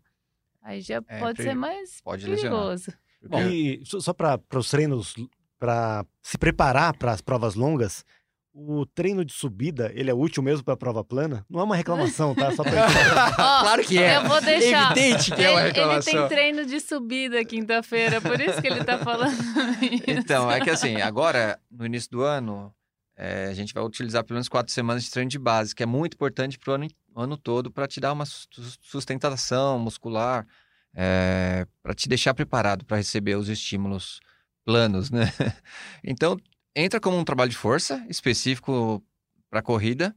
Aí 0.66 0.80
já 0.80 1.00
é, 1.06 1.18
pode 1.20 1.40
ser 1.40 1.54
mais 1.54 2.00
pode 2.02 2.26
perigoso. 2.26 2.92
Bom, 3.22 3.40
e 3.40 3.80
só 3.84 4.12
para 4.12 4.40
os 4.52 4.68
treinos, 4.68 5.14
para 5.60 6.04
se 6.20 6.36
preparar 6.36 6.92
para 6.98 7.12
as 7.12 7.20
provas 7.20 7.54
longas, 7.54 8.04
o 8.52 8.84
treino 8.84 9.24
de 9.24 9.32
subida, 9.32 9.92
ele 9.94 10.10
é 10.10 10.14
útil 10.14 10.42
mesmo 10.42 10.64
para 10.64 10.74
a 10.74 10.76
prova 10.76 11.04
plana? 11.04 11.46
Não 11.48 11.60
é 11.60 11.62
uma 11.62 11.76
reclamação, 11.76 12.34
tá? 12.34 12.50
Só 12.50 12.64
pra... 12.64 12.88
oh, 13.30 13.62
claro 13.62 13.84
que 13.84 13.96
é. 13.96 14.16
Eu 14.16 14.24
vou 14.24 14.40
deixar. 14.40 14.90
Evidente 14.90 15.30
que 15.30 15.44
é 15.44 15.50
uma 15.50 15.60
reclamação. 15.60 16.12
Ele, 16.12 16.20
ele 16.20 16.28
tem 16.28 16.36
treino 16.36 16.66
de 16.66 16.80
subida 16.80 17.44
quinta-feira, 17.44 18.20
por 18.20 18.40
isso 18.40 18.60
que 18.60 18.66
ele 18.66 18.80
está 18.80 18.98
falando 18.98 19.36
isso. 19.82 20.02
Então, 20.08 20.50
é 20.50 20.60
que 20.60 20.70
assim, 20.70 20.96
agora, 21.00 21.60
no 21.70 21.86
início 21.86 22.10
do 22.10 22.22
ano, 22.22 22.74
é, 23.16 23.44
a 23.44 23.54
gente 23.54 23.72
vai 23.72 23.84
utilizar 23.84 24.24
pelo 24.24 24.34
menos 24.34 24.48
quatro 24.48 24.72
semanas 24.72 25.04
de 25.04 25.10
treino 25.12 25.30
de 25.30 25.38
base, 25.38 25.72
que 25.72 25.84
é 25.84 25.86
muito 25.86 26.14
importante 26.14 26.58
para 26.58 26.72
o 26.72 26.74
ano, 26.74 26.88
ano 27.22 27.36
todo 27.36 27.70
para 27.70 27.86
te 27.86 28.00
dar 28.00 28.12
uma 28.12 28.24
sustentação 28.26 29.78
muscular, 29.78 30.46
é, 30.94 31.66
para 31.82 31.94
te 31.94 32.08
deixar 32.08 32.34
preparado 32.34 32.84
para 32.84 32.96
receber 32.96 33.36
os 33.36 33.48
estímulos 33.48 34.20
planos, 34.64 35.10
né? 35.10 35.24
Então, 36.04 36.38
entra 36.74 37.00
como 37.00 37.16
um 37.16 37.24
trabalho 37.24 37.50
de 37.50 37.56
força 37.56 38.04
específico 38.08 39.02
para 39.50 39.62
corrida, 39.62 40.14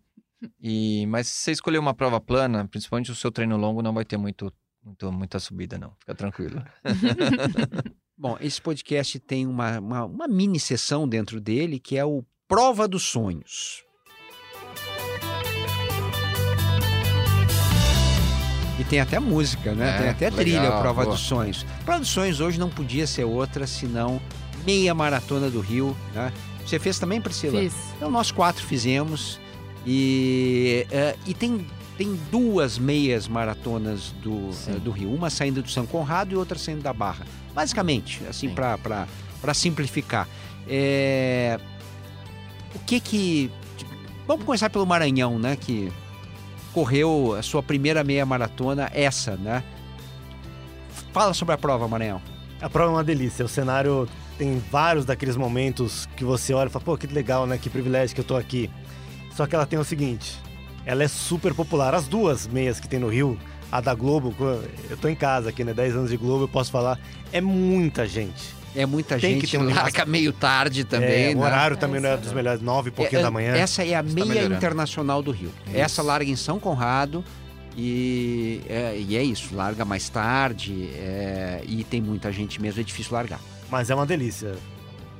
e 0.60 1.06
mas 1.08 1.28
se 1.28 1.34
você 1.34 1.52
escolher 1.52 1.78
uma 1.78 1.94
prova 1.94 2.20
plana, 2.20 2.68
principalmente 2.68 3.12
o 3.12 3.16
seu 3.16 3.32
treino 3.32 3.58
longo, 3.58 3.82
não 3.82 3.94
vai 3.94 4.06
ter 4.06 4.18
muito, 4.18 4.52
muito 4.84 5.12
muita 5.12 5.40
subida, 5.40 5.78
não. 5.78 5.94
Fica 6.00 6.16
tranquilo. 6.16 6.64
Bom, 8.18 8.38
esse 8.42 8.62
podcast 8.62 9.18
tem 9.20 9.48
uma, 9.48 9.80
uma, 9.80 10.06
uma 10.06 10.28
mini 10.28 10.60
sessão 10.60 11.08
dentro 11.08 11.40
dele 11.40 11.80
que 11.80 11.98
é 11.98 12.04
o 12.04 12.26
Prova 12.48 12.88
dos 12.88 13.04
Sonhos. 13.04 13.86
E 18.80 18.84
tem 18.86 19.02
até 19.02 19.20
música, 19.20 19.74
né? 19.74 19.90
É, 19.90 19.98
tem 19.98 20.10
até 20.10 20.32
trilha, 20.32 20.62
legal, 20.62 20.82
Prova 20.82 21.04
boa. 21.04 21.14
dos 21.14 21.26
Sonhos. 21.26 21.66
Prova 21.84 22.00
dos 22.00 22.10
Sonhos 22.10 22.40
hoje 22.40 22.58
não 22.58 22.70
podia 22.70 23.06
ser 23.06 23.26
outra 23.26 23.68
senão 23.68 24.22
meia 24.66 24.96
maratona 24.96 25.50
do 25.50 25.60
Rio, 25.60 25.96
né? 26.16 26.32
Você 26.66 26.80
fez 26.80 26.98
também, 26.98 27.20
Priscila? 27.20 27.60
Fiz. 27.60 27.74
Então 27.98 28.10
nós 28.10 28.32
quatro 28.32 28.66
fizemos 28.66 29.38
e, 29.86 30.88
uh, 30.92 31.20
e 31.26 31.34
tem, 31.34 31.68
tem 31.98 32.18
duas 32.32 32.78
meias 32.78 33.28
maratonas 33.28 34.14
do, 34.24 34.32
uh, 34.32 34.80
do 34.82 34.92
Rio. 34.92 35.14
Uma 35.14 35.30
saindo 35.30 35.62
do 35.62 35.70
São 35.70 35.86
Conrado 35.86 36.32
e 36.32 36.38
outra 36.38 36.58
saindo 36.58 36.82
da 36.82 36.94
Barra. 36.94 37.26
Basicamente, 37.54 38.22
assim, 38.30 38.50
para 38.50 39.54
simplificar. 39.54 40.26
É, 40.68 41.60
o 42.74 42.80
que 42.80 43.00
que. 43.00 43.52
Vamos 44.26 44.46
começar 44.46 44.70
pelo 44.70 44.86
Maranhão, 44.86 45.38
né? 45.38 45.56
Que 45.56 45.92
correu 46.74 47.36
a 47.38 47.42
sua 47.42 47.62
primeira 47.64 48.04
meia 48.04 48.26
maratona, 48.26 48.90
essa, 48.94 49.36
né? 49.36 49.64
Fala 51.12 51.34
sobre 51.34 51.56
a 51.56 51.58
prova, 51.58 51.88
Maranhão. 51.88 52.22
A 52.62 52.70
prova 52.70 52.92
é 52.92 52.96
uma 52.96 53.04
delícia. 53.04 53.44
O 53.46 53.48
cenário 53.48 54.08
tem 54.38 54.62
vários 54.72 55.06
daqueles 55.06 55.36
momentos 55.36 56.08
que 56.16 56.24
você 56.24 56.54
olha 56.54 56.68
e 56.68 56.72
fala, 56.72 56.86
pô, 56.86 56.98
que 56.98 57.08
legal, 57.08 57.48
né? 57.48 57.58
Que 57.58 57.70
privilégio 57.70 58.14
que 58.14 58.22
eu 58.22 58.26
tô 58.26 58.36
aqui. 58.36 58.70
Só 59.36 59.48
que 59.48 59.56
ela 59.56 59.66
tem 59.66 59.80
o 59.80 59.84
seguinte: 59.84 60.38
ela 60.86 61.04
é 61.04 61.08
super 61.08 61.54
popular. 61.54 61.96
As 61.96 62.08
duas 62.08 62.48
meias 62.48 62.80
que 62.80 62.88
tem 62.88 63.00
no 63.00 63.08
Rio, 63.08 63.40
a 63.72 63.80
da 63.82 63.94
Globo, 63.94 64.36
eu 64.90 64.98
tô 64.98 65.08
em 65.08 65.16
casa 65.16 65.50
aqui, 65.50 65.64
né? 65.64 65.74
10 65.74 65.96
anos 65.96 66.10
de 66.10 66.18
Globo, 66.18 66.44
eu 66.44 66.48
posso 66.48 66.72
falar, 66.72 67.00
é 67.32 67.40
muita 67.40 68.08
gente. 68.08 68.59
É 68.76 68.86
muita 68.86 69.18
Tem 69.18 69.34
gente 69.34 69.46
que 69.46 69.52
ter 69.52 69.58
um 69.58 69.74
larga 69.74 70.06
meio 70.06 70.32
tarde 70.32 70.84
também. 70.84 71.32
É, 71.32 71.34
né? 71.34 71.42
O 71.42 71.44
horário 71.44 71.76
também 71.76 72.00
não 72.00 72.10
é 72.10 72.18
dos 72.18 72.32
melhores, 72.32 72.62
nove 72.62 72.90
e 72.90 72.92
pouquinho 72.92 73.20
é, 73.20 73.24
da 73.24 73.32
manhã. 73.32 73.56
Essa 73.56 73.84
é 73.84 73.96
a 73.96 74.02
Está 74.02 74.14
meia 74.14 74.26
melhorando. 74.26 74.56
internacional 74.56 75.22
do 75.22 75.32
Rio. 75.32 75.52
Isso. 75.68 75.78
Essa 75.78 76.02
larga 76.02 76.30
em 76.30 76.36
São 76.36 76.60
Conrado 76.60 77.24
e 77.76 78.62
é, 78.68 78.98
e 78.98 79.18
é 79.18 79.24
isso, 79.24 79.56
larga 79.56 79.86
mais 79.86 80.10
tarde 80.10 80.90
é, 80.96 81.64
e 81.66 81.84
tem 81.84 82.02
muita 82.02 82.32
gente 82.32 82.62
mesmo, 82.62 82.82
é 82.82 82.84
difícil 82.84 83.14
largar. 83.14 83.40
Mas 83.72 83.90
é 83.90 83.96
uma 83.96 84.06
delícia. 84.06 84.56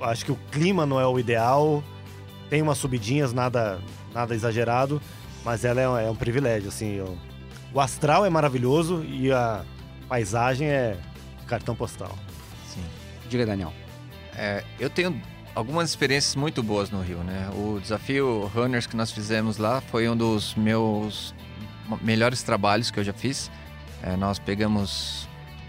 Acho 0.02 0.26
que 0.26 0.32
o 0.32 0.40
clima 0.52 0.86
não 0.86 1.00
é 1.00 1.08
o 1.08 1.20
ideal, 1.20 1.84
tem 2.50 2.62
umas 2.62 2.78
subidinhas, 2.78 3.34
nada, 3.34 3.80
nada 4.14 4.34
exagerado, 4.34 5.02
mas 5.44 5.66
ela 5.66 6.02
é, 6.02 6.06
é 6.06 6.10
um 6.10 6.16
privilégio, 6.16 6.70
assim. 6.70 7.02
o 7.74 7.80
astral 7.80 8.26
é 8.26 8.30
maravilhoso 8.30 9.04
e 9.06 9.32
a 9.32 9.64
paisagem 10.08 10.68
é 10.68 10.98
cartão 11.48 11.76
postal. 11.76 12.18
Diga, 13.30 13.46
Daniel. 13.46 13.72
É, 14.36 14.64
eu 14.80 14.90
tenho 14.90 15.22
algumas 15.54 15.90
experiências 15.90 16.36
muito 16.36 16.64
boas 16.64 16.90
no 16.90 17.02
Rio, 17.02 17.20
né? 17.20 17.50
O 17.54 17.80
desafio 17.80 18.50
Runners 18.54 18.88
que 18.88 18.96
nós 18.96 19.12
fizemos 19.12 19.58
lá 19.58 19.82
foi 19.82 20.10
um 20.10 20.18
dos 20.18 20.56
meus 20.56 21.34
melhores 22.02 22.42
trabalhos 22.42 22.90
que 22.90 23.00
eu 23.00 23.04
já 23.04 23.14
fiz. 23.14 23.52
É, 24.02 24.16
nós 24.16 24.40
pegamos 24.40 25.28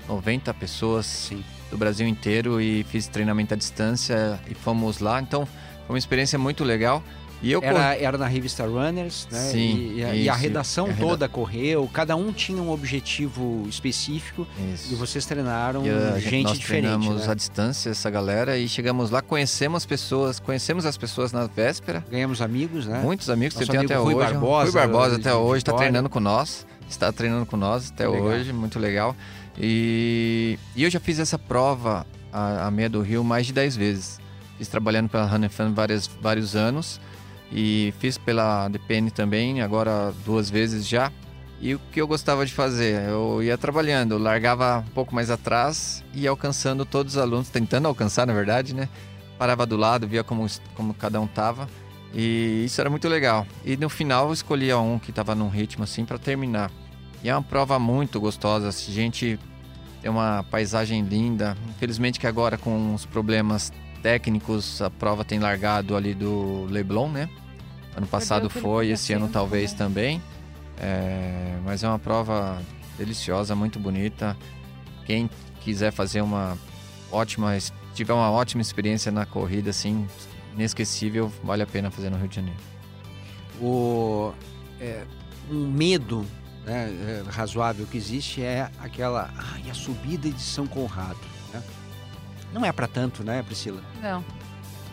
90 0.09 0.55
pessoas 0.55 1.05
Sim. 1.05 1.45
do 1.71 1.77
Brasil 1.77 2.09
inteiro 2.09 2.61
e 2.61 2.83
fiz 2.85 3.07
treinamento 3.09 3.53
à 3.53 3.57
distância 3.57 4.41
e 4.49 4.55
fomos 4.55 5.01
lá. 5.01 5.21
Então, 5.21 5.45
foi 5.45 5.95
uma 5.95 5.99
experiência 5.99 6.39
muito 6.39 6.65
legal. 6.65 7.03
E 7.43 7.53
eu 7.53 7.63
era, 7.63 7.97
era 7.97 8.19
na 8.19 8.27
revista 8.27 8.67
Runners, 8.67 9.27
né? 9.31 9.39
Sim, 9.39 9.95
e, 9.95 10.03
e, 10.03 10.23
e 10.25 10.29
a 10.29 10.35
redação 10.35 10.91
a 10.91 10.93
toda 10.93 11.29
correu, 11.29 11.89
cada 11.93 12.15
um 12.15 12.33
tinha 12.33 12.63
um 12.63 12.71
objetivo 12.71 13.67
específico 13.69 14.47
isso. 14.73 14.93
e 14.93 14.97
vocês 14.97 15.25
treinaram 15.25 15.87
e 15.87 15.91
a, 15.91 16.19
gente 16.19 16.45
nós 16.45 16.59
diferente. 16.59 16.85
Nós 16.85 16.99
treinamos 16.99 17.27
né? 17.27 17.33
à 17.33 17.35
distância 17.35 17.91
essa 17.91 18.11
galera 18.11 18.59
e 18.59 18.69
chegamos 18.69 19.11
lá, 19.11 19.23
conhecemos 19.23 19.87
pessoas, 19.87 20.39
conhecemos 20.39 20.85
as 20.85 20.99
pessoas 20.99 21.33
na 21.33 21.47
véspera. 21.47 22.05
Ganhamos 22.11 22.43
amigos, 22.43 22.87
né? 22.87 23.01
Muitos 23.03 23.31
amigos 23.31 23.55
você 23.55 23.65
tem 23.65 23.81
até 23.81 23.95
Rui 23.95 24.15
hoje. 24.15 24.33
Barbosa, 24.33 24.71
Rui 24.71 24.81
Barbosa 24.81 25.17
até 25.17 25.35
hoje 25.35 25.63
está 25.63 25.73
treinando 25.73 26.11
com 26.11 26.21
nós, 26.21 26.67
está 26.89 27.11
treinando 27.11 27.47
com 27.47 27.57
nós 27.57 27.91
até 27.91 28.07
legal. 28.07 28.27
hoje, 28.27 28.53
muito 28.53 28.79
legal. 28.79 29.17
E, 29.59 30.59
e 30.77 30.83
eu 30.83 30.91
já 30.91 31.01
fiz 31.01 31.19
essa 31.19 31.39
prova 31.39 32.07
a, 32.31 32.67
a 32.67 32.71
meia 32.71 32.89
do 32.89 33.01
Rio 33.01 33.25
mais 33.25 33.47
de 33.47 33.55
10 33.55 33.77
vezes. 33.77 34.21
Fiz 34.59 34.69
trabalhando 34.69 35.09
pela 35.09 35.25
Running 35.25 35.49
Fan 35.49 35.73
vários, 35.73 36.07
vários 36.21 36.55
anos 36.55 37.01
e 37.53 37.93
fiz 37.99 38.17
pela 38.17 38.69
DPN 38.69 39.11
também, 39.11 39.61
agora 39.61 40.13
duas 40.25 40.49
vezes 40.49 40.87
já. 40.87 41.11
E 41.61 41.75
o 41.75 41.81
que 41.93 42.01
eu 42.01 42.07
gostava 42.07 42.47
de 42.47 42.53
fazer? 42.53 43.07
Eu 43.09 43.43
ia 43.43 43.59
trabalhando, 43.59 44.17
largava 44.17 44.79
um 44.79 44.93
pouco 44.93 45.15
mais 45.15 45.31
atrás 45.31 46.03
e 46.15 46.27
alcançando 46.27 46.87
todos 46.87 47.17
os 47.17 47.21
alunos, 47.21 47.51
tentando 47.51 47.87
alcançar, 47.87 48.27
na 48.27 48.33
verdade, 48.33 48.75
né? 48.75 48.89
Parava 49.39 49.67
do 49.67 49.77
lado, 49.77 50.09
via 50.09 50.25
como, 50.25 50.47
como 50.75 50.95
cada 50.95 51.21
um 51.21 51.27
tava. 51.27 51.69
E 52.15 52.63
isso 52.65 52.81
era 52.81 52.89
muito 52.89 53.07
legal. 53.09 53.47
E 53.65 53.77
no 53.77 53.91
final 53.91 54.29
eu 54.29 54.33
escolhia 54.33 54.79
um 54.79 54.99
que 54.99 55.11
estava 55.11 55.35
num 55.35 55.49
ritmo 55.49 55.85
assim 55.85 56.05
para 56.05 56.19
terminar. 56.19 56.71
E 57.23 57.29
é 57.29 57.35
uma 57.35 57.43
prova 57.43 57.79
muito 57.79 58.19
gostosa. 58.19 58.69
A 58.69 58.73
gente 58.73 59.39
tem 60.01 60.11
uma 60.11 60.43
paisagem 60.51 61.03
linda. 61.03 61.57
Infelizmente 61.69 62.19
que 62.19 62.27
agora 62.27 62.57
com 62.57 62.95
os 62.95 63.05
problemas 63.05 63.71
técnicos 64.03 64.81
a 64.81 64.89
prova 64.89 65.25
tem 65.25 65.39
largado 65.39 65.95
ali 65.95 66.15
do 66.15 66.65
Leblon, 66.71 67.11
né? 67.11 67.29
Ano 68.01 68.07
passado 68.07 68.49
foi, 68.49 68.89
esse 68.89 69.13
ano 69.13 69.29
talvez 69.29 69.75
também. 69.75 70.23
É, 70.79 71.59
mas 71.67 71.85
é 71.85 71.89
uma 71.89 71.99
prova 71.99 72.59
deliciosa, 72.97 73.55
muito 73.55 73.79
bonita. 73.79 74.35
Quem 75.05 75.29
quiser 75.61 75.93
fazer 75.93 76.23
uma 76.23 76.57
ótima, 77.13 77.59
tiver 77.93 78.15
uma 78.15 78.31
ótima 78.31 78.63
experiência 78.63 79.13
na 79.13 79.27
corrida, 79.27 79.69
assim, 79.69 80.07
inesquecível, 80.55 81.31
vale 81.45 81.63
a 81.63 81.67
pena 81.67 81.91
fazer 81.91 82.09
no 82.09 82.17
Rio 82.17 82.29
de 82.29 82.37
Janeiro. 82.37 82.59
O 83.61 84.33
é, 84.81 85.05
um 85.51 85.71
medo 85.71 86.25
né, 86.65 86.89
é, 86.89 87.31
razoável 87.31 87.87
que 87.87 87.99
existe 87.99 88.43
é 88.43 88.71
aquela, 88.79 89.31
ai, 89.37 89.71
a 89.71 89.75
subida 89.75 90.31
de 90.31 90.41
São 90.41 90.67
Conrado. 90.67 91.21
Né? 91.53 91.63
Não 92.51 92.65
é 92.65 92.73
para 92.73 92.89
tanto, 92.89 93.23
né, 93.23 93.43
Priscila? 93.43 93.83
Não. 94.01 94.25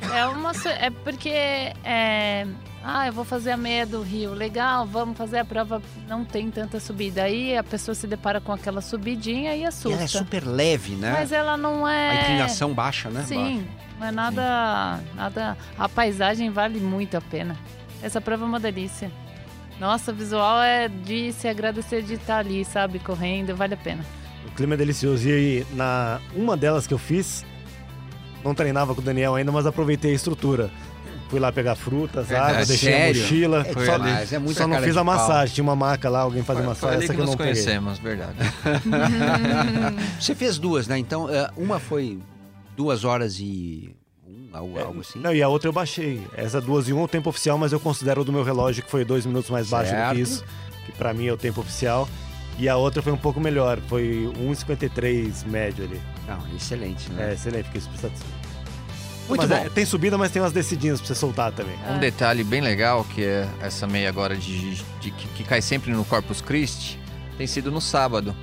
É 0.01 0.25
uma, 0.25 0.51
é 0.79 0.89
porque 0.89 1.29
é, 1.29 2.45
ah, 2.83 3.07
eu 3.07 3.13
vou 3.13 3.25
fazer 3.25 3.51
a 3.51 3.57
meia 3.57 3.85
do 3.85 4.01
Rio. 4.01 4.33
Legal, 4.33 4.85
vamos 4.85 5.17
fazer 5.17 5.39
a 5.39 5.45
prova. 5.45 5.81
Não 6.07 6.23
tem 6.23 6.49
tanta 6.49 6.79
subida. 6.79 7.23
Aí 7.23 7.57
a 7.57 7.63
pessoa 7.63 7.93
se 7.93 8.07
depara 8.07 8.39
com 8.39 8.53
aquela 8.53 8.79
subidinha 8.79 9.55
e 9.55 9.65
assusta. 9.65 9.89
E 9.89 9.93
ela 9.93 10.03
é 10.03 10.07
super 10.07 10.45
leve, 10.45 10.95
né? 10.95 11.11
Mas 11.11 11.31
ela 11.31 11.57
não 11.57 11.87
é. 11.87 12.11
A 12.11 12.21
inclinação 12.21 12.73
baixa, 12.73 13.09
né? 13.09 13.23
Sim, 13.23 13.57
baixa. 13.57 13.99
não 13.99 14.07
é 14.07 14.11
nada, 14.11 14.99
Sim. 14.99 15.15
nada. 15.15 15.57
A 15.77 15.89
paisagem 15.89 16.49
vale 16.49 16.79
muito 16.79 17.17
a 17.17 17.21
pena. 17.21 17.57
Essa 18.01 18.21
prova 18.21 18.45
é 18.45 18.47
uma 18.47 18.59
delícia. 18.59 19.11
Nossa, 19.79 20.11
o 20.11 20.15
visual 20.15 20.61
é 20.61 20.87
de 20.87 21.33
se 21.33 21.47
agradecer 21.47 22.01
de 22.03 22.13
estar 22.13 22.37
ali, 22.37 22.63
sabe? 22.63 22.99
Correndo, 22.99 23.55
vale 23.55 23.73
a 23.73 23.77
pena. 23.77 24.03
O 24.47 24.51
clima 24.51 24.75
é 24.75 24.77
delicioso. 24.77 25.27
E 25.27 25.65
na 25.73 26.19
uma 26.33 26.55
delas 26.55 26.87
que 26.87 26.93
eu 26.93 26.97
fiz, 26.97 27.45
não 28.43 28.53
treinava 28.53 28.93
com 28.93 29.01
o 29.01 29.03
Daniel 29.03 29.35
ainda, 29.35 29.51
mas 29.51 29.65
aproveitei 29.65 30.11
a 30.11 30.15
estrutura. 30.15 30.71
Fui 31.29 31.39
lá 31.41 31.51
pegar 31.51 31.75
frutas, 31.75 32.31
é, 32.31 32.37
água, 32.37 32.61
é, 32.61 32.65
deixei 32.65 32.91
sério? 32.91 33.19
a 33.19 33.23
mochila. 33.23 33.67
É, 33.67 33.73
só, 33.73 33.93
ali. 33.95 34.11
é 34.11 34.53
só 34.53 34.67
não 34.67 34.81
fiz 34.81 34.95
a 34.95 35.03
massagem. 35.03 35.55
Tinha 35.55 35.63
uma 35.63 35.75
maca 35.75 36.09
lá, 36.09 36.21
alguém 36.21 36.41
fazia 36.41 36.63
massagem. 36.63 36.95
Foi 36.95 37.03
essa 37.03 37.13
que, 37.13 37.19
que 37.19 37.25
nós 37.25 37.29
não 37.31 37.37
conhecemos, 37.37 37.99
peguei. 37.99 38.17
verdade. 38.17 38.37
Você 40.19 40.33
fez 40.33 40.57
duas, 40.57 40.87
né? 40.87 40.97
Então, 40.97 41.29
é, 41.29 41.49
uma 41.57 41.79
foi 41.79 42.19
duas 42.77 43.03
horas 43.03 43.39
e 43.39 43.93
algo, 44.53 44.79
é, 44.79 44.83
algo 44.83 45.01
assim? 45.01 45.19
Não, 45.19 45.33
e 45.33 45.43
a 45.43 45.49
outra 45.49 45.67
eu 45.67 45.73
baixei. 45.73 46.21
Essa 46.35 46.61
duas 46.61 46.87
e 46.87 46.93
um 46.93 47.01
é 47.01 47.03
o 47.03 47.07
tempo 47.07 47.29
oficial, 47.29 47.57
mas 47.57 47.73
eu 47.73 47.79
considero 47.79 48.23
do 48.23 48.31
meu 48.31 48.43
relógio 48.43 48.81
que 48.83 48.89
foi 48.89 49.03
dois 49.03 49.25
minutos 49.25 49.49
mais 49.49 49.69
baixo 49.69 49.91
certo. 49.91 50.09
do 50.09 50.15
que 50.15 50.21
isso. 50.21 50.45
Que 50.85 50.91
pra 50.93 51.13
mim 51.13 51.27
é 51.27 51.33
o 51.33 51.37
tempo 51.37 51.59
oficial. 51.59 52.07
E 52.57 52.69
a 52.69 52.77
outra 52.77 53.01
foi 53.01 53.11
um 53.11 53.17
pouco 53.17 53.39
melhor, 53.39 53.79
foi 53.87 54.31
1,53 54.39 55.45
médio 55.45 55.83
ali. 55.83 56.01
Não, 56.27 56.55
excelente, 56.55 57.09
né? 57.11 57.29
É, 57.29 57.33
excelente, 57.33 57.65
fiquei 57.65 57.81
super 57.81 57.97
satisfeito. 57.97 58.47
Muito 59.27 59.41
mas 59.41 59.49
bom. 59.49 59.65
É, 59.65 59.69
tem 59.69 59.85
subida, 59.85 60.17
mas 60.17 60.31
tem 60.31 60.41
umas 60.41 60.53
descidinhas 60.53 60.99
pra 60.99 61.07
você 61.07 61.15
soltar 61.15 61.51
também. 61.51 61.75
Um 61.89 61.99
detalhe 61.99 62.43
bem 62.43 62.61
legal, 62.61 63.03
que 63.03 63.23
é 63.23 63.47
essa 63.61 63.85
meia 63.85 64.09
agora 64.09 64.35
de, 64.35 64.75
de, 64.75 64.83
de 65.01 65.11
que, 65.11 65.27
que, 65.29 65.43
cai 65.43 65.61
sempre 65.61 65.91
no 65.91 66.05
Corpus 66.05 66.41
Christi, 66.41 66.99
tem 67.37 67.45
sido 67.45 67.71
no 67.71 67.81
sábado. 67.81 68.35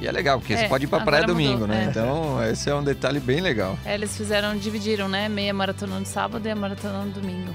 E 0.00 0.08
é 0.08 0.12
legal, 0.12 0.40
porque 0.40 0.54
é, 0.54 0.56
você 0.56 0.68
pode 0.68 0.84
ir 0.84 0.88
pra 0.88 1.00
praia 1.00 1.24
domingo, 1.24 1.66
né? 1.66 1.84
É. 1.84 1.88
Então, 1.88 2.44
esse 2.44 2.68
é 2.68 2.74
um 2.74 2.82
detalhe 2.82 3.20
bem 3.20 3.40
legal. 3.40 3.78
É, 3.84 3.94
eles 3.94 4.16
fizeram, 4.16 4.56
dividiram, 4.56 5.08
né? 5.08 5.28
Meia 5.28 5.54
maratona 5.54 6.00
no 6.00 6.06
sábado 6.06 6.46
e 6.46 6.50
a 6.50 6.56
maratona 6.56 7.04
no 7.04 7.12
domingo. 7.12 7.54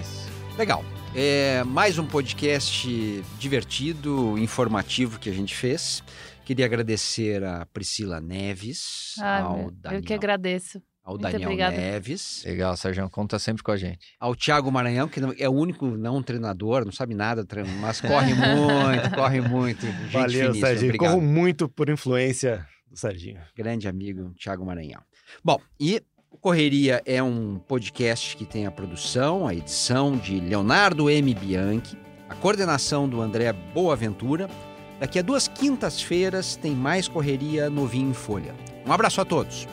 Isso. 0.00 0.28
Legal. 0.58 0.84
É 1.14 1.62
mais 1.64 1.98
um 1.98 2.06
podcast 2.06 3.22
divertido, 3.38 4.38
informativo 4.38 5.18
que 5.18 5.28
a 5.28 5.32
gente 5.32 5.54
fez. 5.54 6.02
Queria 6.42 6.64
agradecer 6.64 7.44
a 7.44 7.66
Priscila 7.66 8.18
Neves, 8.18 9.16
ah, 9.20 9.40
ao 9.40 9.70
Daniel. 9.70 10.00
Eu 10.00 10.06
que 10.06 10.14
agradeço 10.14 10.82
ao 11.04 11.14
Muito 11.14 11.24
Daniel 11.24 11.50
obrigada. 11.50 11.76
Neves. 11.76 12.42
Legal, 12.46 12.74
Sérgio, 12.78 13.10
conta 13.10 13.38
sempre 13.38 13.62
com 13.62 13.70
a 13.70 13.76
gente. 13.76 14.14
Ao 14.18 14.34
Thiago 14.34 14.72
Maranhão, 14.72 15.06
que 15.06 15.20
é 15.38 15.48
o 15.48 15.52
único 15.52 15.86
não 15.86 16.22
treinador, 16.22 16.86
não 16.86 16.92
sabe 16.92 17.14
nada, 17.14 17.46
mas 17.78 18.00
corre 18.00 18.32
muito, 18.32 19.10
corre 19.14 19.40
muito. 19.42 19.84
Gente 19.84 20.12
Valeu, 20.12 20.54
Sérgio. 20.54 20.96
Corro 20.96 21.20
muito 21.20 21.68
por 21.68 21.90
influência 21.90 22.66
do 22.88 22.96
Serginho. 22.96 23.40
Grande 23.54 23.86
amigo, 23.86 24.32
Thiago 24.34 24.64
Maranhão. 24.64 25.02
Bom, 25.44 25.60
e 25.78 26.02
Correria 26.42 27.00
é 27.06 27.22
um 27.22 27.56
podcast 27.68 28.36
que 28.36 28.44
tem 28.44 28.66
a 28.66 28.70
produção, 28.72 29.46
a 29.46 29.54
edição 29.54 30.16
de 30.16 30.40
Leonardo 30.40 31.08
M. 31.08 31.32
Bianchi, 31.32 31.96
a 32.28 32.34
coordenação 32.34 33.08
do 33.08 33.22
André 33.22 33.52
Boaventura. 33.52 34.50
Daqui 34.98 35.20
a 35.20 35.22
duas 35.22 35.46
quintas-feiras 35.46 36.56
tem 36.56 36.72
mais 36.72 37.06
Correria 37.06 37.70
novinho 37.70 38.10
em 38.10 38.12
folha. 38.12 38.56
Um 38.84 38.90
abraço 38.92 39.20
a 39.20 39.24
todos. 39.24 39.68